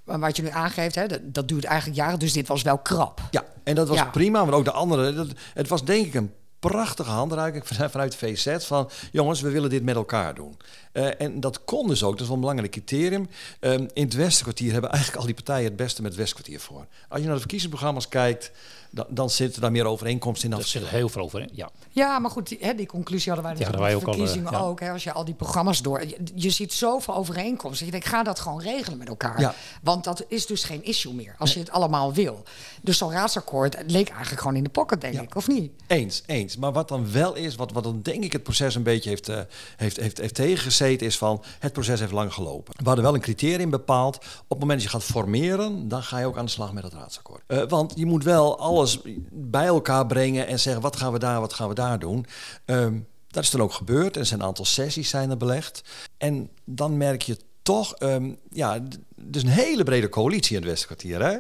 Ja. 0.04 0.18
Wat 0.18 0.36
je 0.36 0.42
nu 0.42 0.48
aangeeft, 0.48 0.94
hè, 0.94 1.06
dat, 1.06 1.20
dat, 1.24 1.48
duurt 1.48 1.64
eigenlijk 1.64 1.98
jaren, 1.98 2.18
dus 2.18 2.32
dit 2.32 2.48
was 2.48 2.62
wel 2.62 2.78
krap. 2.78 3.20
Ja, 3.30 3.44
en 3.64 3.74
dat 3.74 3.88
was 3.88 3.96
ja. 3.96 4.04
prima, 4.04 4.44
maar 4.44 4.54
ook 4.54 4.64
de 4.64 4.72
andere. 4.72 5.14
Dat, 5.14 5.28
het 5.54 5.68
was 5.68 5.84
denk 5.84 6.06
ik 6.06 6.14
een 6.14 6.32
prachtige 6.68 7.10
handreiking 7.10 7.64
vanuit 7.90 8.16
VZ 8.16 8.56
van 8.66 8.90
jongens, 9.12 9.40
we 9.40 9.50
willen 9.50 9.70
dit 9.70 9.82
met 9.82 9.94
elkaar 9.94 10.34
doen. 10.34 10.56
Uh, 10.92 11.20
en 11.20 11.40
dat 11.40 11.64
kon 11.64 11.88
dus 11.88 12.02
ook, 12.02 12.12
dat 12.12 12.20
is 12.20 12.26
wel 12.26 12.34
een 12.34 12.40
belangrijk 12.40 12.72
criterium. 12.72 13.28
Um, 13.60 13.88
in 13.92 14.04
het 14.04 14.14
Westenkwartier 14.14 14.72
hebben 14.72 14.90
eigenlijk 14.90 15.20
al 15.20 15.26
die 15.26 15.34
partijen 15.34 15.64
het 15.64 15.76
beste 15.76 16.02
met 16.02 16.10
het 16.10 16.20
Westkwartier 16.20 16.60
voor. 16.60 16.86
Als 17.08 17.18
je 17.18 17.24
naar 17.24 17.34
de 17.34 17.40
verkiezingsprogramma's 17.40 18.08
kijkt, 18.08 18.50
dan, 18.94 19.06
dan 19.08 19.30
zitten 19.30 19.60
daar 19.60 19.70
meer 19.70 19.84
overeenkomsten 19.84 20.50
in. 20.50 20.56
Dat 20.56 20.66
zit 20.66 20.86
heel 20.86 21.08
veel 21.08 21.22
over, 21.22 21.48
ja. 21.52 21.70
Ja, 21.90 22.18
maar 22.18 22.30
goed, 22.30 22.48
die, 22.48 22.58
hè, 22.60 22.74
die 22.74 22.86
conclusie 22.86 23.32
hadden 23.32 23.50
wij 23.50 23.58
natuurlijk 23.58 23.92
ja, 23.92 23.98
de 23.98 24.04
verkiezingen 24.04 24.46
ook. 24.46 24.54
Al, 24.54 24.64
uh, 24.64 24.68
ook 24.68 24.80
hè, 24.80 24.90
als 24.90 25.04
je 25.04 25.12
al 25.12 25.24
die 25.24 25.34
programma's 25.34 25.82
door... 25.82 26.06
Je, 26.06 26.16
je 26.34 26.50
ziet 26.50 26.72
zoveel 26.72 27.14
overeenkomsten. 27.14 27.86
Je 27.86 27.92
denkt, 27.92 28.06
ga 28.06 28.22
dat 28.22 28.40
gewoon 28.40 28.60
regelen 28.60 28.98
met 28.98 29.08
elkaar. 29.08 29.40
Ja. 29.40 29.54
Want 29.82 30.04
dat 30.04 30.24
is 30.28 30.46
dus 30.46 30.64
geen 30.64 30.84
issue 30.84 31.14
meer, 31.14 31.34
als 31.38 31.54
nee. 31.54 31.58
je 31.58 31.64
het 31.64 31.78
allemaal 31.78 32.12
wil. 32.12 32.42
Dus 32.82 32.98
zo'n 32.98 33.10
raadsakkoord 33.10 33.76
leek 33.86 34.08
eigenlijk 34.08 34.40
gewoon 34.40 34.56
in 34.56 34.64
de 34.64 34.70
pocket, 34.70 35.00
denk 35.00 35.14
ja. 35.14 35.22
ik, 35.22 35.36
of 35.36 35.48
niet? 35.48 35.72
Eens, 35.86 36.22
eens. 36.26 36.56
Maar 36.56 36.72
wat 36.72 36.88
dan 36.88 37.12
wel 37.12 37.34
is, 37.34 37.54
wat, 37.54 37.72
wat 37.72 37.84
dan 37.84 38.00
denk 38.02 38.24
ik 38.24 38.32
het 38.32 38.42
proces 38.42 38.74
een 38.74 38.82
beetje 38.82 39.08
heeft, 39.08 39.28
uh, 39.28 39.40
heeft, 39.76 39.96
heeft, 39.96 40.18
heeft 40.18 40.34
tegengezeten... 40.34 41.06
is 41.06 41.18
van, 41.18 41.42
het 41.58 41.72
proces 41.72 42.00
heeft 42.00 42.12
lang 42.12 42.32
gelopen. 42.32 42.74
We 42.76 42.84
hadden 42.84 43.04
wel 43.04 43.14
een 43.14 43.20
criterium 43.20 43.70
bepaald. 43.70 44.16
Op 44.16 44.24
het 44.48 44.58
moment 44.58 44.82
dat 44.82 44.90
je 44.90 44.98
gaat 44.98 45.04
formeren, 45.04 45.88
dan 45.88 46.02
ga 46.02 46.18
je 46.18 46.26
ook 46.26 46.36
aan 46.36 46.44
de 46.44 46.50
slag 46.50 46.72
met 46.72 46.82
het 46.82 46.92
raadsakkoord. 46.92 47.42
Uh, 47.48 47.62
want 47.68 47.92
je 47.96 48.06
moet 48.06 48.24
wel 48.24 48.58
alles 48.84 49.00
bij 49.30 49.66
elkaar 49.66 50.06
brengen 50.06 50.46
en 50.46 50.60
zeggen 50.60 50.82
wat 50.82 50.96
gaan 50.96 51.12
we 51.12 51.18
daar, 51.18 51.40
wat 51.40 51.52
gaan 51.52 51.68
we 51.68 51.74
daar 51.74 51.98
doen. 51.98 52.26
Um, 52.66 53.06
dat 53.28 53.42
is 53.42 53.50
dan 53.50 53.60
ook 53.60 53.72
gebeurd. 53.72 54.16
Er 54.16 54.26
zijn 54.26 54.40
een 54.40 54.46
aantal 54.46 54.64
sessies 54.64 55.08
zijn 55.08 55.30
er 55.30 55.36
belegd. 55.36 55.82
En 56.18 56.50
dan 56.64 56.96
merk 56.96 57.22
je 57.22 57.36
toch, 57.62 58.00
um, 58.00 58.38
ja, 58.50 58.80
dus 59.16 59.42
een 59.42 59.48
hele 59.48 59.82
brede 59.82 60.08
coalitie 60.08 60.56
in 60.56 60.62
het 60.62 60.70
Westkwartier. 60.70 61.22
Hè? 61.22 61.38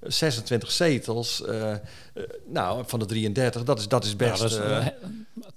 26 0.00 0.70
zetels, 0.70 1.42
uh, 1.46 1.70
uh, 1.70 1.76
nou, 2.46 2.84
van 2.86 2.98
de 2.98 3.06
33, 3.06 3.64
dat 3.64 3.78
is, 3.78 3.88
dat 3.88 4.04
is 4.04 4.16
best... 4.16 4.36
Ja, 4.36 4.48
dat 4.48 4.50
is, 4.50 4.58
uh, 4.58 4.86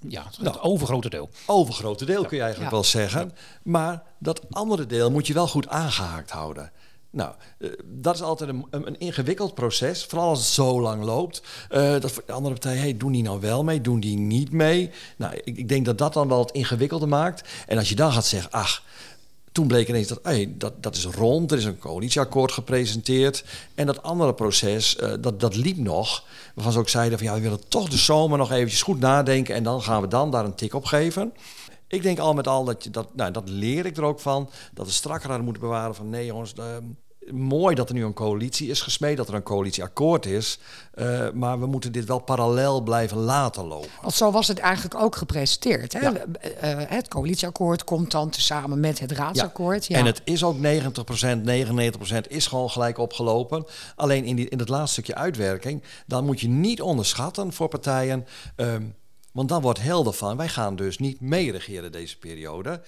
ja 0.08 0.26
het 0.26 0.41
nou, 0.41 0.60
overgrote 0.60 1.10
deel. 1.10 1.30
Overgrote 1.45 2.06
deel 2.06 2.26
kun 2.26 2.38
je 2.38 2.43
eigenlijk 2.43 2.71
ja. 2.71 2.78
wel 2.78 2.86
zeggen. 2.86 3.32
Maar 3.63 4.04
dat 4.19 4.41
andere 4.50 4.86
deel 4.86 5.12
moet 5.12 5.28
je 5.28 5.34
wel 5.34 5.47
goed 5.47 5.67
aangehaakt 5.67 6.32
houden. 6.32 6.71
Nou, 7.17 7.34
uh, 7.60 7.71
dat 7.86 8.15
is 8.15 8.21
altijd 8.21 8.49
een, 8.49 8.65
een, 8.69 8.99
ingewikkeld 8.99 9.53
proces. 9.53 10.06
Vooral 10.06 10.30
als 10.30 10.39
het 10.39 10.47
zo 10.47 10.82
lang 10.82 11.03
loopt. 11.03 11.41
Uh, 11.71 11.99
dat 11.99 12.21
de 12.25 12.32
andere 12.32 12.53
partijen, 12.53 12.82
hey, 12.82 12.97
doen 12.97 13.12
die 13.12 13.23
nou 13.23 13.39
wel 13.39 13.63
mee? 13.63 13.82
Doen 13.82 13.99
die 13.99 14.17
niet 14.17 14.51
mee? 14.51 14.89
Nou, 15.15 15.34
ik, 15.43 15.58
ik, 15.58 15.69
denk 15.69 15.86
dat 15.86 15.97
dat 15.97 16.13
dan 16.13 16.27
wel 16.27 16.39
het 16.39 16.51
ingewikkelder 16.51 17.08
maakt. 17.08 17.49
En 17.67 17.77
als 17.77 17.89
je 17.89 17.95
dan 17.95 18.12
gaat 18.12 18.25
zeggen, 18.25 18.51
ach, 18.51 18.84
toen 19.51 19.67
bleek 19.67 19.88
ineens 19.88 20.08
dat, 20.08 20.19
hey, 20.23 20.53
dat, 20.58 20.84
dat 20.84 20.95
is 20.95 21.06
rond. 21.06 21.51
Er 21.51 21.58
is 21.58 21.65
een 21.65 21.80
coalitieakkoord 21.80 22.51
gepresenteerd. 22.51 23.43
En 23.75 23.86
dat 23.86 24.03
andere 24.03 24.34
proces, 24.34 24.97
uh, 25.01 25.13
dat, 25.19 25.39
dat 25.39 25.56
liep 25.56 25.77
nog. 25.77 26.25
Waarvan 26.56 26.73
ze 26.73 26.80
ook 26.80 26.89
zeiden 26.89 27.17
van, 27.17 27.27
ja, 27.27 27.34
we 27.34 27.41
willen 27.41 27.67
toch 27.67 27.89
de 27.89 27.97
zomer 27.97 28.38
nog 28.38 28.51
eventjes 28.51 28.82
goed 28.82 28.99
nadenken. 28.99 29.56
En 29.56 29.63
dan 29.63 29.82
gaan 29.82 30.01
we 30.01 30.08
dan 30.08 30.32
daar 30.32 30.45
een 30.45 30.56
tik 30.56 30.73
op 30.73 30.86
geven. 30.86 31.34
Ik 31.88 32.01
denk 32.01 32.19
al 32.19 32.34
met 32.34 32.47
al 32.47 32.63
dat 32.63 32.84
je 32.84 32.89
dat, 32.89 33.15
nou, 33.15 33.32
dat 33.32 33.49
leer 33.49 33.86
ik 33.86 33.97
er 33.97 34.03
ook 34.03 34.19
van, 34.19 34.49
dat 34.73 34.86
we 34.86 34.91
strakker 34.91 35.27
hadden 35.27 35.45
moeten 35.45 35.63
bewaren 35.63 35.95
van 35.95 36.10
nee 36.10 36.25
jongens, 36.25 36.53
de, 36.53 36.80
mooi 37.31 37.75
dat 37.75 37.89
er 37.89 37.95
nu 37.95 38.03
een 38.03 38.13
coalitie 38.13 38.69
is 38.69 38.81
gesmeed, 38.81 39.17
dat 39.17 39.27
er 39.27 39.33
een 39.33 39.43
coalitieakkoord 39.43 40.25
is. 40.25 40.59
Uh, 40.95 41.29
maar 41.31 41.59
we 41.59 41.65
moeten 41.65 41.91
dit 41.91 42.05
wel 42.05 42.19
parallel 42.19 42.81
blijven 42.81 43.17
laten 43.17 43.65
lopen. 43.65 43.89
Want 44.01 44.13
zo 44.13 44.31
was 44.31 44.47
het 44.47 44.59
eigenlijk 44.59 44.95
ook 44.95 45.15
gepresenteerd. 45.15 45.93
Hè? 45.93 46.09
Uh, 46.09 46.19
het 46.87 47.07
coalitieakkoord 47.07 47.83
komt 47.83 48.11
dan 48.11 48.29
tezamen 48.29 48.79
met 48.79 48.99
het 48.99 49.11
raadsakkoord. 49.11 49.87
Ja. 49.87 49.97
En 49.97 50.05
het 50.05 50.21
is 50.23 50.43
ook 50.43 50.57
90%, 50.57 50.59
99% 50.59 52.27
is 52.27 52.47
gewoon 52.47 52.69
gelijk 52.69 52.97
opgelopen. 52.97 53.65
Alleen 53.95 54.25
in, 54.25 54.35
die, 54.35 54.49
in 54.49 54.59
het 54.59 54.69
laatste 54.69 54.91
stukje 54.91 55.15
uitwerking, 55.15 55.83
dan 56.05 56.25
moet 56.25 56.39
je 56.39 56.49
niet 56.49 56.81
onderschatten 56.81 57.53
voor 57.53 57.67
partijen. 57.67 58.27
Uh, 58.55 58.75
want 59.31 59.49
dan 59.49 59.61
wordt 59.61 59.81
helder 59.81 60.13
van, 60.13 60.37
wij 60.37 60.47
gaan 60.49 60.75
dus 60.75 60.97
niet 60.97 61.21
meeregeren 61.21 61.91
deze 61.91 62.17
periode. 62.17 62.81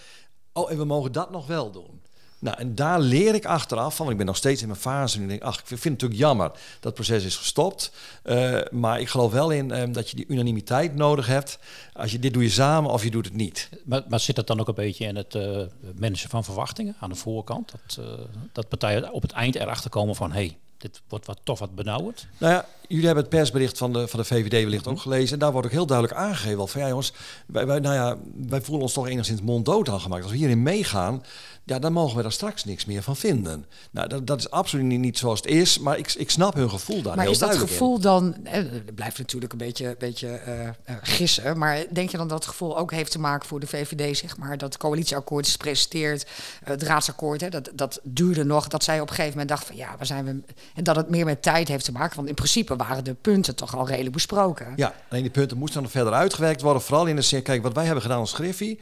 Oh, 0.53 0.71
en 0.71 0.77
we 0.77 0.85
mogen 0.85 1.11
dat 1.11 1.31
nog 1.31 1.47
wel 1.47 1.71
doen. 1.71 2.01
Nou, 2.39 2.57
en 2.57 2.75
daar 2.75 2.99
leer 2.99 3.35
ik 3.35 3.45
achteraf 3.45 3.95
van, 3.95 4.05
want 4.05 4.11
ik 4.11 4.17
ben 4.17 4.25
nog 4.25 4.35
steeds 4.35 4.61
in 4.61 4.67
mijn 4.67 4.79
fase 4.79 5.19
nu. 5.19 5.27
Denk, 5.27 5.41
ach, 5.41 5.59
ik 5.59 5.65
vind 5.65 5.83
het 5.83 5.91
natuurlijk 5.91 6.19
jammer 6.19 6.47
dat 6.49 6.59
het 6.81 6.93
proces 6.93 7.23
is 7.23 7.35
gestopt. 7.35 7.91
Uh, 8.25 8.59
maar 8.71 8.99
ik 8.99 9.09
geloof 9.09 9.31
wel 9.31 9.49
in 9.51 9.81
um, 9.81 9.91
dat 9.91 10.09
je 10.09 10.15
die 10.15 10.25
unanimiteit 10.27 10.95
nodig 10.95 11.27
hebt. 11.27 11.59
Als 11.93 12.11
je 12.11 12.19
dit 12.19 12.33
doe 12.33 12.43
je 12.43 12.49
samen 12.49 12.91
of 12.91 13.03
je 13.03 13.11
doet 13.11 13.25
het 13.25 13.33
niet. 13.33 13.69
Maar, 13.83 14.03
maar 14.07 14.19
zit 14.19 14.35
dat 14.35 14.47
dan 14.47 14.59
ook 14.59 14.67
een 14.67 14.73
beetje 14.73 15.05
in 15.05 15.15
het 15.15 15.35
uh, 15.35 15.61
managen 15.95 16.29
van 16.29 16.43
verwachtingen 16.43 16.95
aan 16.99 17.09
de 17.09 17.15
voorkant? 17.15 17.71
Dat, 17.71 18.05
uh, 18.05 18.11
dat 18.51 18.67
partijen 18.67 19.11
op 19.11 19.21
het 19.21 19.31
eind 19.31 19.55
erachter 19.55 19.89
komen 19.89 20.15
van, 20.15 20.31
hé, 20.31 20.37
hey, 20.37 20.57
dit 20.77 21.01
wordt 21.07 21.25
wat 21.25 21.39
toch 21.43 21.59
wat 21.59 21.75
benauwd. 21.75 22.27
Nou 22.37 22.53
ja, 22.53 22.65
jullie 22.89 23.05
hebben 23.05 23.23
het 23.23 23.33
persbericht 23.33 23.77
van 23.77 23.93
de, 23.93 24.07
van 24.07 24.19
de 24.19 24.25
VVD 24.25 24.51
wellicht 24.63 24.87
ook 24.87 24.99
gelezen. 24.99 25.33
En 25.33 25.39
daar 25.39 25.51
wordt 25.51 25.67
ook 25.67 25.73
heel 25.73 25.85
duidelijk 25.85 26.19
aangegeven 26.19 26.67
van 26.67 26.81
ja 26.81 26.87
jongens, 26.87 27.13
wij, 27.47 27.65
wij, 27.65 27.79
nou 27.79 27.95
ja, 27.95 28.17
wij 28.47 28.61
voelen 28.61 28.83
ons 28.83 28.93
toch 28.93 29.07
enigszins 29.07 29.41
monddood 29.41 29.89
aangemaakt. 29.89 30.23
Als 30.23 30.31
we 30.31 30.37
hierin 30.37 30.63
meegaan, 30.63 31.23
ja, 31.69 31.79
dan 31.79 31.93
mogen 31.93 32.15
we 32.15 32.21
daar 32.21 32.31
straks 32.31 32.63
niks 32.63 32.85
meer 32.85 33.03
van 33.03 33.15
vinden. 33.15 33.65
Nou, 33.91 34.07
dat, 34.07 34.27
dat 34.27 34.39
is 34.39 34.49
absoluut 34.51 34.85
niet, 34.85 35.17
zoals 35.17 35.39
het 35.39 35.49
is, 35.49 35.79
maar 35.79 35.97
ik, 35.97 36.13
ik 36.13 36.29
snap 36.29 36.53
hun 36.53 36.69
gevoel 36.69 37.01
daar 37.01 37.15
maar 37.15 37.23
heel 37.23 37.33
is 37.33 37.39
dat 37.39 37.55
gevoel 37.55 37.95
in. 37.95 38.01
dan, 38.01 38.35
eh, 38.43 38.63
blijft 38.95 39.17
natuurlijk 39.17 39.51
een 39.51 39.57
beetje, 39.57 39.95
beetje 39.99 40.41
uh, 40.47 40.95
gissen, 41.01 41.57
maar 41.57 41.85
denk 41.91 42.09
je 42.09 42.17
dan 42.17 42.27
dat 42.27 42.37
het 42.37 42.47
gevoel 42.47 42.77
ook 42.77 42.91
heeft 42.91 43.11
te 43.11 43.19
maken 43.19 43.47
voor 43.47 43.59
de 43.59 43.67
VVD, 43.67 44.17
zeg 44.17 44.37
maar, 44.37 44.57
dat 44.57 44.73
het 44.73 44.81
coalitieakkoord 44.81 45.45
is 45.45 45.51
gepresenteerd, 45.51 46.25
het 46.63 46.83
raadsakkoord, 46.83 47.41
hè, 47.41 47.49
dat, 47.49 47.69
dat 47.73 47.99
duurde 48.03 48.43
nog, 48.43 48.67
dat 48.67 48.83
zij 48.83 49.01
op 49.01 49.09
een 49.09 49.15
gegeven 49.15 49.31
moment 49.31 49.49
dachten 49.49 49.67
van 49.67 49.85
ja, 49.85 49.95
waar 49.97 50.05
zijn 50.05 50.25
we, 50.25 50.53
en 50.75 50.83
dat 50.83 50.95
het 50.95 51.09
meer 51.09 51.25
met 51.25 51.41
tijd 51.41 51.67
heeft 51.67 51.85
te 51.85 51.91
maken, 51.91 52.15
want 52.15 52.27
in 52.27 52.35
principe 52.35 52.75
waren 52.87 53.03
de 53.03 53.13
punten 53.13 53.55
toch 53.55 53.75
al 53.75 53.87
redelijk 53.87 54.13
besproken. 54.13 54.73
Ja, 54.75 54.93
alleen 55.09 55.21
die 55.21 55.31
punten 55.31 55.57
moesten 55.57 55.81
dan 55.81 55.91
verder 55.91 56.13
uitgewerkt 56.13 56.61
worden, 56.61 56.81
vooral 56.81 57.05
in 57.05 57.15
de 57.15 57.21
zin, 57.21 57.41
kijk, 57.41 57.63
wat 57.63 57.73
wij 57.73 57.85
hebben 57.85 58.01
gedaan 58.01 58.19
als 58.19 58.33
Griffie, 58.33 58.79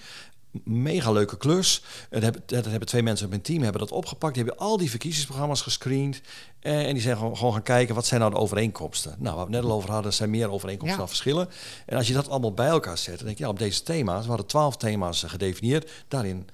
mega 0.63 1.11
leuke 1.11 1.37
klus. 1.37 1.83
Dat 2.09 2.21
hebben, 2.21 2.41
dat 2.45 2.65
hebben 2.65 2.87
twee 2.87 3.03
mensen 3.03 3.25
op 3.25 3.31
mijn 3.31 3.43
team 3.43 3.61
hebben 3.61 3.81
dat 3.81 3.91
opgepakt. 3.91 4.33
Die 4.33 4.43
hebben 4.43 4.65
al 4.65 4.77
die 4.77 4.89
verkiezingsprogramma's 4.89 5.61
gescreend. 5.61 6.21
En 6.59 6.93
die 6.93 7.01
zijn 7.01 7.17
gewoon, 7.17 7.37
gewoon 7.37 7.53
gaan 7.53 7.63
kijken, 7.63 7.95
wat 7.95 8.05
zijn 8.05 8.19
nou 8.19 8.33
de 8.33 8.39
overeenkomsten? 8.39 9.15
Nou, 9.17 9.35
waar 9.35 9.45
we 9.47 9.51
het 9.51 9.61
net 9.61 9.71
al 9.71 9.77
over 9.77 9.91
hadden, 9.91 10.13
zijn 10.13 10.29
meer 10.29 10.51
overeenkomsten 10.51 10.99
ja. 10.99 11.05
dan 11.05 11.07
verschillen. 11.07 11.49
En 11.85 11.97
als 11.97 12.07
je 12.07 12.13
dat 12.13 12.29
allemaal 12.29 12.53
bij 12.53 12.67
elkaar 12.67 12.97
zet, 12.97 13.17
dan 13.17 13.25
denk 13.25 13.37
je, 13.37 13.43
ja, 13.43 13.49
op 13.49 13.59
deze 13.59 13.83
thema's, 13.83 14.21
we 14.21 14.27
hadden 14.27 14.47
twaalf 14.47 14.77
thema's 14.77 15.23
gedefinieerd. 15.23 15.91
Daarin 16.07 16.47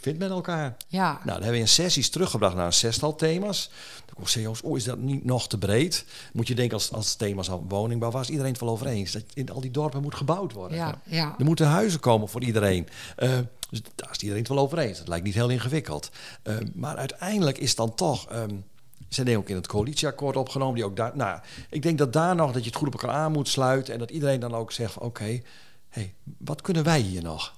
vindt 0.00 0.18
met 0.18 0.30
elkaar. 0.30 0.76
Ja. 0.88 1.10
Nou, 1.12 1.24
dan 1.24 1.32
hebben 1.32 1.52
we 1.52 1.58
in 1.58 1.68
sessies 1.68 2.10
teruggebracht 2.10 2.54
naar 2.54 2.66
een 2.66 2.72
zestal 2.72 3.16
thema's. 3.16 3.70
Dan 4.06 4.14
kon 4.14 4.42
jongens, 4.42 4.62
oh, 4.62 4.76
is 4.76 4.84
dat 4.84 4.98
niet 4.98 5.24
nog 5.24 5.48
te 5.48 5.58
breed? 5.58 6.04
Moet 6.32 6.48
je 6.48 6.54
denken 6.54 6.76
als, 6.76 6.92
als 6.92 7.14
thema's 7.14 7.50
aan 7.50 7.68
woningbouw, 7.68 8.10
was 8.10 8.30
iedereen 8.30 8.52
het 8.52 8.60
wel 8.60 8.70
over 8.70 8.86
eens. 8.86 9.12
Dat 9.12 9.22
in 9.34 9.50
al 9.50 9.60
die 9.60 9.70
dorpen 9.70 10.02
moet 10.02 10.14
gebouwd 10.14 10.52
worden. 10.52 10.76
Ja, 10.76 11.00
ja. 11.04 11.34
Er 11.38 11.44
moeten 11.44 11.66
huizen 11.66 12.00
komen 12.00 12.28
voor 12.28 12.42
iedereen. 12.42 12.88
Uh, 13.18 13.38
dus 13.70 13.82
daar 13.94 14.10
is 14.10 14.18
iedereen 14.18 14.42
het 14.42 14.52
wel 14.52 14.58
over 14.58 14.78
eens. 14.78 14.98
Dat 14.98 15.08
lijkt 15.08 15.24
niet 15.24 15.34
heel 15.34 15.48
ingewikkeld. 15.48 16.10
Uh, 16.42 16.56
maar 16.74 16.96
uiteindelijk 16.96 17.58
is 17.58 17.74
dan 17.74 17.94
toch... 17.94 18.32
Um, 18.32 18.64
ze 19.08 19.14
hebben 19.14 19.36
ook 19.36 19.48
in 19.48 19.56
het 19.56 19.66
coalitieakkoord 19.66 20.36
opgenomen. 20.36 20.74
Die 20.74 20.84
ook 20.84 20.96
daar, 20.96 21.16
nou, 21.16 21.40
ik 21.70 21.82
denk 21.82 21.98
dat 21.98 22.12
daar 22.12 22.34
nog 22.34 22.52
dat 22.52 22.62
je 22.62 22.68
het 22.68 22.78
goed 22.78 22.86
op 22.86 22.92
elkaar 22.92 23.16
aan 23.16 23.32
moet 23.32 23.48
sluiten. 23.48 23.92
En 23.92 23.98
dat 23.98 24.10
iedereen 24.10 24.40
dan 24.40 24.54
ook 24.54 24.72
zegt: 24.72 24.96
oké, 24.96 25.06
okay, 25.06 25.42
hey, 25.88 26.14
wat 26.38 26.60
kunnen 26.60 26.84
wij 26.84 27.00
hier 27.00 27.22
nog 27.22 27.54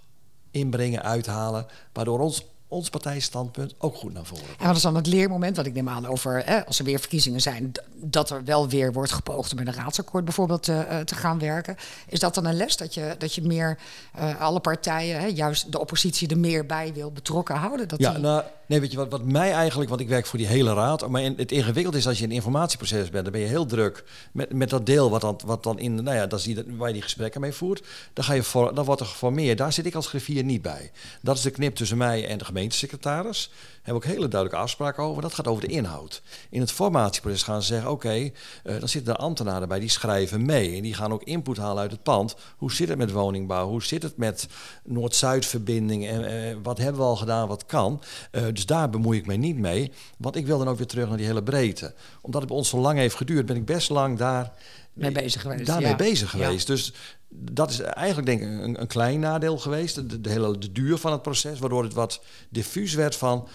inbrengen, 0.51 1.03
uithalen. 1.03 1.67
Waardoor 1.93 2.21
ons 2.21 2.45
ons 2.71 2.91
partijstandpunt 2.91 3.75
ook 3.79 3.95
goed 3.95 4.13
naar 4.13 4.25
voren. 4.25 4.45
En 4.59 4.67
wat 4.67 4.77
is 4.77 4.83
dan 4.83 4.97
het 4.97 5.07
leermoment, 5.07 5.57
wat 5.57 5.67
ik 5.67 5.75
neem 5.75 5.89
aan 5.89 6.07
over 6.07 6.43
hè, 6.45 6.67
als 6.67 6.79
er 6.79 6.85
weer 6.85 6.99
verkiezingen 6.99 7.41
zijn, 7.41 7.73
dat 7.95 8.31
er 8.31 8.45
wel 8.45 8.69
weer 8.69 8.93
wordt 8.93 9.13
gepoogd 9.13 9.53
om 9.53 9.59
met 9.59 9.67
een 9.67 9.75
raadsakkoord 9.75 10.25
bijvoorbeeld 10.25 10.69
uh, 10.69 10.99
te 10.99 11.15
gaan 11.15 11.39
werken. 11.39 11.77
Is 12.07 12.21
dat 12.21 12.35
dan 12.35 12.45
een 12.45 12.55
les 12.55 12.77
dat 12.77 12.95
je, 12.95 13.15
dat 13.19 13.35
je 13.35 13.43
meer 13.43 13.79
uh, 14.19 14.41
alle 14.41 14.61
partijen, 14.61 15.21
hè, 15.21 15.27
juist 15.27 15.73
de 15.73 15.81
oppositie, 15.81 16.29
er 16.29 16.39
meer 16.39 16.67
bij 16.67 16.93
wil 16.95 17.11
betrokken 17.11 17.55
houden? 17.55 17.89
Dat 17.89 17.99
ja, 17.99 18.13
die... 18.13 18.23
nou, 18.23 18.45
nee, 18.71 18.81
weet 18.81 18.91
je 18.91 18.97
wat, 18.97 19.11
wat 19.11 19.25
mij 19.25 19.53
eigenlijk, 19.53 19.89
want 19.89 20.01
ik 20.01 20.09
werk 20.09 20.27
voor 20.27 20.39
die 20.39 20.49
hele 20.49 20.75
raad, 20.75 21.09
maar 21.09 21.23
het 21.23 21.53
ingewikkeld 21.53 21.95
is 21.95 22.07
als 22.07 22.19
je 22.19 22.25
in 22.25 22.31
een 22.31 22.37
informatieproces 22.37 23.11
bent, 23.11 23.25
dan 23.25 23.33
ben 23.33 23.43
je 23.43 23.47
heel 23.47 23.67
druk 23.67 24.05
met, 24.33 24.53
met 24.53 24.71
dat 24.71 24.87
deel 24.87 25.11
wat 25.11 25.21
dan, 25.21 25.41
wat 25.47 25.63
dan 25.63 25.79
in, 25.79 25.95
nou 25.95 26.17
ja, 26.17 26.27
dat 26.27 26.39
is 26.39 26.45
die, 26.45 26.65
waar 26.77 26.89
je 26.89 26.95
die 26.95 27.03
gesprekken 27.03 27.41
mee 27.41 27.53
voert. 27.53 27.87
Dan, 28.13 28.25
ga 28.25 28.33
je 28.33 28.43
voor, 28.43 28.75
dan 28.75 28.85
wordt 28.85 29.01
er 29.01 29.07
geformeerd. 29.07 29.59
Daar 29.59 29.73
zit 29.73 29.87
ik 29.87 29.95
als 29.95 30.07
griffier 30.07 30.45
niet 30.45 30.63
bij. 30.63 30.91
Dat 31.23 31.37
is 31.37 31.43
de 31.43 31.51
knip 31.51 31.75
tussen 31.75 31.97
mij 31.97 32.17
en 32.29 32.39
de 32.39 32.45
gemeente 32.45 32.45
gemeentesecretaris. 32.45 33.51
Hebben 33.91 34.09
ook 34.09 34.17
hele 34.17 34.29
duidelijke 34.29 34.65
afspraken 34.65 35.03
over. 35.03 35.23
Dat 35.23 35.35
gaat 35.35 35.47
over 35.47 35.69
de 35.69 35.75
inhoud. 35.75 36.23
In 36.51 36.61
het 36.61 36.73
formatieproces 36.73 37.43
gaan 37.43 37.61
ze 37.63 37.67
zeggen: 37.67 37.91
oké, 37.91 38.07
okay, 38.07 38.33
uh, 38.65 38.79
dan 38.79 38.89
zitten 38.89 39.15
er 39.15 39.21
ambtenaren 39.21 39.69
bij 39.69 39.81
die 39.81 39.89
schrijven 39.89 40.47
mee. 40.47 40.77
En 40.77 40.83
die 40.83 40.95
gaan 40.95 41.13
ook 41.13 41.23
input 41.23 41.57
halen 41.57 41.83
uit 41.83 41.91
het 41.91 42.03
pand. 42.03 42.37
Hoe 42.57 42.73
zit 42.73 42.89
het 42.89 42.99
met 42.99 43.11
woningbouw? 43.11 43.69
Hoe 43.69 43.83
zit 43.83 44.03
het 44.03 44.17
met 44.17 44.49
Noord-Zuid-verbinding? 44.85 46.09
En 46.09 46.21
uh, 46.21 46.57
wat 46.63 46.79
hebben 46.79 47.01
we 47.01 47.07
al 47.07 47.17
gedaan? 47.17 47.49
Wat 47.49 47.67
kan? 47.67 48.03
Uh, 48.33 48.43
dus 48.53 48.67
daar 48.67 48.91
bemoei 48.91 49.19
ik 49.19 49.27
mij 49.27 49.37
niet 49.37 49.57
mee. 49.57 49.93
Want 50.17 50.37
ik 50.37 50.47
wil 50.47 50.59
dan 50.59 50.69
ook 50.69 50.79
weer 50.79 50.87
terug 50.87 51.09
naar 51.09 51.17
die 51.17 51.27
hele 51.27 51.43
breedte. 51.43 51.95
Omdat 52.21 52.41
het 52.41 52.51
bij 52.51 52.59
ons 52.59 52.69
zo 52.69 52.79
lang 52.79 52.99
heeft 52.99 53.17
geduurd, 53.17 53.47
ben 53.47 53.57
ik 53.57 53.65
best 53.65 53.91
lang 53.91 54.19
daar 54.19 54.53
mee 54.93 55.13
bezig 55.13 55.43
geweest. 55.43 55.67
Daarmee 55.67 55.91
ja. 55.91 55.97
bezig 55.97 56.31
geweest. 56.31 56.69
Ja. 56.69 56.75
Dus 56.75 56.93
dat 57.29 57.71
is 57.71 57.81
eigenlijk 57.81 58.27
denk 58.27 58.41
ik 58.41 58.49
een, 58.49 58.81
een 58.81 58.87
klein 58.87 59.21
nadeel 59.21 59.59
geweest. 59.59 59.95
De, 59.95 60.21
de, 60.21 60.31
hele 60.31 60.59
de 60.59 60.73
duur 60.73 60.99
van 60.99 61.13
het 61.13 61.23
proces, 61.23 61.59
waardoor 61.59 61.83
het 61.83 61.95
wat 61.95 62.23
diffuus 62.49 62.95
werd 62.95 63.17
van 63.17 63.49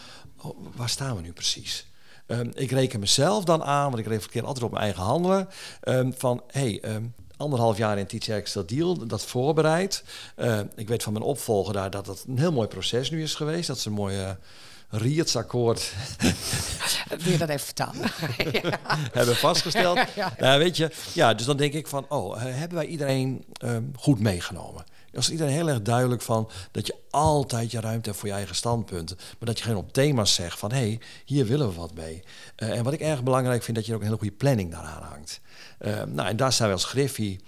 waar 0.76 0.90
staan 0.90 1.16
we 1.16 1.22
nu 1.22 1.32
precies? 1.32 1.86
Um, 2.28 2.52
ik 2.54 2.72
reken 2.72 3.00
mezelf 3.00 3.44
dan 3.44 3.64
aan, 3.64 3.86
want 3.86 3.98
ik 3.98 4.06
reflecteer 4.06 4.46
altijd 4.46 4.64
op 4.66 4.72
mijn 4.72 4.84
eigen 4.84 5.04
handelen. 5.04 5.48
Um, 5.84 6.14
van 6.18 6.44
hé, 6.48 6.80
hey, 6.82 6.96
um, 6.96 7.14
anderhalf 7.38 7.78
jaar 7.78 7.98
in 7.98 8.06
Teach 8.06 8.28
Extra 8.28 8.62
Deal, 8.62 9.08
dat 9.08 9.26
voorbereid. 9.26 10.04
Uh, 10.38 10.60
ik 10.76 10.88
weet 10.88 11.04
van 11.04 11.14
mijn 11.14 11.26
opvolger 11.26 11.74
daar 11.74 11.90
dat 11.90 12.08
het 12.08 12.24
een 12.28 12.38
heel 12.38 12.52
mooi 12.52 12.68
proces 12.68 13.10
nu 13.10 13.24
is 13.24 13.36
geweest. 13.36 13.68
Dat 13.68 13.78
is 13.78 13.86
een 13.86 13.92
mooie 13.92 14.38
Riertsakkoord. 14.90 15.94
Wil 17.24 17.32
je 17.32 17.38
dat 17.38 17.50
even 17.50 17.66
vertalen? 17.66 18.12
ja. 18.62 18.80
Hebben 19.12 19.36
vastgesteld. 19.36 19.98
ja, 19.98 20.08
ja. 20.16 20.34
Nou, 20.40 20.60
weet 20.60 20.78
je, 20.78 20.92
ja, 21.14 21.34
dus 21.34 21.46
dan 21.46 21.58
denk 21.58 21.74
ik 21.74 21.88
van, 21.88 22.06
oh, 22.10 22.42
hebben 22.42 22.78
wij 22.78 22.88
iedereen 22.88 23.46
um, 23.64 23.92
goed 23.96 24.20
meegenomen? 24.20 24.84
Als 25.16 25.30
iedereen 25.30 25.54
heel 25.54 25.70
erg 25.70 25.82
duidelijk 25.82 26.22
van 26.22 26.50
dat 26.72 26.88
je 26.88 26.96
altijd 27.10 27.72
je 27.72 27.80
ruimte 27.80 28.10
hebt 28.10 28.20
voor 28.20 28.30
je 28.30 28.36
eigen 28.36 28.56
standpunten. 28.56 29.18
Maar 29.18 29.48
dat 29.48 29.58
je 29.58 29.64
geen 29.64 29.76
op 29.76 29.94
thema's 29.94 30.34
zegt 30.34 30.60
van 30.60 30.72
hé, 30.72 30.78
hey, 30.78 31.00
hier 31.26 31.46
willen 31.46 31.68
we 31.68 31.74
wat 31.74 31.94
mee. 31.94 32.24
Uh, 32.58 32.78
en 32.78 32.84
wat 32.84 32.94
ik 32.94 33.00
erg 33.00 33.24
belangrijk 33.24 33.64
vind, 33.64 33.78
dat 33.78 33.86
je 33.86 33.94
ook 33.94 34.00
een 34.00 34.06
hele 34.06 34.18
goede 34.18 34.36
planning 34.36 34.72
daaraan 34.72 35.04
hangt. 35.04 35.42
Uh, 35.80 36.04
nou, 36.04 36.30
en 36.30 36.38
daar 36.38 36.54
zijn 36.54 36.70
we 36.70 36.76
als 36.76 36.86
Griffie 36.86 37.40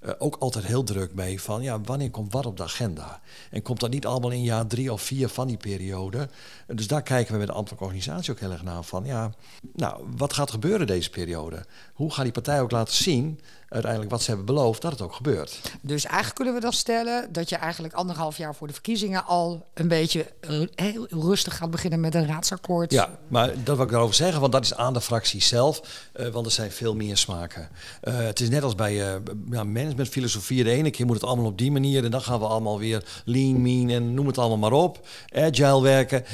uh, 0.00 0.10
ook 0.18 0.36
altijd 0.36 0.64
heel 0.64 0.82
druk 0.82 1.14
mee 1.14 1.40
van 1.40 1.62
ja, 1.62 1.80
wanneer 1.80 2.10
komt 2.10 2.32
wat 2.32 2.46
op 2.46 2.56
de 2.56 2.62
agenda? 2.62 3.20
En 3.50 3.62
komt 3.62 3.80
dat 3.80 3.90
niet 3.90 4.06
allemaal 4.06 4.30
in 4.30 4.42
jaar 4.42 4.66
drie 4.66 4.92
of 4.92 5.02
vier 5.02 5.28
van 5.28 5.46
die 5.46 5.56
periode? 5.56 6.28
Dus 6.66 6.86
daar 6.86 7.02
kijken 7.02 7.32
we 7.32 7.38
met 7.38 7.46
de 7.46 7.52
ambtelijke 7.52 7.84
organisatie 7.84 8.32
ook 8.32 8.40
heel 8.40 8.50
erg 8.50 8.62
naar 8.62 8.82
van 8.82 9.04
ja, 9.04 9.32
nou, 9.72 10.04
wat 10.16 10.32
gaat 10.32 10.50
gebeuren 10.50 10.86
deze 10.86 11.10
periode? 11.10 11.64
Hoe 11.94 12.12
gaan 12.12 12.24
die 12.24 12.32
partijen 12.32 12.62
ook 12.62 12.70
laten 12.70 12.94
zien 12.94 13.40
uiteindelijk 13.68 14.10
wat 14.10 14.22
ze 14.22 14.28
hebben 14.28 14.46
beloofd, 14.46 14.82
dat 14.82 14.92
het 14.92 15.00
ook 15.00 15.14
gebeurt. 15.14 15.60
Dus 15.80 16.04
eigenlijk 16.04 16.34
kunnen 16.34 16.54
we 16.54 16.60
dan 16.60 16.72
stellen 16.72 17.32
dat 17.32 17.48
je 17.48 17.56
eigenlijk 17.56 17.94
anderhalf 17.94 18.36
jaar 18.36 18.54
voor 18.54 18.66
de 18.66 18.72
verkiezingen 18.72 19.24
al 19.26 19.66
een 19.74 19.88
beetje 19.88 20.26
heel 20.74 21.06
rustig 21.10 21.56
gaat 21.56 21.70
beginnen 21.70 22.00
met 22.00 22.14
een 22.14 22.26
raadsakkoord. 22.26 22.92
Ja, 22.92 23.18
maar 23.28 23.52
dat 23.64 23.76
wil 23.76 23.84
ik 23.84 23.90
daarover 23.90 24.14
zeggen, 24.14 24.40
want 24.40 24.52
dat 24.52 24.64
is 24.64 24.74
aan 24.74 24.92
de 24.92 25.00
fractie 25.00 25.42
zelf, 25.42 25.80
uh, 26.16 26.28
want 26.28 26.46
er 26.46 26.52
zijn 26.52 26.70
veel 26.70 26.94
meer 26.94 27.16
smaken. 27.16 27.68
Uh, 28.02 28.16
het 28.16 28.40
is 28.40 28.48
net 28.48 28.62
als 28.62 28.74
bij 28.74 28.94
uh, 28.94 29.20
ja, 29.50 29.64
managementfilosofie, 29.64 30.64
de 30.64 30.70
ene 30.70 30.90
keer 30.90 31.06
moet 31.06 31.14
het 31.14 31.24
allemaal 31.24 31.46
op 31.46 31.58
die 31.58 31.72
manier 31.72 32.04
en 32.04 32.10
dan 32.10 32.22
gaan 32.22 32.38
we 32.38 32.46
allemaal 32.46 32.78
weer 32.78 33.04
lean, 33.24 33.62
mean 33.62 33.88
en 33.88 34.14
noem 34.14 34.26
het 34.26 34.38
allemaal 34.38 34.70
maar 34.70 34.80
op. 34.80 35.06
Agile 35.34 35.82
werken. 35.82 36.24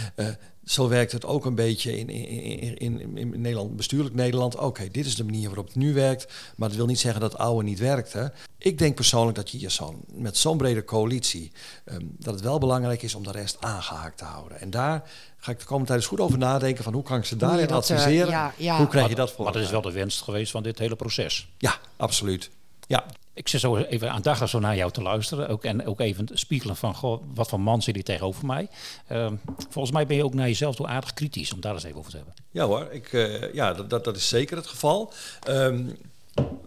Zo 0.64 0.88
werkt 0.88 1.12
het 1.12 1.24
ook 1.24 1.44
een 1.44 1.55
beetje 1.55 1.98
in, 1.98 2.09
in, 2.09 2.79
in, 2.79 3.16
in 3.16 3.40
Nederland, 3.40 3.77
bestuurlijk 3.77 4.14
Nederland. 4.14 4.55
Oké, 4.55 4.64
okay, 4.64 4.90
dit 4.90 5.07
is 5.07 5.16
de 5.16 5.24
manier 5.24 5.46
waarop 5.46 5.66
het 5.66 5.77
nu 5.77 5.94
werkt. 5.94 6.33
Maar 6.57 6.68
dat 6.68 6.77
wil 6.77 6.87
niet 6.87 7.00
zeggen 7.00 7.20
dat 7.20 7.33
het 7.33 7.40
oude 7.40 7.64
niet 7.64 7.79
werkt. 7.79 8.12
Hè. 8.12 8.27
Ik 8.59 8.79
denk 8.79 8.94
persoonlijk 8.94 9.37
dat 9.37 9.50
je 9.50 9.59
hier 9.59 9.70
zo, 9.70 10.00
met 10.12 10.37
zo'n 10.37 10.57
brede 10.57 10.85
coalitie... 10.85 11.53
Um, 11.85 12.16
dat 12.18 12.35
het 12.35 12.42
wel 12.42 12.59
belangrijk 12.59 13.03
is 13.03 13.14
om 13.14 13.22
de 13.22 13.31
rest 13.31 13.57
aangehaakt 13.61 14.18
te 14.18 14.24
houden. 14.24 14.61
En 14.61 14.70
daar 14.70 15.11
ga 15.37 15.50
ik 15.50 15.59
de 15.59 15.64
komende 15.64 15.87
tijd 15.87 15.98
eens 15.98 16.09
goed 16.09 16.20
over 16.20 16.38
nadenken... 16.38 16.85
van 16.85 16.92
hoe 16.92 17.03
kan 17.03 17.18
ik 17.18 17.24
ze 17.24 17.37
daarin 17.37 17.70
adviseren? 17.70 18.27
Uh, 18.27 18.33
ja, 18.33 18.55
ja. 18.57 18.77
Hoe 18.77 18.88
krijg 18.88 19.09
je 19.09 19.14
dat 19.14 19.33
voor? 19.33 19.44
Maar 19.44 19.53
dat 19.53 19.62
is 19.62 19.70
wel 19.70 19.83
de 19.83 19.92
winst 19.92 20.22
geweest 20.22 20.50
van 20.50 20.62
dit 20.62 20.79
hele 20.79 20.96
proces. 20.96 21.48
Ja, 21.59 21.79
absoluut. 21.96 22.50
Ja. 22.87 23.05
Ik 23.34 23.48
zit 23.48 23.60
zo 23.60 23.76
even 23.76 24.10
aandachtig 24.10 24.48
zo 24.48 24.58
naar 24.58 24.76
jou 24.76 24.90
te 24.90 25.02
luisteren. 25.02 25.48
Ook, 25.48 25.64
en 25.64 25.86
ook 25.86 26.00
even 26.00 26.28
spiegelen 26.32 26.76
van, 26.76 26.94
goh, 26.94 27.22
wat 27.34 27.48
voor 27.48 27.60
man 27.60 27.82
zit 27.82 27.94
hier 27.94 28.04
tegenover 28.04 28.46
mij. 28.46 28.68
Ehm, 29.06 29.34
volgens 29.68 29.94
mij 29.94 30.06
ben 30.06 30.16
je 30.16 30.24
ook 30.24 30.34
naar 30.34 30.46
jezelf 30.46 30.76
toe 30.76 30.86
aardig 30.86 31.14
kritisch, 31.14 31.52
om 31.52 31.60
daar 31.60 31.74
eens 31.74 31.84
even 31.84 31.98
over 31.98 32.10
te 32.10 32.16
hebben. 32.16 32.34
Ja 32.50 32.66
hoor, 32.66 32.88
ik, 32.90 33.12
uh, 33.12 33.54
ja, 33.54 33.72
dat, 33.72 34.04
dat 34.04 34.16
is 34.16 34.28
zeker 34.28 34.56
het 34.56 34.66
geval. 34.66 35.12
Um, 35.48 35.96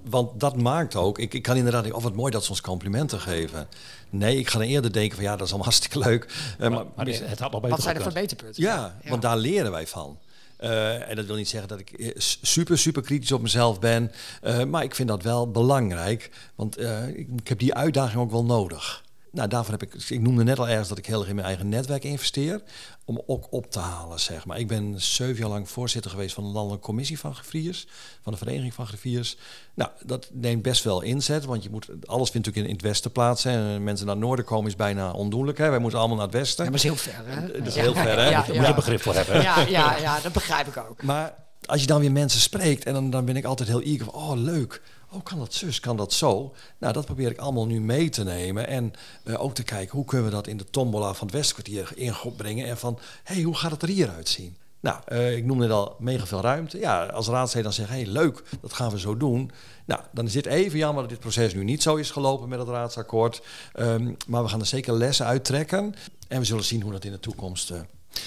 want 0.03 0.39
dat 0.39 0.55
maakt 0.55 0.95
ook, 0.95 1.19
ik, 1.19 1.33
ik 1.33 1.41
kan 1.41 1.55
inderdaad 1.55 1.81
denken, 1.81 1.99
oh 1.99 2.05
wat 2.07 2.15
mooi 2.15 2.31
dat 2.31 2.43
ze 2.43 2.49
ons 2.49 2.61
complimenten 2.61 3.19
geven. 3.19 3.67
Nee, 4.09 4.37
ik 4.37 4.47
ga 4.47 4.59
dan 4.59 4.67
eerder 4.67 4.93
denken 4.93 5.15
van 5.15 5.25
ja, 5.25 5.35
dat 5.35 5.45
is 5.45 5.53
allemaal 5.53 5.71
hartstikke 5.71 5.99
leuk. 5.99 6.55
Uh, 6.59 6.69
maar, 6.69 6.85
maar, 6.95 7.05
het 7.05 7.39
had 7.39 7.51
nog 7.51 7.61
beter 7.61 7.69
Wat 7.69 7.81
zijn 7.81 7.95
er 7.95 8.01
verbeterpunten? 8.01 8.63
Ja, 8.63 8.97
ja, 9.03 9.09
want 9.09 9.21
daar 9.21 9.37
leren 9.37 9.71
wij 9.71 9.87
van. 9.87 10.17
Uh, 10.59 11.09
en 11.09 11.15
dat 11.15 11.25
wil 11.25 11.35
niet 11.35 11.49
zeggen 11.49 11.69
dat 11.69 11.79
ik 11.79 11.91
eh, 11.91 12.11
super, 12.41 12.77
super 12.77 13.01
kritisch 13.01 13.31
op 13.31 13.41
mezelf 13.41 13.79
ben. 13.79 14.11
Uh, 14.43 14.63
maar 14.63 14.83
ik 14.83 14.95
vind 14.95 15.07
dat 15.07 15.23
wel 15.23 15.51
belangrijk. 15.51 16.29
Want 16.55 16.79
ik, 17.15 17.47
heb 17.47 17.59
die 17.59 17.73
uitdaging 17.73 18.21
ook 18.21 18.31
wel 18.31 18.45
nodig. 18.45 19.03
Nou, 19.37 19.49
daarvoor 19.49 19.71
heb 19.71 19.83
ik, 19.83 19.93
ik 20.09 20.21
noemde 20.21 20.43
net 20.43 20.59
al 20.59 20.67
ergens 20.67 20.87
dat 20.87 20.97
ik 20.97 21.05
heel 21.05 21.19
erg 21.19 21.29
in 21.29 21.35
mijn 21.35 21.47
eigen 21.47 21.69
netwerk 21.69 22.03
investeer. 22.03 22.61
Om 23.05 23.21
ook 23.25 23.47
op 23.49 23.71
te 23.71 23.79
halen, 23.79 24.19
zeg 24.19 24.45
maar. 24.45 24.59
Ik 24.59 24.67
ben 24.67 25.01
zeven 25.01 25.35
jaar 25.35 25.49
lang 25.49 25.69
voorzitter 25.69 26.11
geweest 26.11 26.35
van 26.35 26.43
de 26.43 26.49
Landelijke 26.49 26.85
Commissie 26.85 27.19
van 27.19 27.35
Griffiers. 27.35 27.87
Van 28.21 28.31
de 28.31 28.37
Vereniging 28.37 28.73
van 28.73 28.87
Griffiers. 28.87 29.37
Nou, 29.73 29.91
dat 30.05 30.29
neemt 30.33 30.61
best 30.61 30.83
wel 30.83 31.01
inzet. 31.01 31.45
Want 31.45 31.63
je 31.63 31.69
moet, 31.69 31.87
alles 32.05 32.29
vindt 32.29 32.47
natuurlijk 32.47 32.65
in, 32.65 32.73
het 32.73 32.81
westen 32.81 33.11
plaats. 33.11 33.45
En 33.45 33.83
mensen 33.83 34.05
naar 34.05 34.15
het 34.15 34.23
noorden 34.23 34.45
komen 34.45 34.67
is 34.67 34.75
bijna 34.75 35.11
ondoenlijk. 35.11 35.57
Hè. 35.57 35.69
Wij 35.69 35.79
moeten 35.79 35.99
allemaal 35.99 36.17
naar 36.17 36.25
het 36.25 36.35
westen. 36.35 36.63
Ja, 36.63 36.69
maar 36.69 36.79
is 36.79 36.85
heel 36.85 36.95
ver, 36.95 37.23
hè? 37.25 37.51
Dat 37.51 37.67
is 37.67 37.75
heel 37.75 37.93
ver, 37.93 38.17
hè? 38.17 38.29
Ja, 38.29 38.45
ja, 38.51 38.61
Daar 38.61 38.75
begrip 38.75 39.01
voor 39.01 39.13
hebben. 39.13 39.41
Ja, 39.41 39.59
ja, 39.67 39.97
ja, 39.97 40.19
dat 40.19 40.33
begrijp 40.33 40.67
ik 40.67 40.77
ook. 40.77 41.03
Maar 41.03 41.33
als 41.65 41.81
je 41.81 41.87
dan 41.87 41.99
weer 41.99 42.11
mensen 42.11 42.39
spreekt... 42.39 42.85
en 42.85 42.93
dan, 42.93 43.09
dan 43.09 43.25
ben 43.25 43.35
ik 43.35 43.45
altijd 43.45 43.69
heel 43.69 43.81
eager 43.81 44.05
van... 44.05 44.13
oh, 44.13 44.35
leuk 44.35 44.81
Oh, 45.11 45.23
kan 45.23 45.39
dat 45.39 45.53
zus, 45.53 45.79
kan 45.79 45.97
dat 45.97 46.13
zo? 46.13 46.53
Nou, 46.77 46.93
dat 46.93 47.05
probeer 47.05 47.31
ik 47.31 47.37
allemaal 47.37 47.65
nu 47.65 47.81
mee 47.81 48.09
te 48.09 48.23
nemen. 48.23 48.67
En 48.67 48.93
uh, 49.23 49.43
ook 49.43 49.53
te 49.53 49.63
kijken, 49.63 49.95
hoe 49.95 50.05
kunnen 50.05 50.25
we 50.25 50.31
dat 50.31 50.47
in 50.47 50.57
de 50.57 50.69
tombola 50.69 51.13
van 51.13 51.27
het 51.27 51.35
Westkwartier 51.35 51.91
inbrengen? 51.95 52.67
En 52.67 52.77
van, 52.77 52.99
hé, 53.23 53.33
hey, 53.33 53.43
hoe 53.43 53.55
gaat 53.55 53.71
het 53.71 53.81
er 53.81 53.87
hier 53.87 54.09
uitzien? 54.09 54.57
Nou, 54.79 54.99
uh, 55.11 55.35
ik 55.35 55.45
noemde 55.45 55.69
al 55.69 55.95
mega 55.99 56.25
veel 56.25 56.41
ruimte. 56.41 56.79
Ja, 56.79 57.05
als 57.05 57.27
raadsleden 57.27 57.63
dan 57.63 57.73
zeggen, 57.73 57.95
hé, 57.95 58.01
hey, 58.01 58.11
leuk, 58.11 58.43
dat 58.61 58.73
gaan 58.73 58.91
we 58.91 58.99
zo 58.99 59.17
doen. 59.17 59.51
Nou, 59.85 60.01
dan 60.11 60.25
is 60.25 60.31
dit 60.31 60.45
even 60.45 60.77
jammer 60.77 61.01
dat 61.01 61.09
dit 61.09 61.19
proces 61.19 61.53
nu 61.53 61.63
niet 61.63 61.81
zo 61.81 61.95
is 61.95 62.11
gelopen 62.11 62.49
met 62.49 62.59
het 62.59 62.67
raadsakkoord. 62.67 63.41
Um, 63.79 64.17
maar 64.27 64.43
we 64.43 64.49
gaan 64.49 64.59
er 64.59 64.65
zeker 64.65 64.93
lessen 64.93 65.25
uittrekken. 65.25 65.95
En 66.27 66.39
we 66.39 66.45
zullen 66.45 66.63
zien 66.63 66.81
hoe 66.81 66.91
dat 66.91 67.05
in 67.05 67.11
de 67.11 67.19
toekomst 67.19 67.71
uh, 67.71 67.79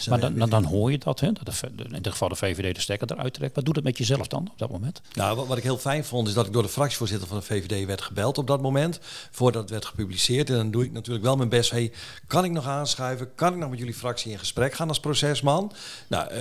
maar 0.09 0.21
dan, 0.21 0.35
dan, 0.35 0.51
dan, 0.51 0.65
hoor 0.65 0.91
je 0.91 0.99
dat, 0.99 1.21
hè? 1.21 1.33
dat 1.33 1.45
de, 1.47 1.85
in 1.85 2.03
dit 2.03 2.13
geval 2.13 2.29
de 2.29 2.35
VVD 2.35 2.75
de 2.75 2.81
stekker 2.81 3.13
eruit 3.13 3.35
trekt. 3.35 3.55
Wat 3.55 3.65
doet 3.65 3.75
het 3.77 3.85
met 3.85 3.99
jezelf 3.99 4.27
dan 4.27 4.49
op 4.51 4.59
dat 4.59 4.71
moment? 4.71 5.01
Nou, 5.15 5.37
wat, 5.37 5.47
wat, 5.47 5.57
ik 5.57 5.63
heel 5.63 5.79
fijn 5.79 6.05
vond, 6.05 6.29
is 6.29 6.35
dat 6.35 6.47
ik 6.47 6.53
door 6.53 6.63
de 6.63 6.69
fractievoorzitter 6.69 7.29
van 7.29 7.37
de 7.37 7.43
VVD 7.43 7.87
werd 7.87 8.03
gebeld 8.03 8.39
op 8.39 8.47
dat 8.47 8.63
moment. 8.63 8.99
Voordat 9.31 9.63
het 9.63 9.71
werd 9.71 9.85
gepubliceerd. 9.85 10.51
En 10.51 10.57
dan 10.57 10.71
doe 10.71 10.85
ik 10.85 10.93
natuurlijk 10.93 11.25
wel 11.25 11.37
mijn 11.37 11.49
best. 11.49 11.71
Hey, 11.71 11.93
kan 12.27 12.45
ik 12.45 12.51
nog 12.51 12.67
aanschuiven? 12.67 13.35
Kan 13.35 13.53
ik 13.53 13.59
nog 13.59 13.71
met 13.71 13.79
jullie 13.79 13.95
fractie 13.95 14.33
in 14.33 14.39
gesprek 14.39 14.73
gaan 14.73 14.89
als 14.89 15.01
procesman? 15.01 15.73
Nou, 16.09 16.33
uh, 16.33 16.39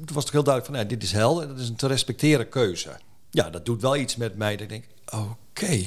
het 0.00 0.12
was 0.12 0.24
toch 0.24 0.32
heel 0.32 0.44
duidelijk 0.44 0.64
van, 0.64 0.74
nou, 0.74 0.86
dit 0.86 1.02
is 1.02 1.12
helder. 1.12 1.48
Dat 1.48 1.58
is 1.58 1.68
een 1.68 1.76
te 1.76 1.86
respecteren 1.86 2.48
keuze. 2.48 2.90
Ja, 3.30 3.50
dat 3.50 3.64
doet 3.64 3.80
wel 3.80 3.96
iets 3.96 4.16
met 4.16 4.36
mij. 4.36 4.52
Dat 4.52 4.60
ik 4.60 4.68
denk, 4.68 4.84
oké. 5.12 5.84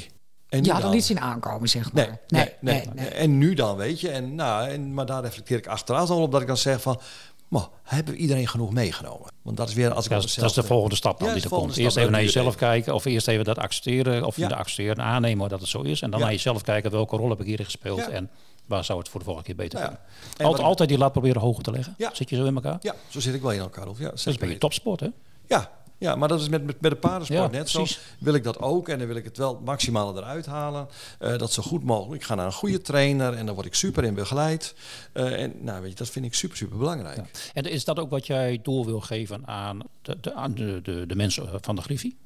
En 0.49 0.63
ja, 0.63 0.79
dan 0.79 0.91
niet 0.91 1.05
zien 1.05 1.19
aankomen, 1.19 1.69
zeg 1.69 1.93
maar. 1.93 2.19
Nee, 2.27 2.49
nee, 2.59 2.83
nee, 2.93 3.07
En 3.07 3.37
nu 3.37 3.53
dan, 3.53 3.75
weet 3.75 4.01
je. 4.01 4.09
En, 4.09 4.35
nou, 4.35 4.69
en, 4.69 4.93
maar 4.93 5.05
daar 5.05 5.23
reflecteer 5.23 5.57
ik 5.57 5.67
achteraf 5.67 6.09
al 6.09 6.21
op 6.21 6.31
dat 6.31 6.41
ik 6.41 6.47
dan 6.47 6.57
zeg 6.57 6.81
van... 6.81 6.99
Maar 7.47 7.67
hebben 7.83 8.13
we 8.13 8.19
iedereen 8.19 8.47
genoeg 8.47 8.73
meegenomen? 8.73 9.31
Want 9.41 9.57
dat 9.57 9.69
is 9.69 9.73
weer 9.73 9.93
als 9.93 10.05
ik 10.05 10.11
dat, 10.11 10.23
is, 10.23 10.33
dat 10.33 10.49
is 10.49 10.55
de 10.55 10.63
volgende 10.63 10.95
stap 10.95 11.19
dan 11.19 11.33
die 11.33 11.43
er 11.43 11.49
komt. 11.49 11.77
Eerst 11.77 11.97
even 11.97 12.11
naar 12.11 12.21
jezelf 12.21 12.55
kijken, 12.55 12.93
of 12.93 13.05
eerst 13.05 13.27
even 13.27 13.45
dat 13.45 13.57
accepteren, 13.57 14.25
of 14.25 14.35
je 14.35 14.47
de 14.47 14.55
accepteren 14.55 15.03
aannemen 15.03 15.49
dat 15.49 15.59
het 15.59 15.69
zo 15.69 15.81
is. 15.81 16.01
En 16.01 16.11
dan 16.11 16.19
naar 16.19 16.31
jezelf 16.31 16.61
kijken, 16.61 16.91
welke 16.91 17.15
rol 17.15 17.29
heb 17.29 17.39
ik 17.39 17.45
hierin 17.45 17.65
gespeeld 17.65 18.09
en 18.09 18.29
waar 18.65 18.85
zou 18.85 18.99
het 18.99 19.09
voor 19.09 19.19
de 19.19 19.25
volgende 19.25 19.49
keer 19.49 19.57
beter 19.63 19.79
kunnen. 19.79 19.99
Altijd, 20.37 20.67
altijd 20.67 20.89
die 20.89 20.97
lat 20.97 21.11
proberen 21.11 21.41
hoger 21.41 21.63
te 21.63 21.71
leggen. 21.71 21.95
Zit 22.13 22.29
je 22.29 22.35
zo 22.35 22.45
in 22.45 22.55
elkaar? 22.55 22.77
Ja, 22.81 22.95
zo 23.07 23.19
zit 23.19 23.33
ik 23.33 23.41
wel 23.41 23.51
in 23.51 23.59
elkaar. 23.59 23.87
Of 23.87 23.99
ja, 23.99 24.09
dat 24.09 24.25
is 24.25 24.35
je 24.39 24.57
topsport, 24.57 24.99
hè? 24.99 25.07
Ja, 25.47 25.71
ja, 25.97 26.15
maar 26.15 26.27
dat 26.27 26.41
is 26.41 26.49
met, 26.49 26.65
met, 26.65 26.81
met 26.81 26.91
de 26.91 26.97
paardensport 26.97 27.51
net 27.51 27.69
zo. 27.69 27.85
Wil 28.19 28.33
ik 28.33 28.43
dat 28.43 28.59
ook 28.59 28.89
en 28.89 28.97
dan 28.97 29.07
wil 29.07 29.15
ik 29.15 29.23
het 29.23 29.37
wel 29.37 29.55
het 29.55 29.65
maximale 29.65 30.19
eruit 30.19 30.45
halen. 30.45 30.87
Uh, 31.21 31.37
dat 31.37 31.51
zo 31.51 31.63
goed 31.63 31.83
mogelijk. 31.83 32.21
Ik 32.21 32.27
ga 32.27 32.35
naar 32.35 32.45
een 32.45 32.51
goede 32.51 32.81
trainer 32.81 33.33
en 33.33 33.45
dan 33.45 33.55
word 33.55 33.67
ik 33.67 33.75
super 33.75 34.03
in 34.03 34.13
begeleid. 34.13 34.75
Uh, 35.13 35.41
en 35.41 35.53
nou, 35.61 35.81
weet 35.81 35.91
je, 35.91 35.97
dat 35.97 36.09
vind 36.09 36.25
ik 36.25 36.33
super, 36.33 36.57
super 36.57 36.77
belangrijk. 36.77 37.51
En 37.53 37.63
is 37.63 37.85
dat 37.85 37.99
ook 37.99 38.09
wat 38.09 38.27
jij 38.27 38.59
door 38.63 38.85
wil 38.85 39.01
geven 39.01 39.47
aan 39.47 39.79
de, 40.01 40.17
de, 40.21 40.33
aan 40.33 40.53
de, 40.53 40.79
de, 40.83 41.05
de 41.07 41.15
mensen 41.15 41.49
van 41.61 41.75
de 41.75 41.81
Griffie? 41.81 42.17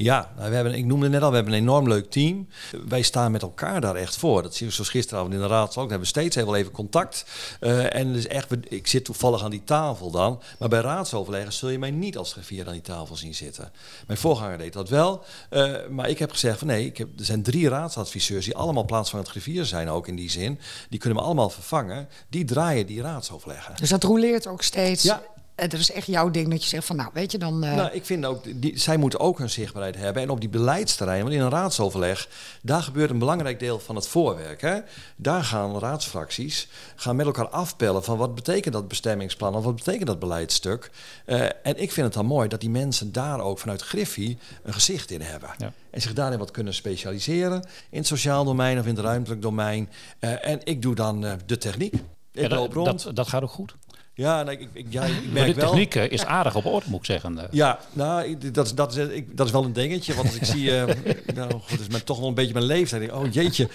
Ja, 0.00 0.32
nou, 0.36 0.48
we 0.48 0.54
hebben, 0.54 0.74
ik 0.74 0.84
noemde 0.84 1.08
net 1.08 1.22
al, 1.22 1.28
we 1.28 1.34
hebben 1.34 1.52
een 1.52 1.60
enorm 1.60 1.88
leuk 1.88 2.10
team. 2.10 2.48
Wij 2.88 3.02
staan 3.02 3.32
met 3.32 3.42
elkaar 3.42 3.80
daar 3.80 3.94
echt 3.94 4.16
voor. 4.16 4.42
Dat 4.42 4.54
zien 4.54 4.68
we 4.68 4.74
zoals 4.74 4.90
gisteravond 4.90 5.34
in 5.34 5.40
de 5.40 5.46
raad 5.46 5.76
ook. 5.76 5.84
We 5.84 5.90
hebben 5.90 6.08
steeds 6.08 6.36
heel 6.36 6.56
even 6.56 6.72
contact. 6.72 7.24
Uh, 7.60 7.94
en 7.94 8.12
dus 8.12 8.26
echt, 8.26 8.52
ik 8.68 8.86
zit 8.86 9.04
toevallig 9.04 9.42
aan 9.42 9.50
die 9.50 9.64
tafel 9.64 10.10
dan. 10.10 10.42
Maar 10.58 10.68
bij 10.68 10.80
raadsoverleggen 10.80 11.52
zul 11.52 11.68
je 11.68 11.78
mij 11.78 11.90
niet 11.90 12.16
als 12.16 12.32
griffier 12.32 12.66
aan 12.66 12.72
die 12.72 12.82
tafel 12.82 13.16
zien 13.16 13.34
zitten. 13.34 13.72
Mijn 14.06 14.18
voorganger 14.18 14.58
deed 14.58 14.72
dat 14.72 14.88
wel. 14.88 15.24
Uh, 15.50 15.76
maar 15.90 16.08
ik 16.08 16.18
heb 16.18 16.30
gezegd 16.30 16.58
van 16.58 16.66
nee, 16.66 16.86
ik 16.86 16.96
heb, 16.96 17.08
er 17.18 17.24
zijn 17.24 17.42
drie 17.42 17.68
raadsadviseurs 17.68 18.44
die 18.44 18.56
allemaal 18.56 18.84
plaatsvangend 18.84 19.28
griffier 19.28 19.64
zijn 19.64 19.88
ook 19.88 20.08
in 20.08 20.16
die 20.16 20.30
zin. 20.30 20.60
Die 20.88 20.98
kunnen 20.98 21.18
we 21.18 21.24
allemaal 21.24 21.50
vervangen. 21.50 22.08
Die 22.28 22.44
draaien 22.44 22.86
die 22.86 23.02
raadsoverleggen. 23.02 23.74
Dus 23.76 23.90
dat 23.90 24.02
roleert 24.02 24.46
ook 24.46 24.62
steeds? 24.62 25.02
Ja, 25.02 25.22
het 25.60 25.72
is 25.72 25.90
echt 25.90 26.06
jouw 26.06 26.30
ding 26.30 26.50
dat 26.50 26.62
je 26.62 26.68
zegt 26.68 26.86
van 26.86 26.96
nou, 26.96 27.10
weet 27.12 27.32
je 27.32 27.38
dan. 27.38 27.64
Uh... 27.64 27.74
Nou, 27.74 27.90
ik 27.92 28.04
vind 28.04 28.24
ook, 28.24 28.60
die, 28.60 28.78
zij 28.78 28.96
moeten 28.96 29.20
ook 29.20 29.38
hun 29.38 29.50
zichtbaarheid 29.50 29.96
hebben. 29.96 30.22
En 30.22 30.30
op 30.30 30.40
die 30.40 30.48
beleidsterrein, 30.48 31.22
want 31.22 31.34
in 31.34 31.40
een 31.40 31.50
raadsoverleg, 31.50 32.28
daar 32.62 32.82
gebeurt 32.82 33.10
een 33.10 33.18
belangrijk 33.18 33.58
deel 33.58 33.78
van 33.78 33.96
het 33.96 34.06
voorwerk. 34.06 34.60
Hè? 34.60 34.78
Daar 35.16 35.44
gaan 35.44 35.78
raadsfracties 35.78 36.68
gaan 36.96 37.16
met 37.16 37.26
elkaar 37.26 37.48
afpellen 37.48 38.04
van 38.04 38.16
wat 38.16 38.34
betekent 38.34 38.74
dat 38.74 38.88
bestemmingsplan 38.88 39.54
of 39.54 39.64
wat 39.64 39.76
betekent 39.76 40.06
dat 40.06 40.18
beleidstuk. 40.18 40.90
Uh, 41.26 41.42
en 41.42 41.82
ik 41.82 41.92
vind 41.92 42.06
het 42.06 42.14
dan 42.14 42.26
mooi 42.26 42.48
dat 42.48 42.60
die 42.60 42.70
mensen 42.70 43.12
daar 43.12 43.40
ook 43.40 43.58
vanuit 43.58 43.82
Griffie 43.82 44.38
een 44.62 44.72
gezicht 44.72 45.10
in 45.10 45.20
hebben. 45.20 45.50
Ja. 45.58 45.72
En 45.90 46.00
zich 46.00 46.12
daarin 46.12 46.38
wat 46.38 46.50
kunnen 46.50 46.74
specialiseren 46.74 47.66
in 47.90 47.98
het 47.98 48.06
sociaal 48.06 48.44
domein 48.44 48.78
of 48.78 48.86
in 48.86 48.94
het 48.94 49.04
ruimtelijk 49.04 49.42
domein. 49.42 49.88
Uh, 50.20 50.46
en 50.46 50.60
ik 50.64 50.82
doe 50.82 50.94
dan 50.94 51.26
de 51.46 51.58
techniek. 51.58 51.94
Ja, 52.32 52.48
dat, 52.48 52.72
dat, 52.72 53.10
dat 53.14 53.28
gaat 53.28 53.42
ook 53.42 53.50
goed. 53.50 53.74
Ja, 54.18 54.42
nee, 54.42 54.58
ik, 54.58 54.68
ik, 54.72 54.86
ja, 54.88 55.04
ik 55.04 55.32
merk 55.32 55.54
de 55.54 55.60
techniek 55.60 55.94
wel... 55.94 56.08
is 56.08 56.24
aardig 56.24 56.54
op 56.54 56.64
orde, 56.64 56.86
moet 56.88 56.98
ik 56.98 57.04
zeggen. 57.04 57.38
Ja, 57.50 57.78
nou, 57.92 58.38
dat, 58.52 58.72
dat, 58.74 58.96
is, 58.96 59.06
ik, 59.06 59.36
dat 59.36 59.46
is 59.46 59.52
wel 59.52 59.64
een 59.64 59.72
dingetje. 59.72 60.14
Want 60.14 60.26
als 60.26 60.36
ik 60.36 60.44
zie, 60.44 60.70
uh, 60.70 60.84
nou, 61.34 61.50
goed, 61.50 61.80
is 61.80 61.88
met 61.88 62.06
toch 62.06 62.18
wel 62.18 62.28
een 62.28 62.34
beetje 62.34 62.52
mijn 62.52 62.64
leeftijd. 62.64 63.12
oh 63.12 63.32
jeetje, 63.32 63.68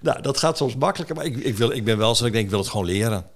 nou, 0.00 0.22
dat 0.22 0.38
gaat 0.38 0.56
soms 0.56 0.76
makkelijker. 0.76 1.16
Maar 1.16 1.24
ik, 1.24 1.36
ik, 1.36 1.56
wil, 1.56 1.70
ik 1.70 1.84
ben 1.84 1.98
wel 1.98 2.14
zo, 2.14 2.24
ik 2.24 2.32
denk, 2.32 2.44
ik 2.44 2.50
wil 2.50 2.58
het 2.58 2.68
gewoon 2.68 2.86
leren. 2.86 3.26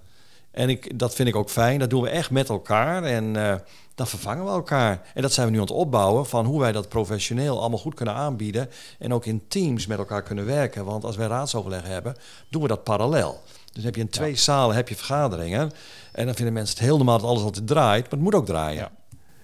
En 0.51 0.69
ik, 0.69 0.99
dat 0.99 1.15
vind 1.15 1.27
ik 1.27 1.35
ook 1.35 1.49
fijn. 1.49 1.79
Dat 1.79 1.89
doen 1.89 2.01
we 2.01 2.09
echt 2.09 2.31
met 2.31 2.49
elkaar. 2.49 3.03
En 3.03 3.23
uh, 3.35 3.55
dan 3.95 4.07
vervangen 4.07 4.45
we 4.45 4.51
elkaar. 4.51 5.01
En 5.13 5.21
dat 5.21 5.33
zijn 5.33 5.45
we 5.45 5.51
nu 5.51 5.59
aan 5.59 5.65
het 5.65 5.73
opbouwen 5.73 6.25
van 6.25 6.45
hoe 6.45 6.59
wij 6.59 6.71
dat 6.71 6.89
professioneel 6.89 7.59
allemaal 7.59 7.79
goed 7.79 7.95
kunnen 7.95 8.15
aanbieden. 8.15 8.69
En 8.99 9.13
ook 9.13 9.25
in 9.25 9.43
teams 9.47 9.87
met 9.87 9.97
elkaar 9.97 10.23
kunnen 10.23 10.45
werken. 10.45 10.85
Want 10.85 11.03
als 11.03 11.15
wij 11.15 11.27
raadsoverleg 11.27 11.83
hebben, 11.83 12.15
doen 12.49 12.61
we 12.61 12.67
dat 12.67 12.83
parallel. 12.83 13.41
Dus 13.73 13.83
heb 13.83 13.95
je 13.95 14.01
in 14.01 14.09
twee 14.09 14.35
zalen 14.35 14.75
heb 14.75 14.89
je 14.89 14.95
vergaderingen. 14.95 15.71
En 16.11 16.25
dan 16.25 16.35
vinden 16.35 16.53
mensen 16.53 16.75
het 16.75 16.85
heel 16.85 16.97
normaal 16.97 17.19
dat 17.19 17.29
alles 17.29 17.43
altijd 17.43 17.67
draait. 17.67 18.01
Maar 18.01 18.11
het 18.11 18.21
moet 18.21 18.35
ook 18.35 18.45
draaien. 18.45 18.79
Ja. 18.79 18.91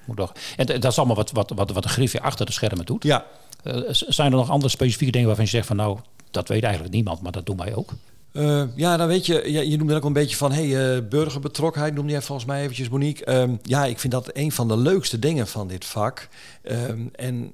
Moet 0.06 0.18
toch. 0.18 0.32
En 0.56 0.66
dat 0.66 0.92
is 0.92 0.98
allemaal 0.98 1.16
wat, 1.16 1.32
wat, 1.32 1.52
wat, 1.56 1.72
wat 1.72 1.84
de 1.84 1.90
griffie 1.90 2.22
achter 2.22 2.46
de 2.46 2.52
schermen 2.52 2.86
doet. 2.86 3.04
Ja. 3.04 3.26
Uh, 3.64 3.82
zijn 3.90 4.32
er 4.32 4.38
nog 4.38 4.50
andere 4.50 4.72
specifieke 4.72 5.12
dingen 5.12 5.28
waarvan 5.28 5.46
je 5.46 5.52
zegt 5.52 5.68
van 5.68 5.76
nou, 5.76 5.98
dat 6.32 6.48
weet 6.48 6.64
eigenlijk 6.64 6.94
niemand, 6.94 7.22
maar 7.22 7.32
dat 7.32 7.46
doen 7.46 7.58
wij 7.58 7.76
ook? 7.76 7.94
Uh, 8.34 8.64
ja, 8.76 8.98
dan 8.98 9.08
weet 9.08 9.26
je, 9.26 9.52
je, 9.52 9.70
je 9.70 9.78
noemde 9.78 9.96
ook 9.96 10.04
een 10.04 10.14
beetje 10.14 10.36
van 10.36 10.52
hey, 10.52 10.96
uh, 10.96 11.08
burgerbetrokkenheid, 11.10 11.94
noemde 11.94 12.12
jij 12.12 12.22
volgens 12.22 12.48
mij 12.48 12.62
eventjes, 12.62 12.90
Monique. 12.90 13.34
Um, 13.34 13.60
ja, 13.62 13.86
ik 13.86 14.00
vind 14.00 14.14
dat 14.14 14.30
een 14.34 14.52
van 14.52 14.68
de 14.68 14.78
leukste 14.78 15.20
dingen 15.20 15.48
van 15.48 15.68
dit 15.68 15.86
vak. 15.86 16.28
Um, 16.64 17.10
en 17.16 17.54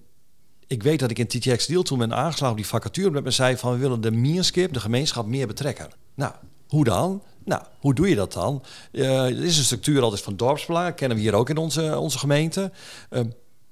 ik 0.68 0.84
weet 0.84 0.99
dat 0.99 1.12
ik 1.12 1.20
in 1.20 1.28
TTX 1.28 1.66
Deal 1.66 1.82
toen 1.82 1.97
ben 1.97 2.14
aangeslagen 2.14 2.55
die 2.55 2.68
vacature 2.68 3.12
met 3.12 3.24
me 3.24 3.32
zei 3.32 3.57
van 3.57 3.72
we 3.72 3.78
willen 3.78 4.01
de 4.01 4.12
Mierskip, 4.12 4.74
de 4.74 4.80
gemeenschap, 4.80 5.26
meer 5.26 5.47
betrekken. 5.47 5.89
Nou, 6.16 6.34
hoe 6.68 6.84
dan? 6.84 7.22
Nou, 7.43 7.63
hoe 7.79 7.93
doe 7.93 8.09
je 8.09 8.15
dat 8.15 8.33
dan? 8.33 8.63
Uh, 8.91 9.25
er 9.25 9.43
is 9.43 9.57
een 9.57 9.63
structuur 9.63 10.01
altijd 10.01 10.21
van 10.21 10.35
dorpsbelang, 10.35 10.95
kennen 10.95 11.17
we 11.17 11.23
hier 11.23 11.33
ook 11.33 11.49
in 11.49 11.57
onze, 11.57 11.97
onze 11.99 12.17
gemeente. 12.17 12.71
Uh, 13.09 13.21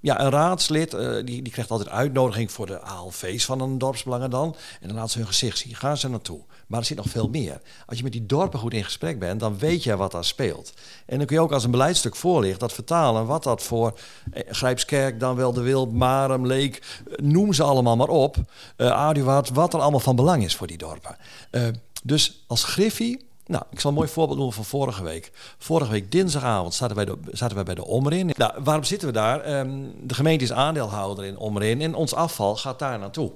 ja, 0.01 0.21
een 0.21 0.29
raadslid 0.29 0.93
uh, 0.93 1.15
die, 1.15 1.41
die 1.41 1.51
krijgt 1.51 1.71
altijd 1.71 1.89
uitnodiging 1.89 2.51
voor 2.51 2.65
de 2.65 2.79
ALV's 2.79 3.45
van 3.45 3.61
een 3.61 3.77
dorpsbelangen 3.77 4.29
dan. 4.29 4.55
En 4.81 4.87
dan 4.87 4.97
laat 4.97 5.11
ze 5.11 5.17
hun 5.17 5.27
gezicht 5.27 5.57
zien. 5.57 5.75
Gaan 5.75 5.97
ze 5.97 6.09
naartoe. 6.09 6.39
Maar 6.67 6.79
er 6.79 6.85
zit 6.85 6.97
nog 6.97 7.09
veel 7.09 7.29
meer. 7.29 7.61
Als 7.85 7.97
je 7.97 8.03
met 8.03 8.11
die 8.11 8.25
dorpen 8.25 8.59
goed 8.59 8.73
in 8.73 8.83
gesprek 8.83 9.19
bent, 9.19 9.39
dan 9.39 9.57
weet 9.57 9.83
je 9.83 9.97
wat 9.97 10.11
daar 10.11 10.25
speelt. 10.25 10.73
En 11.05 11.17
dan 11.17 11.25
kun 11.25 11.35
je 11.35 11.41
ook 11.41 11.51
als 11.51 11.63
een 11.63 11.71
beleidstuk 11.71 12.15
voorlicht 12.15 12.59
dat 12.59 12.73
vertalen 12.73 13.25
wat 13.25 13.43
dat 13.43 13.63
voor 13.63 13.99
eh, 14.31 14.43
Grijpskerk, 14.49 15.19
dan 15.19 15.35
wel 15.35 15.53
de 15.53 15.61
Wild, 15.61 15.93
Marem, 15.93 16.45
Leek, 16.45 17.01
noem 17.15 17.53
ze 17.53 17.63
allemaal 17.63 17.95
maar 17.95 18.07
op. 18.07 18.37
Uh, 18.77 19.41
wat 19.53 19.73
er 19.73 19.79
allemaal 19.79 19.99
van 19.99 20.15
belang 20.15 20.43
is 20.43 20.55
voor 20.55 20.67
die 20.67 20.77
dorpen. 20.77 21.17
Dus 22.03 22.43
als 22.47 22.63
Griffie, 22.63 23.28
nou, 23.49 23.63
ik 23.71 23.79
zal 23.79 23.89
een 23.89 23.95
mooi 23.95 24.09
voorbeeld 24.09 24.37
noemen 24.37 24.55
van 24.55 24.65
vorige 24.65 25.03
week. 25.03 25.31
Vorige 25.57 25.91
week 25.91 26.11
dinsdagavond 26.11 26.73
zaten 26.73 26.95
wij, 26.95 27.05
de, 27.05 27.17
zaten 27.31 27.55
wij 27.55 27.65
bij 27.65 27.75
de 27.75 27.85
Omrin. 27.85 28.31
Nou, 28.37 28.53
waarom 28.63 28.83
zitten 28.83 29.07
we 29.07 29.13
daar? 29.13 29.59
Um, 29.59 29.93
de 30.07 30.13
gemeente 30.13 30.43
is 30.43 30.51
aandeelhouder 30.51 31.25
in 31.25 31.37
Omrin 31.37 31.81
en 31.81 31.95
ons 31.95 32.13
afval 32.13 32.55
gaat 32.55 32.79
daar 32.79 32.99
naartoe. 32.99 33.31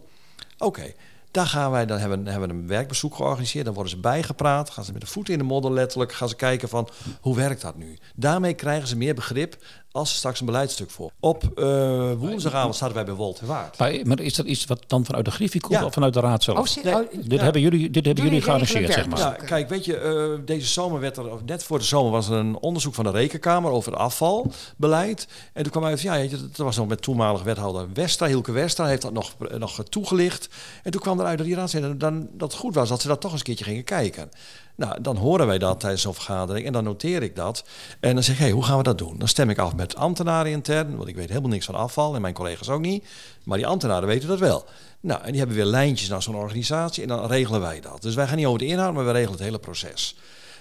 Oké, 0.58 0.94
daar 1.32 1.46
gaan 1.46 1.72
wij, 1.72 1.86
dan 1.86 1.98
hebben, 1.98 2.28
hebben 2.28 2.50
een 2.50 2.68
werkbezoek 2.68 3.16
georganiseerd. 3.16 3.66
Dan 3.66 3.74
worden 3.74 3.92
ze 3.92 4.00
bijgepraat. 4.00 4.70
Gaan 4.70 4.84
ze 4.84 4.92
met 4.92 5.02
de 5.02 5.08
voeten 5.08 5.34
in 5.34 5.40
de 5.40 5.46
modder 5.46 5.72
letterlijk. 5.72 6.14
Gaan 6.14 6.30
ze 6.30 6.36
kijken 6.36 6.70
van 6.70 6.90
hoe 7.22 7.36
werkt 7.36 7.62
dat 7.62 7.76
nu? 7.76 7.98
Daarmee 8.16 8.54
krijgen 8.54 8.88
ze 8.88 8.98
meer 8.98 9.16
begrip 9.16 9.58
als 9.94 10.10
ze 10.12 10.16
straks 10.16 10.40
een 10.40 10.46
beleidstuk 10.46 10.90
voor. 10.90 11.12
Op 11.20 11.44
uh, 11.56 12.12
woensdagavond 12.14 12.76
zaten 12.76 12.96
wij 12.96 13.06
bij 13.06 13.14
Wolt 13.14 13.40
Waard. 13.42 13.78
Maar, 13.78 14.00
maar, 14.04 14.20
is 14.20 14.34
dat 14.36 14.46
iets 14.46 14.66
wat 14.66 14.84
dan 14.88 15.06
vanuit 15.06 15.26
de 15.26 15.32
Griffie 15.32 15.62
komt 15.62 15.84
of 15.84 15.94
vanuit 15.94 16.14
de 16.14 16.20
Raad 16.20 16.44
zelf? 16.44 16.78
Oh, 16.78 16.84
nee, 16.84 16.96
oh, 16.96 17.02
dit 17.26 17.42
hebben 17.42 17.62
jullie, 17.62 17.90
dit 17.90 18.06
hebben 18.06 18.24
jullie 18.24 18.42
gearrangeerd, 18.42 18.94
zeg 18.94 19.08
maar. 19.08 19.20
Ja, 19.20 19.32
kijk, 19.32 19.70
weet 19.70 19.86
je, 19.86 20.36
uh, 20.40 20.46
deze 20.46 20.68
zomer 20.68 21.00
werd 21.00 21.18
er, 21.18 21.26
net 21.46 21.64
voor 21.64 21.80
de 21.80 21.86
zomer 21.86 22.12
was 22.12 22.30
er 22.30 22.36
een 22.36 22.58
onderzoek 22.58 22.94
van 22.94 23.04
de 23.04 23.12
Rekenkamer 23.12 23.72
over 23.72 23.92
het 23.92 24.02
afvalbeleid. 24.02 25.28
En 25.54 25.64
toen 25.64 25.72
kwam 25.72 25.86
uit, 25.86 26.02
ja, 26.02 26.28
dat 26.28 26.58
was 26.58 26.78
nog 26.78 26.88
met 26.88 27.02
toenmalig 27.02 27.44
wethouder 27.44 27.88
Westra, 27.94 28.28
Hilke 28.28 28.52
Westra, 28.52 28.86
heeft 28.86 29.02
dat 29.02 29.14
nog, 29.14 29.34
nog 29.58 29.84
toegelicht. 29.84 30.50
En 30.84 30.92
toen 30.92 31.02
kwam 31.02 31.20
eruit 31.20 31.38
dat 31.38 31.48
die 31.48 31.56
raad 31.56 31.70
zei 31.70 31.98
dat 31.98 32.14
het 32.38 32.54
goed 32.54 32.76
was 32.76 32.90
dat 32.90 33.02
ze 33.02 33.08
dat 33.08 33.22
toch 33.22 33.32
eens 33.32 33.40
een 33.40 33.46
keertje 33.46 33.66
gingen 33.66 33.84
kijken. 33.84 34.30
Nou, 34.76 35.02
dan 35.02 35.18
horen 35.18 35.48
wij 35.48 35.58
dat 35.58 35.80
tijdens 35.80 36.02
zo'n 36.02 36.14
vergadering 36.14 36.66
en 36.66 36.74
dan 36.74 36.84
noteer 36.84 37.24
ik 37.24 37.36
dat. 37.36 37.64
En 38.00 38.14
dan 38.14 38.24
zeg 38.24 38.36
ik, 38.36 38.42
hey, 38.42 38.52
hoe 38.52 38.64
gaan 38.64 38.78
we 38.78 38.84
dat 38.84 38.98
doen? 38.98 39.18
Dan 39.18 39.28
stem 39.28 39.50
ik 39.50 39.58
af 39.58 39.76
met 39.76 39.96
ambtenaren 39.96 40.52
intern, 40.52 40.96
want 40.96 41.10
ik 41.10 41.16
weet 41.16 41.30
helemaal 41.30 41.50
niks 41.50 41.66
van 41.66 41.76
afval 41.76 42.16
en 42.16 42.22
mijn 42.22 42.34
collega's 42.34 42.70
ook 42.70 42.82
niet. 42.82 43.06
Maar 43.44 43.58
die 43.58 43.68
ambtenaren 43.68 44.08
weten 44.08 44.28
dat 44.28 44.40
wel. 44.40 44.66
Nou, 45.00 45.22
en 45.22 45.30
die 45.30 45.38
hebben 45.38 45.56
weer 45.56 45.66
lijntjes 45.66 46.10
naar 46.10 46.22
zo'n 46.22 46.36
organisatie 46.36 47.02
en 47.02 47.10
dan 47.10 47.26
regelen 47.26 47.62
wij 47.62 47.82
dat. 47.82 48.02
Dus 48.02 48.16
wij 48.16 48.28
gaan 48.28 48.38
niet 48.38 48.46
over 48.46 48.60
de 48.60 48.66
inhoud, 48.66 48.94
maar 48.94 49.06
we 49.06 49.12
regelen 49.12 49.34
het 49.34 49.44
hele 49.44 49.60
proces. 49.60 50.18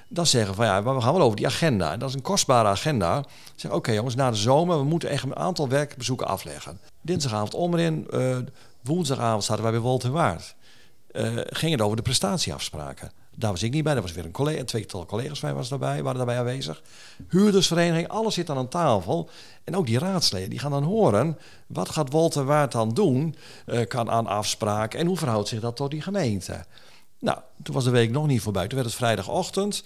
Dan 0.08 0.26
zeggen 0.26 0.50
we 0.50 0.56
van 0.56 0.66
ja, 0.66 0.82
we 0.82 1.00
gaan 1.00 1.12
wel 1.12 1.22
over 1.22 1.36
die 1.36 1.46
agenda. 1.46 1.92
En 1.92 1.98
dat 1.98 2.08
is 2.08 2.14
een 2.14 2.22
kostbare 2.22 2.68
agenda. 2.68 3.24
Zeg, 3.54 3.70
oké 3.70 3.92
jongens, 3.92 4.14
na 4.14 4.30
de 4.30 4.36
zomer, 4.36 4.78
we 4.78 4.84
moeten 4.84 5.08
echt 5.08 5.24
een 5.24 5.36
aantal 5.36 5.68
werkbezoeken 5.68 6.26
afleggen. 6.26 6.78
Dinsdagavond 7.02 7.54
omrin, 7.54 8.06
uh, 8.10 8.36
woensdagavond 8.82 9.44
zaten 9.44 9.62
wij 9.62 9.72
bij 9.72 9.80
Walter 9.80 10.10
Waard. 10.10 10.54
Uh, 11.12 11.30
ging 11.34 11.72
het 11.72 11.80
over 11.80 11.96
de 11.96 12.02
prestatieafspraken. 12.02 13.12
Daar 13.36 13.50
was 13.50 13.62
ik 13.62 13.72
niet 13.72 13.84
bij. 13.84 13.92
Daar 13.92 14.02
was 14.02 14.12
weer 14.12 14.24
een 14.24 14.30
collega, 14.30 14.58
een 14.58 14.66
tweetal 14.66 15.06
collega's 15.06 15.38
van 15.38 15.48
mij 15.48 15.58
was 15.58 15.68
daarbij, 15.68 16.02
waren 16.02 16.16
daarbij 16.16 16.38
aanwezig. 16.38 16.82
Huurdersvereniging, 17.28 18.08
alles 18.08 18.34
zit 18.34 18.46
dan 18.46 18.56
aan 18.56 18.68
tafel. 18.68 19.30
En 19.64 19.76
ook 19.76 19.86
die 19.86 19.98
raadsleden, 19.98 20.50
die 20.50 20.58
gaan 20.58 20.70
dan 20.70 20.82
horen... 20.82 21.38
wat 21.66 21.88
gaat 21.88 22.12
Walter 22.12 22.44
Waard 22.44 22.72
dan 22.72 22.94
doen 22.94 23.34
uh, 23.66 23.86
kan 23.86 24.10
aan 24.10 24.26
afspraken... 24.26 24.98
en 24.98 25.06
hoe 25.06 25.16
verhoudt 25.16 25.48
zich 25.48 25.60
dat 25.60 25.76
tot 25.76 25.90
die 25.90 26.02
gemeente? 26.02 26.64
Nou, 27.18 27.38
toen 27.62 27.74
was 27.74 27.84
de 27.84 27.90
week 27.90 28.10
nog 28.10 28.26
niet 28.26 28.40
voorbij. 28.40 28.66
Toen 28.66 28.78
werd 28.78 28.86
het 28.86 28.96
vrijdagochtend... 28.96 29.82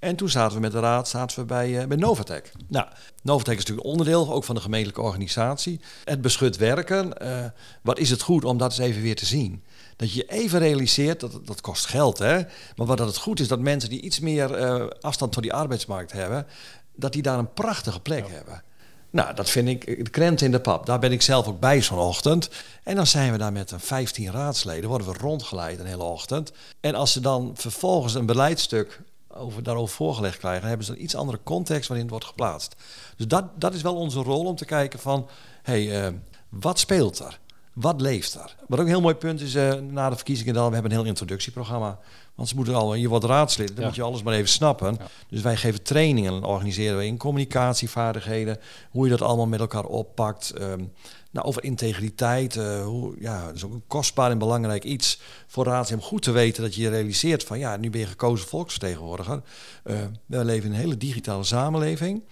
En 0.00 0.16
toen 0.16 0.28
zaten 0.28 0.54
we 0.54 0.60
met 0.60 0.72
de 0.72 0.80
raad 0.80 1.08
zaten 1.08 1.38
we 1.38 1.44
bij, 1.44 1.82
uh, 1.82 1.86
bij 1.86 1.96
Novatec. 1.96 2.52
Nou, 2.68 2.86
Novatec 3.22 3.52
is 3.52 3.60
natuurlijk 3.60 3.86
onderdeel 3.86 4.32
ook 4.32 4.44
van 4.44 4.54
de 4.54 4.60
gemeentelijke 4.60 5.00
organisatie. 5.00 5.80
Het 6.04 6.20
beschut 6.20 6.56
werken. 6.56 7.12
Uh, 7.22 7.44
wat 7.82 7.98
is 7.98 8.10
het 8.10 8.22
goed 8.22 8.44
om 8.44 8.58
dat 8.58 8.70
eens 8.70 8.88
even 8.88 9.02
weer 9.02 9.16
te 9.16 9.26
zien? 9.26 9.62
Dat 10.00 10.12
je 10.12 10.24
even 10.24 10.58
realiseert, 10.58 11.20
dat 11.20 11.46
dat 11.46 11.60
kost 11.60 11.86
geld, 11.86 12.18
hè? 12.18 12.36
maar 12.76 12.86
wat 12.86 12.98
dat 12.98 13.06
het 13.06 13.16
goed 13.16 13.40
is, 13.40 13.48
dat 13.48 13.60
mensen 13.60 13.90
die 13.90 14.00
iets 14.00 14.20
meer 14.20 14.60
uh, 14.60 14.86
afstand 15.00 15.32
tot 15.32 15.42
die 15.42 15.52
arbeidsmarkt 15.52 16.12
hebben, 16.12 16.46
dat 16.94 17.12
die 17.12 17.22
daar 17.22 17.38
een 17.38 17.52
prachtige 17.52 18.00
plek 18.00 18.28
hebben. 18.28 18.62
Nou, 19.10 19.34
dat 19.34 19.50
vind 19.50 19.68
ik 19.68 20.04
de 20.04 20.10
krent 20.10 20.40
in 20.40 20.50
de 20.50 20.60
pap. 20.60 20.86
Daar 20.86 20.98
ben 20.98 21.12
ik 21.12 21.22
zelf 21.22 21.48
ook 21.48 21.60
bij 21.60 21.82
zo'n 21.82 21.98
ochtend. 21.98 22.50
En 22.82 22.96
dan 22.96 23.06
zijn 23.06 23.32
we 23.32 23.38
daar 23.38 23.52
met 23.52 23.70
een 23.70 23.80
15 23.80 24.30
raadsleden, 24.30 24.88
worden 24.88 25.12
we 25.12 25.18
rondgeleid 25.18 25.78
een 25.78 25.86
hele 25.86 26.02
ochtend. 26.02 26.52
En 26.80 26.94
als 26.94 27.12
ze 27.12 27.20
dan 27.20 27.50
vervolgens 27.54 28.14
een 28.14 28.26
beleidstuk 28.26 29.00
over, 29.28 29.62
daarover 29.62 29.94
voorgelegd 29.94 30.38
krijgen, 30.38 30.68
hebben 30.68 30.86
ze 30.86 30.92
een 30.92 31.02
iets 31.02 31.14
andere 31.14 31.38
context 31.42 31.88
waarin 31.88 32.06
het 32.06 32.14
wordt 32.14 32.28
geplaatst. 32.30 32.76
Dus 33.16 33.26
dat, 33.26 33.44
dat 33.54 33.74
is 33.74 33.82
wel 33.82 33.96
onze 33.96 34.22
rol 34.22 34.44
om 34.44 34.56
te 34.56 34.64
kijken 34.64 34.98
van, 34.98 35.28
hé, 35.62 35.86
hey, 35.86 36.06
uh, 36.06 36.14
wat 36.48 36.78
speelt 36.78 37.18
er? 37.18 37.38
Wat 37.72 38.00
leeft 38.00 38.34
er? 38.34 38.56
Wat 38.66 38.78
ook 38.78 38.84
een 38.84 38.90
heel 38.90 39.00
mooi 39.00 39.14
punt 39.14 39.40
is, 39.40 39.54
uh, 39.54 39.74
na 39.74 40.10
de 40.10 40.16
verkiezingen 40.16 40.54
dan, 40.54 40.66
we 40.66 40.72
hebben 40.72 40.90
een 40.90 40.98
heel 40.98 41.06
introductieprogramma. 41.06 41.98
Want 42.34 42.48
ze 42.48 42.56
moeten 42.56 42.74
al, 42.74 42.94
je 42.94 43.08
wordt 43.08 43.24
raadslid, 43.24 43.76
dan 43.76 43.84
moet 43.84 43.94
je 43.94 44.02
alles 44.02 44.22
maar 44.22 44.34
even 44.34 44.48
snappen. 44.48 44.98
Dus 45.28 45.42
wij 45.42 45.56
geven 45.56 45.82
trainingen 45.82 46.34
en 46.34 46.44
organiseren 46.44 46.98
we 46.98 47.06
in 47.06 47.16
communicatievaardigheden, 47.16 48.58
hoe 48.90 49.04
je 49.04 49.10
dat 49.10 49.22
allemaal 49.22 49.46
met 49.46 49.60
elkaar 49.60 49.84
oppakt. 49.84 50.60
Um, 50.60 50.92
nou, 51.30 51.46
over 51.46 51.64
integriteit, 51.64 52.54
uh, 52.54 52.84
hoe, 52.84 53.14
ja, 53.18 53.46
dat 53.46 53.54
is 53.54 53.64
ook 53.64 53.72
een 53.72 53.84
kostbaar 53.86 54.30
en 54.30 54.38
belangrijk 54.38 54.84
iets 54.84 55.20
voor 55.46 55.64
raadsleden 55.64 56.04
om 56.04 56.10
goed 56.10 56.22
te 56.22 56.30
weten 56.30 56.62
dat 56.62 56.74
je 56.74 56.82
je 56.82 56.88
realiseert 56.88 57.44
van, 57.44 57.58
ja, 57.58 57.76
nu 57.76 57.90
ben 57.90 58.00
je 58.00 58.06
gekozen 58.06 58.48
volksvertegenwoordiger. 58.48 59.42
Uh, 59.84 59.98
we 60.26 60.44
leven 60.44 60.68
in 60.68 60.74
een 60.74 60.80
hele 60.80 60.96
digitale 60.96 61.44
samenleving. 61.44 62.22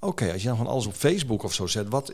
Oké, 0.00 0.32
als 0.32 0.42
je 0.42 0.48
dan 0.48 0.56
van 0.56 0.66
alles 0.66 0.86
op 0.86 0.92
Facebook 0.92 1.42
of 1.42 1.54
zo 1.54 1.66
zet, 1.66 1.88
wat, 1.88 2.12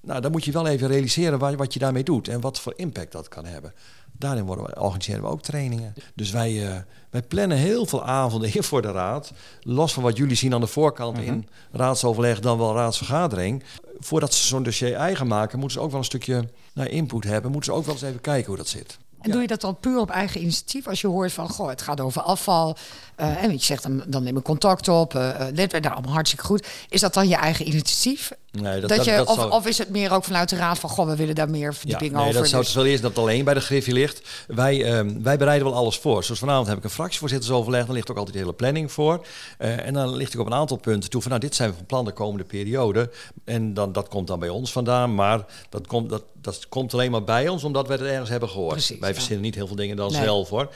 nou, 0.00 0.20
dan 0.20 0.30
moet 0.30 0.44
je 0.44 0.52
wel 0.52 0.66
even 0.66 0.88
realiseren 0.88 1.56
wat, 1.56 1.72
je 1.72 1.78
daarmee 1.78 2.02
doet 2.02 2.28
en 2.28 2.40
wat 2.40 2.60
voor 2.60 2.72
impact 2.76 3.12
dat 3.12 3.28
kan 3.28 3.44
hebben. 3.44 3.72
Daarin 4.12 4.44
worden 4.44 4.64
we, 4.64 4.80
organiseren 4.80 5.22
we 5.22 5.28
ook 5.28 5.42
trainingen. 5.42 5.94
Dus 6.14 6.30
wij, 6.30 6.52
uh, 6.52 6.76
wij 7.10 7.22
plannen 7.22 7.56
heel 7.56 7.86
veel 7.86 8.04
avonden 8.04 8.54
in 8.54 8.62
voor 8.62 8.82
de 8.82 8.92
raad. 8.92 9.32
Los 9.60 9.92
van 9.92 10.02
wat 10.02 10.16
jullie 10.16 10.36
zien 10.36 10.54
aan 10.54 10.60
de 10.60 10.66
voorkant 10.66 11.16
mhm. 11.16 11.26
in 11.26 11.48
raadsoverleg, 11.72 12.40
dan 12.40 12.58
wel 12.58 12.74
raadsvergadering. 12.74 13.62
Voordat 13.98 14.34
ze 14.34 14.46
zo'n 14.46 14.62
dossier 14.62 14.94
eigen 14.94 15.26
maken, 15.26 15.58
moeten 15.58 15.78
ze 15.78 15.84
ook 15.84 15.90
wel 15.90 16.00
een 16.00 16.04
stukje 16.04 16.48
nou, 16.72 16.88
input 16.88 17.24
hebben. 17.24 17.50
Moeten 17.50 17.72
ze 17.72 17.78
ook 17.78 17.84
wel 17.84 17.94
eens 17.94 18.04
even 18.04 18.20
kijken 18.20 18.46
hoe 18.46 18.56
dat 18.56 18.68
zit. 18.68 18.98
En 19.20 19.30
doe 19.30 19.40
je 19.40 19.46
dat 19.46 19.60
dan 19.60 19.76
puur 19.80 19.98
op 19.98 20.10
eigen 20.10 20.40
initiatief? 20.40 20.86
Als 20.86 21.00
je 21.00 21.06
hoort 21.06 21.32
van, 21.32 21.48
goh, 21.48 21.68
het 21.68 21.82
gaat 21.82 22.00
over 22.00 22.22
afval. 22.22 22.76
Uh, 23.20 23.42
en 23.42 23.52
je 23.52 23.58
zegt, 23.58 23.82
dan, 23.82 24.04
dan 24.06 24.22
neem 24.22 24.36
ik 24.36 24.42
contact 24.42 24.88
op. 24.88 25.14
Uh, 25.14 25.46
let 25.52 25.70
daar 25.70 25.92
allemaal 25.92 26.12
hartstikke 26.12 26.44
goed. 26.44 26.66
Is 26.88 27.00
dat 27.00 27.14
dan 27.14 27.28
je 27.28 27.34
eigen 27.34 27.68
initiatief? 27.68 28.32
Nee, 28.60 28.80
dat, 28.80 28.88
dat, 28.88 29.04
je, 29.04 29.26
of, 29.26 29.50
of, 29.50 29.66
is 29.66 29.78
het 29.78 29.88
meer 29.88 30.12
ook 30.12 30.24
vanuit 30.24 30.48
de 30.48 30.56
raad 30.56 30.78
van, 30.78 30.90
goh, 30.90 31.06
we 31.06 31.16
willen 31.16 31.34
daar 31.34 31.50
meer 31.50 31.74
verdieping 31.74 32.10
ja, 32.10 32.16
nee, 32.16 32.26
over? 32.26 32.40
dat 32.40 32.48
zou 32.48 32.62
dus 32.62 32.74
wel 32.74 32.86
eerst 32.86 33.02
dat 33.02 33.18
alleen 33.18 33.44
bij 33.44 33.54
de 33.54 33.60
Griffie 33.60 33.92
ligt. 33.92 34.20
Wij, 34.46 35.02
uh, 35.04 35.12
wij 35.22 35.38
bereiden 35.38 35.66
wel 35.66 35.76
alles 35.76 35.98
voor. 35.98 36.24
Zoals 36.24 36.40
vanavond 36.40 36.66
heb 36.66 36.76
ik 36.76 36.84
een 36.84 36.90
fractievoorzittersoverleg. 36.90 37.86
Dan 37.86 37.94
ligt 37.94 38.10
ook 38.10 38.16
altijd 38.16 38.34
de 38.34 38.42
hele 38.42 38.54
planning 38.54 38.92
voor. 38.92 39.26
en 39.58 39.94
dan 39.94 40.16
ligt 40.16 40.34
ik 40.34 40.40
op 40.40 40.46
een 40.46 40.54
aantal 40.54 40.76
punten 40.76 41.10
toe 41.10 41.20
van, 41.20 41.30
nou, 41.30 41.42
dit 41.42 41.54
zijn 41.54 41.70
we 41.70 41.76
van 41.76 41.86
plan 41.86 42.04
de 42.04 42.12
komende 42.12 42.44
periode. 42.44 43.10
En 43.44 43.74
dan, 43.74 43.92
dat 43.92 44.08
komt 44.08 44.26
dan 44.26 44.38
bij 44.38 44.48
ons 44.48 44.72
vandaan. 44.72 45.14
Maar 45.14 45.44
dat 45.68 45.86
komt, 45.86 46.10
dat, 46.10 46.22
dat 46.40 46.68
komt 46.68 46.92
alleen 46.92 47.10
maar 47.10 47.24
bij 47.24 47.48
ons, 47.48 47.64
omdat 47.64 47.86
we 47.86 47.92
het 47.92 48.02
ergens 48.02 48.30
hebben 48.30 48.48
gehoord. 48.48 48.72
Precies, 48.72 48.98
wij 48.98 49.14
verzinnen 49.14 49.44
niet 49.44 49.54
heel 49.54 49.66
veel 49.66 49.76
dingen 49.76 49.96
dan 49.96 50.10
zelf, 50.10 50.48
hoor. 50.48 50.68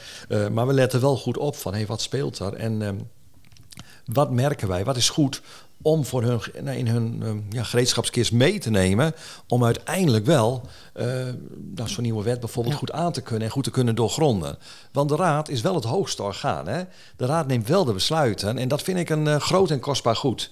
maar 0.52 0.66
we 0.66 0.72
letten 0.72 1.00
wel 1.00 1.16
goed 1.16 1.38
op 1.38 1.56
van, 1.56 1.72
hé, 1.72 1.78
hey, 1.78 1.86
wat 1.86 2.02
speelt 2.02 2.38
er? 2.38 2.54
En 2.54 2.82
ehm, 2.82 2.96
wat 4.04 4.30
merken 4.30 4.68
wij? 4.68 4.84
Wat 4.84 4.96
is 4.96 5.08
goed 5.08 5.42
om 5.82 6.04
voor 6.04 6.22
hun, 6.22 6.40
in 6.76 6.86
hun 6.86 7.22
ehm, 7.22 7.38
ja, 7.50 7.62
gereedschapskist 7.62 8.32
mee 8.32 8.58
te 8.58 8.70
nemen. 8.70 9.14
Om 9.48 9.64
uiteindelijk 9.64 10.24
wel 10.24 10.62
uh, 10.96 11.04
nou, 11.74 11.88
zo'n 11.88 12.02
nieuwe 12.02 12.22
wet 12.22 12.40
bijvoorbeeld 12.40 12.74
goed 12.74 12.92
aan 12.92 13.12
te 13.12 13.20
kunnen 13.20 13.44
en 13.44 13.52
goed 13.52 13.64
te 13.64 13.70
kunnen 13.70 13.94
doorgronden. 13.94 14.58
Want 14.92 15.08
de 15.08 15.16
raad 15.16 15.48
is 15.48 15.60
wel 15.60 15.74
het 15.74 15.84
hoogste 15.84 16.22
orgaan. 16.22 16.68
Hè? 16.68 16.82
De 17.16 17.26
raad 17.26 17.46
neemt 17.46 17.68
wel 17.68 17.84
de 17.84 17.92
besluiten. 17.92 18.58
En 18.58 18.68
dat 18.68 18.82
vind 18.82 18.98
ik 18.98 19.10
een 19.10 19.26
uh, 19.26 19.36
groot 19.36 19.70
en 19.70 19.80
kostbaar 19.80 20.16
goed. 20.16 20.50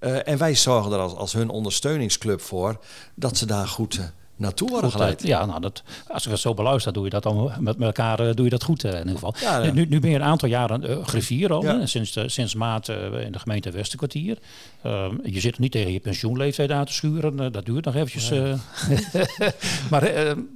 Uh, 0.00 0.28
en 0.28 0.38
wij 0.38 0.54
zorgen 0.54 0.92
er 0.92 0.98
als, 0.98 1.14
als 1.14 1.32
hun 1.32 1.48
ondersteuningsclub 1.48 2.40
voor 2.40 2.78
dat 3.14 3.36
ze 3.36 3.46
daar 3.46 3.68
goed 3.68 4.00
naartoe 4.36 4.68
worden 4.68 4.90
geleid. 4.90 5.22
Ja, 5.22 5.46
nou, 5.46 5.60
dat, 5.60 5.82
als 6.08 6.24
ik 6.24 6.30
het 6.30 6.40
zo 6.40 6.54
beluister, 6.54 6.92
doe 6.92 7.04
je 7.04 7.10
dat 7.10 7.22
dan 7.22 7.52
met 7.58 7.80
elkaar 7.80 8.26
uh, 8.26 8.34
doe 8.34 8.44
je 8.44 8.50
dat 8.50 8.62
goed 8.62 8.84
uh, 8.84 8.90
in 8.90 8.98
ieder 8.98 9.12
geval. 9.12 9.34
Ja, 9.40 9.62
ja. 9.62 9.72
Nu, 9.72 9.86
nu 9.86 10.00
ben 10.00 10.10
je 10.10 10.16
een 10.16 10.22
aantal 10.22 10.48
jaren 10.48 10.90
uh, 10.90 11.04
griffier 11.04 11.52
al, 11.52 11.62
ja. 11.62 11.86
sinds, 11.86 12.18
sinds 12.26 12.54
maart 12.54 12.88
in 12.88 13.32
de 13.32 13.38
gemeente 13.38 13.70
Westerkwartier. 13.70 14.38
Ehm, 14.82 15.14
je 15.22 15.40
zit 15.40 15.58
niet 15.58 15.72
tegen 15.72 15.92
je 15.92 16.00
pensioenleeftijd 16.00 16.70
aan 16.70 16.84
te 16.84 16.92
schuren, 16.92 17.52
dat 17.52 17.64
duurt 17.64 17.84
nog 17.84 17.94
eventjes. 17.94 18.30
maar 19.90 20.02
even, 20.02 20.48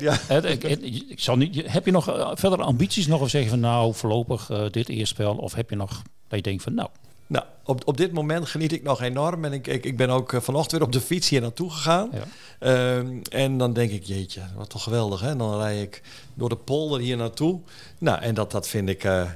ja. 0.00 0.18
ik, 0.42 0.64
ik, 1.08 1.20
zal 1.20 1.36
niet, 1.36 1.72
heb 1.72 1.84
je 1.84 1.92
nog 1.92 2.32
verder 2.34 2.62
ambities 2.62 3.06
nog 3.06 3.20
of 3.20 3.30
zeggen 3.30 3.50
van 3.50 3.60
nou 3.60 3.94
voorlopig 3.94 4.50
dit 4.70 4.88
eerste 4.88 5.14
spel 5.14 5.36
of 5.36 5.54
heb 5.54 5.70
je 5.70 5.76
nog 5.76 6.02
dat 6.28 6.38
je 6.38 6.42
denkt 6.42 6.62
van 6.62 6.74
nou 6.74 6.88
nou, 7.26 7.44
op, 7.64 7.82
op 7.84 7.96
dit 7.96 8.12
moment 8.12 8.48
geniet 8.48 8.72
ik 8.72 8.82
nog 8.82 9.02
enorm. 9.02 9.44
En 9.44 9.52
ik, 9.52 9.66
ik, 9.66 9.84
ik 9.84 9.96
ben 9.96 10.10
ook 10.10 10.32
vanochtend 10.36 10.72
weer 10.72 10.82
op 10.82 10.92
de 10.92 11.00
fiets 11.00 11.28
hier 11.28 11.40
naartoe 11.40 11.70
gegaan. 11.70 12.10
Ja. 12.12 12.96
Um, 12.96 13.22
en 13.22 13.58
dan 13.58 13.72
denk 13.72 13.90
ik, 13.90 14.04
jeetje, 14.04 14.40
wat 14.56 14.70
toch 14.70 14.82
geweldig. 14.82 15.20
Hè? 15.20 15.36
Dan 15.36 15.58
rij 15.58 15.82
ik 15.82 16.02
door 16.34 16.48
de 16.48 16.56
polder 16.56 17.00
hier 17.00 17.16
naartoe. 17.16 17.60
Nou, 17.98 18.20
en 18.20 18.34
dat, 18.34 18.50
dat 18.50 18.68
vind 18.68 18.88
ik... 18.88 19.04
Uh, 19.04 19.30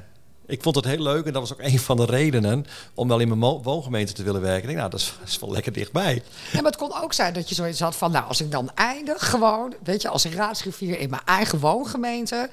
ik 0.46 0.62
vond 0.62 0.74
het 0.74 0.84
heel 0.84 1.02
leuk 1.02 1.26
en 1.26 1.32
dat 1.32 1.48
was 1.48 1.52
ook 1.52 1.62
een 1.72 1.78
van 1.78 1.96
de 1.96 2.04
redenen 2.04 2.66
om 2.94 3.08
wel 3.08 3.18
in 3.18 3.38
mijn 3.38 3.40
woongemeente 3.62 4.12
te 4.12 4.22
willen 4.22 4.40
werken. 4.40 4.60
Ik 4.60 4.66
denk, 4.66 4.78
nou, 4.78 4.90
dat 4.90 5.00
is, 5.00 5.14
is, 5.24 5.38
wel 5.38 5.50
lekker 5.50 5.72
dichtbij. 5.72 6.22
Ja, 6.52 6.60
maar 6.60 6.70
het 6.70 6.80
kon 6.80 7.02
ook 7.02 7.12
zijn 7.12 7.32
dat 7.32 7.48
je 7.48 7.54
zoiets 7.54 7.80
had 7.80 7.96
van, 7.96 8.10
nou, 8.10 8.26
als 8.26 8.40
ik 8.40 8.50
dan 8.50 8.70
eindig 8.74 9.30
gewoon, 9.30 9.74
weet 9.82 10.02
je, 10.02 10.08
als 10.08 10.24
een 10.24 10.98
in 10.98 11.10
mijn 11.10 11.22
eigen 11.24 11.58
woongemeente, 11.58 12.50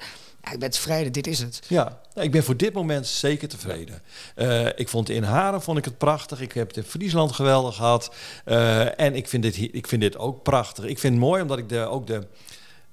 ik 0.52 0.58
ben 0.58 0.70
tevreden, 0.70 1.12
dit 1.12 1.26
is 1.26 1.38
het. 1.38 1.60
Ja, 1.68 2.00
ik 2.14 2.30
ben 2.30 2.44
voor 2.44 2.56
dit 2.56 2.72
moment 2.72 3.06
zeker 3.06 3.48
tevreden. 3.48 4.02
Uh, 4.36 4.66
ik 4.66 4.88
vond 4.88 5.08
in 5.08 5.22
Haren 5.22 5.62
vond 5.62 5.78
ik 5.78 5.84
het 5.84 5.98
prachtig. 5.98 6.40
Ik 6.40 6.52
heb 6.52 6.68
het 6.68 6.76
in 6.76 6.82
Friesland 6.82 7.32
geweldig 7.32 7.74
gehad. 7.76 8.14
Uh, 8.46 9.00
en 9.00 9.14
ik 9.14 9.28
vind, 9.28 9.42
dit, 9.42 9.56
ik 9.56 9.86
vind 9.86 10.02
dit 10.02 10.16
ook 10.16 10.42
prachtig. 10.42 10.84
Ik 10.84 10.98
vind 10.98 11.12
het 11.12 11.22
mooi 11.22 11.42
omdat 11.42 11.58
ik 11.58 11.68
de, 11.68 11.78
ook 11.78 12.06
de, 12.06 12.26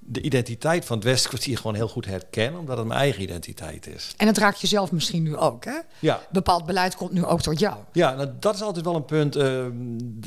de 0.08 0.20
identiteit 0.20 0.84
van 0.84 0.96
het 0.96 1.06
Westkwartier 1.06 1.56
gewoon 1.56 1.74
heel 1.74 1.88
goed 1.88 2.06
herkennen, 2.06 2.60
omdat 2.60 2.78
het 2.78 2.86
mijn 2.86 3.00
eigen 3.00 3.22
identiteit 3.22 3.86
is. 3.86 4.14
En 4.16 4.26
het 4.26 4.38
raakt 4.38 4.60
jezelf 4.60 4.92
misschien 4.92 5.22
nu 5.22 5.36
ook, 5.36 5.64
hè? 5.64 5.78
Ja. 5.98 6.20
Bepaald 6.30 6.66
beleid 6.66 6.96
komt 6.96 7.12
nu 7.12 7.24
ook 7.24 7.42
tot 7.42 7.58
jou. 7.58 7.76
Ja, 7.92 8.14
nou, 8.14 8.28
dat 8.40 8.54
is 8.54 8.62
altijd 8.62 8.84
wel 8.84 8.94
een 8.94 9.04
punt. 9.04 9.36
Uh, 9.36 9.64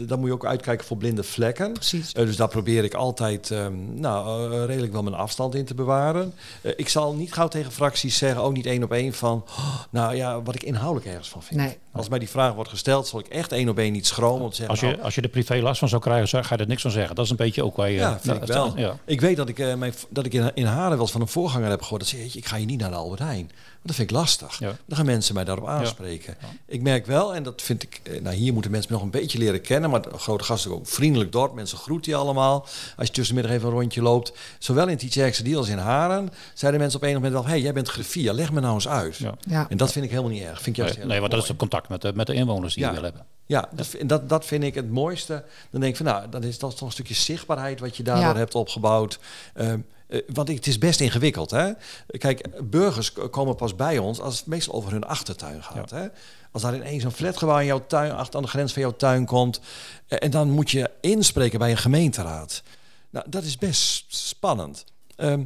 dan 0.07 0.19
moet 0.19 0.27
je 0.27 0.33
ook 0.33 0.45
uitkijken 0.45 0.85
voor 0.85 0.97
blinde 0.97 1.23
vlekken. 1.23 1.73
Precies. 1.73 2.13
Uh, 2.13 2.25
dus 2.25 2.35
daar 2.35 2.47
probeer 2.47 2.83
ik 2.83 2.93
altijd 2.93 3.49
um, 3.49 3.99
nou, 3.99 4.53
uh, 4.53 4.65
redelijk 4.65 4.91
wel 4.91 5.03
mijn 5.03 5.15
afstand 5.15 5.55
in 5.55 5.65
te 5.65 5.73
bewaren. 5.73 6.33
ik 6.75 6.89
zal 6.89 7.13
niet 7.13 7.33
gauw 7.33 7.47
tegen 7.47 7.71
fracties 7.71 8.17
zeggen, 8.17 8.41
ook 8.41 8.53
niet 8.53 8.65
één 8.65 8.83
op 8.83 8.91
één 8.91 9.13
van, 9.13 9.45
oh, 9.47 9.79
nou 9.89 10.15
ja, 10.15 10.41
wat 10.41 10.55
ik 10.55 10.63
inhoudelijk 10.63 11.05
ergens 11.05 11.29
van 11.29 11.43
vind. 11.43 11.59
Nee. 11.59 11.77
Als 11.91 12.09
mij 12.09 12.19
die 12.19 12.29
vraag 12.29 12.53
wordt 12.53 12.69
gesteld, 12.69 13.07
zal 13.07 13.19
ik 13.19 13.27
echt 13.27 13.51
één 13.51 13.69
op 13.69 13.77
één 13.77 13.93
niet 13.93 14.07
schromen 14.07 14.43
om 14.43 14.49
te 14.49 14.55
zeggen. 14.55 14.75
Als 14.75 14.79
je, 14.79 14.91
nou, 14.91 15.01
als 15.01 15.15
je 15.15 15.21
er 15.21 15.29
privé 15.29 15.55
last 15.55 15.79
van 15.79 15.89
zou 15.89 16.01
krijgen, 16.01 16.45
ga 16.45 16.55
je 16.55 16.61
er 16.61 16.67
niks 16.67 16.81
van 16.81 16.91
zeggen. 16.91 17.15
Dat 17.15 17.25
is 17.25 17.31
een 17.31 17.37
beetje 17.37 17.63
ook 17.63 17.75
waar 17.75 17.89
je. 17.89 17.97
Ja, 17.97 18.19
vind 18.19 18.41
ik 18.41 18.47
wel. 18.47 18.77
Ja. 18.77 18.97
Ik 19.05 19.21
weet 19.21 19.37
dat 19.37 19.49
ik, 19.49 19.57
mijn, 19.77 19.93
dat 20.09 20.25
ik 20.25 20.33
in, 20.33 20.51
in 20.53 20.65
Haren 20.65 20.97
wel 20.97 21.07
van 21.07 21.21
een 21.21 21.27
voorganger 21.27 21.69
heb 21.69 21.81
gehoord. 21.81 22.01
Dat 22.01 22.09
ze, 22.09 22.37
ik 22.37 22.45
ga 22.45 22.55
je 22.55 22.65
niet 22.65 22.79
naar 22.79 22.89
de 22.89 22.95
Albert 22.95 23.19
Heijn. 23.19 23.51
Want 23.81 23.97
dat 23.97 24.07
vind 24.07 24.09
ik 24.09 24.15
lastig. 24.15 24.59
Ja. 24.59 24.75
Dan 24.85 24.97
gaan 24.97 25.05
mensen 25.05 25.33
mij 25.35 25.43
daarop 25.43 25.67
aanspreken. 25.67 26.35
Ja. 26.41 26.47
Ik 26.65 26.81
merk 26.81 27.05
wel, 27.05 27.35
en 27.35 27.43
dat 27.43 27.61
vind 27.61 27.83
ik... 27.83 28.01
Nou, 28.21 28.35
hier 28.35 28.53
moeten 28.53 28.71
mensen 28.71 28.91
me 28.91 28.97
nog 28.97 29.05
een 29.05 29.19
beetje 29.19 29.37
leren 29.37 29.61
kennen. 29.61 29.89
Maar 29.89 30.01
de 30.01 30.09
grote 30.17 30.43
gasten 30.43 30.71
ook 30.71 30.87
vriendelijk 30.87 31.31
dorp. 31.31 31.53
Mensen 31.53 31.77
groeten 31.77 32.11
je 32.11 32.17
allemaal. 32.17 32.65
Als 32.97 33.07
je 33.07 33.13
tussenmiddag 33.13 33.51
even 33.51 33.67
een 33.67 33.73
rondje 33.73 34.01
loopt. 34.01 34.31
Zowel 34.59 34.87
in 34.87 34.97
Tietjerkse 34.97 35.43
die 35.43 35.57
als 35.57 35.67
in 35.69 35.77
Haren. 35.77 36.29
Zeiden 36.53 36.79
mensen 36.81 36.99
op 36.99 37.05
een 37.07 37.13
moment 37.13 37.33
wel... 37.33 37.43
Hé, 37.43 37.49
hey, 37.49 37.61
jij 37.61 37.73
bent 37.73 37.87
griffier. 37.89 38.33
Leg 38.33 38.51
me 38.51 38.59
nou 38.59 38.73
eens 38.73 38.87
uit. 38.87 39.15
Ja. 39.15 39.35
Ja. 39.47 39.65
En 39.69 39.77
dat 39.77 39.91
vind 39.91 40.05
ik 40.05 40.11
helemaal 40.11 40.31
niet 40.31 40.43
erg. 40.43 40.55
Vind 40.61 40.67
ik 40.67 40.75
juist 40.75 40.91
Nee, 40.91 41.01
heel 41.01 41.09
nee, 41.11 41.19
want 41.19 41.31
dat 41.31 41.41
is 41.41 41.47
het 41.47 41.57
contact 41.57 41.89
met 41.89 42.01
de, 42.01 42.11
met 42.15 42.27
de 42.27 42.33
inwoners 42.33 42.73
die 42.73 42.83
Ja. 42.83 42.89
je 42.89 42.95
wil 42.95 43.03
hebben. 43.03 43.25
Ja, 43.45 43.69
dat, 43.71 43.87
vind- 43.87 44.09
dat, 44.09 44.29
dat 44.29 44.45
vind 44.45 44.63
ik 44.63 44.75
het 44.75 44.91
mooiste. 44.91 45.43
Dan 45.69 45.81
denk 45.81 45.91
ik 45.97 45.97
van, 45.97 46.05
nou, 46.13 46.29
dan 46.29 46.43
is 46.43 46.59
dat 46.59 46.77
toch 46.77 46.87
een 46.87 46.93
stukje 46.93 47.13
zichtbaarheid 47.13 47.79
wat 47.79 47.97
je 47.97 48.03
daardoor 48.03 48.25
Ja. 48.33 48.35
hebt 48.35 48.55
opgebouwd. 48.55 49.19
Ehm, 49.53 49.79
eh, 50.09 50.21
want 50.33 50.47
het 50.47 50.67
is 50.67 50.77
best 50.77 50.99
ingewikkeld. 50.99 51.51
Hè? 51.51 51.71
Kijk, 52.07 52.69
burgers 52.69 53.13
komen 53.13 53.55
pas 53.55 53.75
bij 53.75 53.97
ons 53.97 54.19
als 54.19 54.37
het 54.37 54.47
meestal 54.47 54.73
over 54.73 54.91
hun 54.91 55.03
achtertuin 55.03 55.63
gaat. 55.63 55.89
Hè? 55.89 56.07
Als 56.51 56.61
daar 56.61 56.75
ineens 56.75 57.03
een 57.03 57.11
flatgebouw 57.11 57.59
in 57.59 57.65
jouw 57.65 57.85
tuin, 57.87 58.11
achter 58.11 58.35
aan 58.35 58.41
de 58.41 58.47
grens 58.47 58.73
van 58.73 58.81
jouw 58.81 58.95
tuin 58.95 59.25
komt. 59.25 59.59
eh, 60.07 60.17
en 60.21 60.31
dan 60.31 60.49
moet 60.49 60.71
je 60.71 60.89
inspreken 61.01 61.59
bij 61.59 61.71
een 61.71 61.77
gemeenteraad. 61.77 62.63
Nou, 63.09 63.25
dat 63.29 63.43
is 63.43 63.57
best 63.57 64.05
spannend. 64.07 64.85
Ehm, 65.15 65.43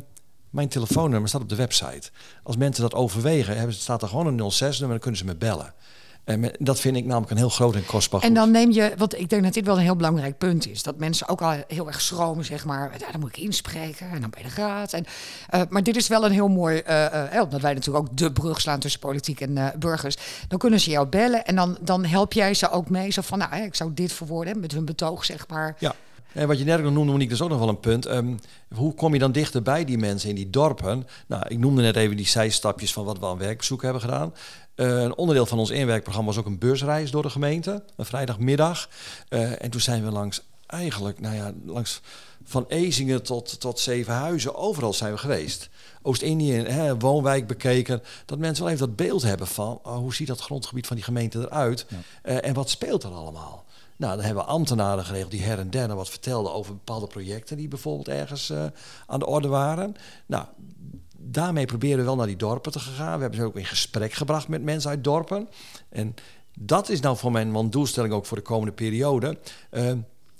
mijn 0.50 0.68
telefoonnummer 0.68 1.30
staat 1.30 1.42
op 1.42 1.50
de 1.50 1.56
website. 1.56 2.10
Als 2.44 2.58
mensen 2.58 2.84
dat 2.84 2.94
overwegen, 2.94 3.58
hebben, 3.58 3.76
staat 3.76 4.02
er 4.02 4.08
gewoon 4.08 4.28
een 4.28 4.52
06-nummer 4.52 4.82
en 4.82 4.88
dan 4.88 5.00
kunnen 5.00 5.20
ze 5.20 5.26
me 5.26 5.36
bellen. 5.36 5.74
En 6.24 6.40
me- 6.40 6.56
dat 6.60 6.80
vind 6.80 6.96
ik 6.98 7.06
namelijk 7.06 7.32
een 7.32 7.38
heel 7.38 7.50
groot 7.50 7.76
en 7.76 7.86
kostbaar 7.86 8.22
En 8.22 8.34
dan 8.34 8.52
neem 8.52 8.72
je, 8.72 8.94
want 8.98 9.20
ik 9.20 9.30
denk 9.30 9.44
dat 9.44 9.54
dit 9.54 9.66
wel 9.66 9.76
een 9.76 9.82
heel 9.84 9.96
belangrijk 9.96 10.38
punt 10.38 10.68
is. 10.70 10.84
Dat 10.84 10.98
mensen 10.98 11.28
ook 11.28 11.42
al 11.42 11.56
heel 11.68 11.88
erg 11.88 12.02
schromen, 12.02 12.46
zeg 12.46 12.66
maar. 12.66 12.92
Ja, 13.00 13.12
dan 13.12 13.20
moet 13.20 13.38
ik 13.38 13.44
inspreken 13.44 14.10
en 14.10 14.22
dan 14.22 14.30
bij 14.30 14.44
de 14.44 14.50
raad. 14.56 14.94
En, 14.94 15.06
eh, 15.50 15.62
maar 15.70 15.84
dit 15.84 15.96
is 15.96 16.08
wel 16.08 16.26
een 16.26 16.32
heel 16.32 16.48
mooi, 16.48 16.78
eh, 16.78 17.36
eh, 17.36 17.44
omdat 17.44 17.62
wij 17.62 17.74
natuurlijk 17.74 18.06
ook 18.08 18.18
de 18.18 18.32
brug 18.32 18.62
slaan 18.62 18.80
tussen 18.80 19.00
politiek 19.00 19.42
en 19.42 19.58
eh, 19.58 19.68
burgers. 19.80 20.16
Dan 20.48 20.60
kunnen 20.60 20.80
ze 20.80 20.90
jou 20.90 21.08
bellen 21.08 21.46
en 21.46 21.56
dan, 21.56 21.78
dan 21.82 22.06
help 22.06 22.34
jij 22.34 22.54
ze 22.54 22.70
ook 22.70 22.90
mee. 22.90 23.12
Zo 23.12 23.22
van, 23.22 23.38
nou, 23.38 23.56
ik 23.56 23.76
zou 23.76 23.94
dit 23.94 24.14
verwoorden 24.14 24.60
met 24.60 24.72
hun 24.72 24.86
betoog, 24.86 25.26
zeg 25.26 25.48
maar. 25.48 25.76
Ja. 25.80 25.96
En 26.34 26.48
wat 26.48 26.58
je 26.60 26.66
net 26.66 26.78
ook 26.80 26.84
noemde, 26.92 27.12
Monique, 27.12 27.24
dat 27.30 27.38
is 27.38 27.42
ook 27.42 27.50
nog 27.50 27.60
wel 27.60 27.70
een 27.70 27.80
punt. 27.80 28.06
Ehm, 28.06 28.34
hoe 28.76 28.94
kom 28.94 29.14
je 29.14 29.20
dan 29.20 29.32
dichter 29.32 29.62
bij 29.62 29.86
die 29.86 29.98
mensen 29.98 30.30
in 30.30 30.36
die 30.36 30.50
dorpen? 30.50 31.08
Nou, 31.28 31.44
ik 31.48 31.60
noemde 31.60 31.82
net 31.82 31.96
even 31.96 32.18
die 32.18 32.28
zijstapjes 32.28 32.94
van 32.94 33.06
wat 33.06 33.20
we 33.20 33.26
aan 33.26 33.38
werkbezoek 33.38 33.82
hebben 33.82 34.02
gedaan. 34.02 34.34
Eh, 34.76 35.02
een 35.02 35.16
onderdeel 35.16 35.46
van 35.46 35.60
ons 35.60 35.70
inwerkprogramma 35.70 36.30
was 36.30 36.40
ook 36.40 36.46
een 36.46 36.58
busreis 36.58 37.12
door 37.12 37.22
de 37.22 37.30
gemeente, 37.30 37.84
een 37.96 38.06
vrijdagmiddag. 38.06 38.90
Eh, 39.28 39.64
en 39.64 39.70
toen 39.70 39.82
zijn 39.82 40.04
we 40.04 40.12
langs 40.12 40.42
eigenlijk, 40.68 41.20
nou 41.20 41.36
ja, 41.36 41.52
langs 41.66 42.02
van 42.44 42.66
Ezingen 42.68 43.24
tot, 43.24 43.60
tot 43.60 43.80
Zevenhuizen, 43.80 44.56
overal 44.56 44.94
zijn 44.94 45.12
we 45.12 45.18
geweest. 45.18 45.70
Oost-Indië, 46.02 46.66
woonwijk 47.00 47.48
bekeken. 47.48 48.02
Dat 48.26 48.40
mensen 48.40 48.64
wel 48.64 48.74
even 48.74 48.88
dat 48.88 48.96
beeld 48.96 49.22
hebben 49.22 49.48
van 49.48 49.80
oh, 49.84 49.98
hoe 49.98 50.14
ziet 50.14 50.28
dat 50.28 50.40
grondgebied 50.40 50.88
van 50.88 50.96
die 50.96 51.06
gemeente 51.06 51.40
eruit? 51.40 51.86
Eh, 52.22 52.46
en 52.46 52.54
wat 52.54 52.70
speelt 52.70 53.04
er 53.04 53.12
allemaal? 53.12 53.66
Nou, 53.96 54.16
dan 54.16 54.26
hebben 54.26 54.44
we 54.44 54.50
ambtenaren 54.50 55.06
geregeld 55.06 55.32
die 55.32 55.42
her 55.42 55.60
en 55.60 55.70
der 55.70 55.96
wat 55.96 56.10
vertelden 56.10 56.54
over 56.54 56.74
bepaalde 56.74 57.08
projecten 57.08 57.58
die 57.58 57.68
bijvoorbeeld 57.68 58.08
ergens 58.08 58.54
aan 59.06 59.20
de 59.20 59.26
orde 59.26 59.48
waren. 59.48 59.96
Nou, 60.26 60.46
daarmee 61.34 61.66
proberen 61.66 61.98
we 61.98 62.04
wel 62.04 62.16
naar 62.16 62.28
die 62.28 62.36
dorpen 62.36 62.72
te 62.72 62.80
gaan. 62.80 63.16
We 63.16 63.22
hebben 63.22 63.40
ze 63.40 63.46
ook 63.46 63.56
in 63.56 63.66
gesprek 63.66 64.14
gebracht 64.14 64.48
met 64.48 64.64
mensen 64.64 64.90
uit 64.90 65.04
dorpen. 65.04 65.50
En 65.90 66.16
dat 66.60 66.90
is 66.90 67.00
nou 67.00 67.18
voor 67.18 67.32
mijn 67.32 67.52
mijn 67.52 67.70
doelstelling 67.70 68.14
ook 68.14 68.26
voor 68.26 68.38
de 68.38 68.44
komende 68.44 68.74
periode. 68.74 69.38
Eh, 69.70 69.92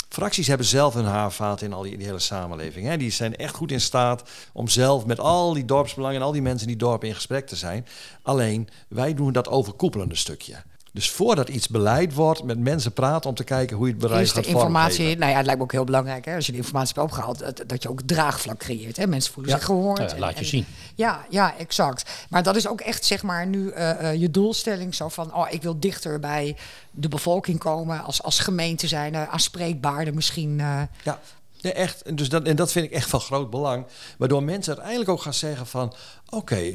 fracties 0.10 0.48
hebben 0.48 0.66
zelf 0.66 0.96
een 0.96 1.06
haarvaat 1.06 1.62
in 1.62 1.74
al 1.74 1.82
die, 1.82 1.98
die 1.98 2.06
hele 2.06 2.20
samenleving. 2.20 2.86
Hè. 2.86 2.98
Die 2.98 3.12
zijn 3.12 3.36
echt 3.36 3.56
goed 3.56 3.72
in 3.72 3.82
staat 3.82 4.30
om 4.54 4.68
zelf 4.68 5.06
met 5.06 5.20
al 5.20 5.54
die 5.54 5.66
dorpsbelangen 5.66 6.18
en 6.18 6.26
al 6.26 6.32
die 6.32 6.42
mensen 6.42 6.68
in 6.68 6.78
die 6.78 6.88
dorpen 6.88 7.08
in 7.08 7.16
gesprek 7.16 7.48
te 7.48 7.56
zijn. 7.56 7.86
Alleen, 8.22 8.70
wij 8.88 9.14
doen 9.14 9.32
dat 9.32 9.48
overkoepelende 9.48 10.16
stukje. 10.16 10.56
Dus 10.94 11.10
voordat 11.12 11.50
iets 11.50 11.68
beleid 11.68 12.14
wordt, 12.14 12.44
met 12.44 12.60
mensen 12.60 12.92
praten 12.92 13.30
om 13.30 13.36
te 13.36 13.44
kijken 13.44 13.78
hoe 13.78 13.86
je 13.86 13.92
het 13.92 14.02
beleid 14.02 14.20
Eerst 14.20 14.34
gaat 14.34 14.44
de 14.44 14.50
informatie, 14.50 14.96
vormgeven. 14.96 15.20
nou 15.20 15.32
ja, 15.32 15.38
het 15.38 15.46
lijkt 15.46 15.60
me 15.60 15.66
ook 15.66 15.72
heel 15.72 15.84
belangrijk 15.84 16.26
hè, 16.26 16.36
als 16.36 16.46
je 16.46 16.52
de 16.52 16.58
informatie 16.58 16.94
hebt 16.96 17.08
opgehaald, 17.08 17.40
dat, 17.40 17.64
dat 17.68 17.84
je 17.84 17.90
ook 17.90 18.02
draagvlak 18.06 18.58
creëert. 18.58 18.98
Hè. 18.98 19.08
Mensen 19.08 19.34
voelen 19.34 19.52
Ja. 19.52 19.58
zich 19.58 19.66
gehoord. 19.68 19.98
Ja, 20.00 20.08
en- 20.08 20.20
laat 20.20 20.34
je 20.34 20.40
en- 20.40 20.46
zien. 20.46 20.66
Ja, 20.96 21.26
ja, 21.30 21.58
exact. 21.58 22.26
Maar 22.30 22.44
dat 22.44 22.56
is 22.56 22.68
ook 22.68 22.82
echt 22.82 23.06
zeg 23.06 23.24
maar 23.24 23.48
nu 23.48 23.70
eh, 23.70 24.10
eh, 24.10 24.20
je 24.22 24.32
doelstelling 24.32 24.96
zo 24.96 25.10
van, 25.10 25.34
oh, 25.36 25.48
ik 25.50 25.62
wil 25.62 25.80
dichter 25.80 26.20
bij 26.20 26.56
de 26.92 27.08
bevolking 27.08 27.60
komen 27.60 28.04
als, 28.04 28.24
als 28.24 28.40
gemeente 28.40 28.88
zijn, 28.88 29.14
uh, 29.14 29.30
aanspreekbaarder 29.30 30.14
misschien. 30.14 30.60
eh. 30.60 30.82
Ja, 31.04 31.20
echt. 31.62 32.02
En, 32.02 32.16
dus 32.16 32.30
dat, 32.30 32.44
en 32.44 32.56
dat 32.56 32.72
vind 32.72 32.86
ik 32.86 32.92
echt 32.92 33.10
van 33.10 33.20
groot 33.20 33.50
belang. 33.50 33.86
Waardoor 34.18 34.44
mensen 34.44 34.74
uiteindelijk 34.74 35.10
ook 35.12 35.22
gaan 35.22 35.34
zeggen 35.34 35.68
van... 35.68 35.94
oké, 36.30 36.72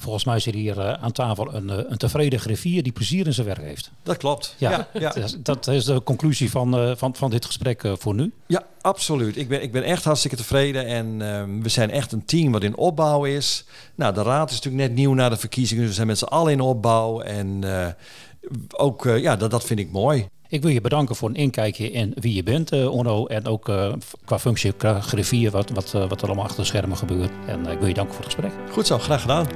Volgens 0.00 0.24
mij 0.24 0.38
zit 0.38 0.54
hier 0.54 0.80
eh, 0.80 0.92
aan 1.02 1.12
tafel 1.12 1.54
een, 1.54 1.70
eh, 1.70 1.76
een 1.88 1.96
tevreden 1.96 2.40
griffier 2.40 2.82
die 2.82 2.92
plezier 2.92 3.26
in 3.26 3.34
zijn 3.34 3.46
werk 3.46 3.62
heeft. 3.62 3.90
dat 4.02 4.16
klopt. 4.16 4.54
Ja, 4.58 4.70
Ja, 4.70 4.88
ja, 4.92 5.08
Dat, 5.08 5.16
is, 5.16 5.36
dat 5.42 5.68
is 5.68 5.84
de 5.84 6.02
conclusie 6.02 6.50
van, 6.50 6.78
eh, 6.78 6.92
van, 6.96 7.14
van 7.14 7.30
dit 7.30 7.44
gesprek 7.44 7.82
voor 7.98 8.14
nu. 8.14 8.32
Ja, 8.46 8.62
absoluut. 8.80 9.36
Ik 9.36 9.48
ben, 9.48 9.62
ik 9.62 9.72
ben 9.72 9.82
echt 9.82 10.04
hartstikke 10.04 10.36
tevreden. 10.36 10.86
En 10.86 11.22
ehm, 11.22 11.62
we 11.62 11.68
zijn 11.68 11.90
echt 11.90 12.12
een 12.12 12.24
team 12.24 12.52
wat 12.52 12.62
in 12.62 12.76
opbouw 12.76 13.24
is. 13.24 13.64
Nou, 13.94 14.14
de 14.14 14.22
raad 14.22 14.50
is 14.50 14.56
natuurlijk 14.56 14.88
net 14.88 14.96
nieuw 14.96 15.14
na 15.14 15.28
de 15.28 15.36
verkiezingen. 15.36 15.80
Dus 15.82 15.90
we 15.90 15.96
zijn 15.96 16.06
met 16.06 16.18
z'n 16.18 16.24
allen 16.24 16.52
in 16.52 16.60
opbouw. 16.60 17.20
En 17.20 17.64
ook, 18.76 19.04
ja, 19.04 19.36
dat, 19.36 19.50
dat 19.50 19.64
vind 19.64 19.80
ik 19.80 19.90
mooi. 19.90 20.28
Ik 20.48 20.62
wil 20.62 20.70
je 20.70 20.80
bedanken 20.80 21.16
voor 21.16 21.28
een 21.28 21.34
inkijkje 21.34 21.90
in 21.90 22.12
wie 22.14 22.34
je 22.34 22.42
bent, 22.42 22.72
eh 22.72 22.90
Onno. 22.92 23.26
En 23.26 23.46
ook 23.46 23.72
qua 24.24 24.38
functie, 24.38 24.72
qua 24.72 25.00
griffier, 25.00 25.50
wat, 25.50 25.70
wat, 25.70 25.92
wat 25.92 26.20
er 26.20 26.26
allemaal 26.26 26.44
achter 26.44 26.60
de 26.60 26.66
schermen 26.66 26.96
gebeurt. 26.96 27.32
En 27.46 27.66
ik 27.66 27.78
wil 27.78 27.88
je 27.88 27.94
danken 27.94 28.14
voor 28.14 28.24
het 28.24 28.34
gesprek. 28.34 28.52
Goed 28.72 28.86
zo, 28.86 28.98
graag 28.98 29.20
gedaan. 29.20 29.46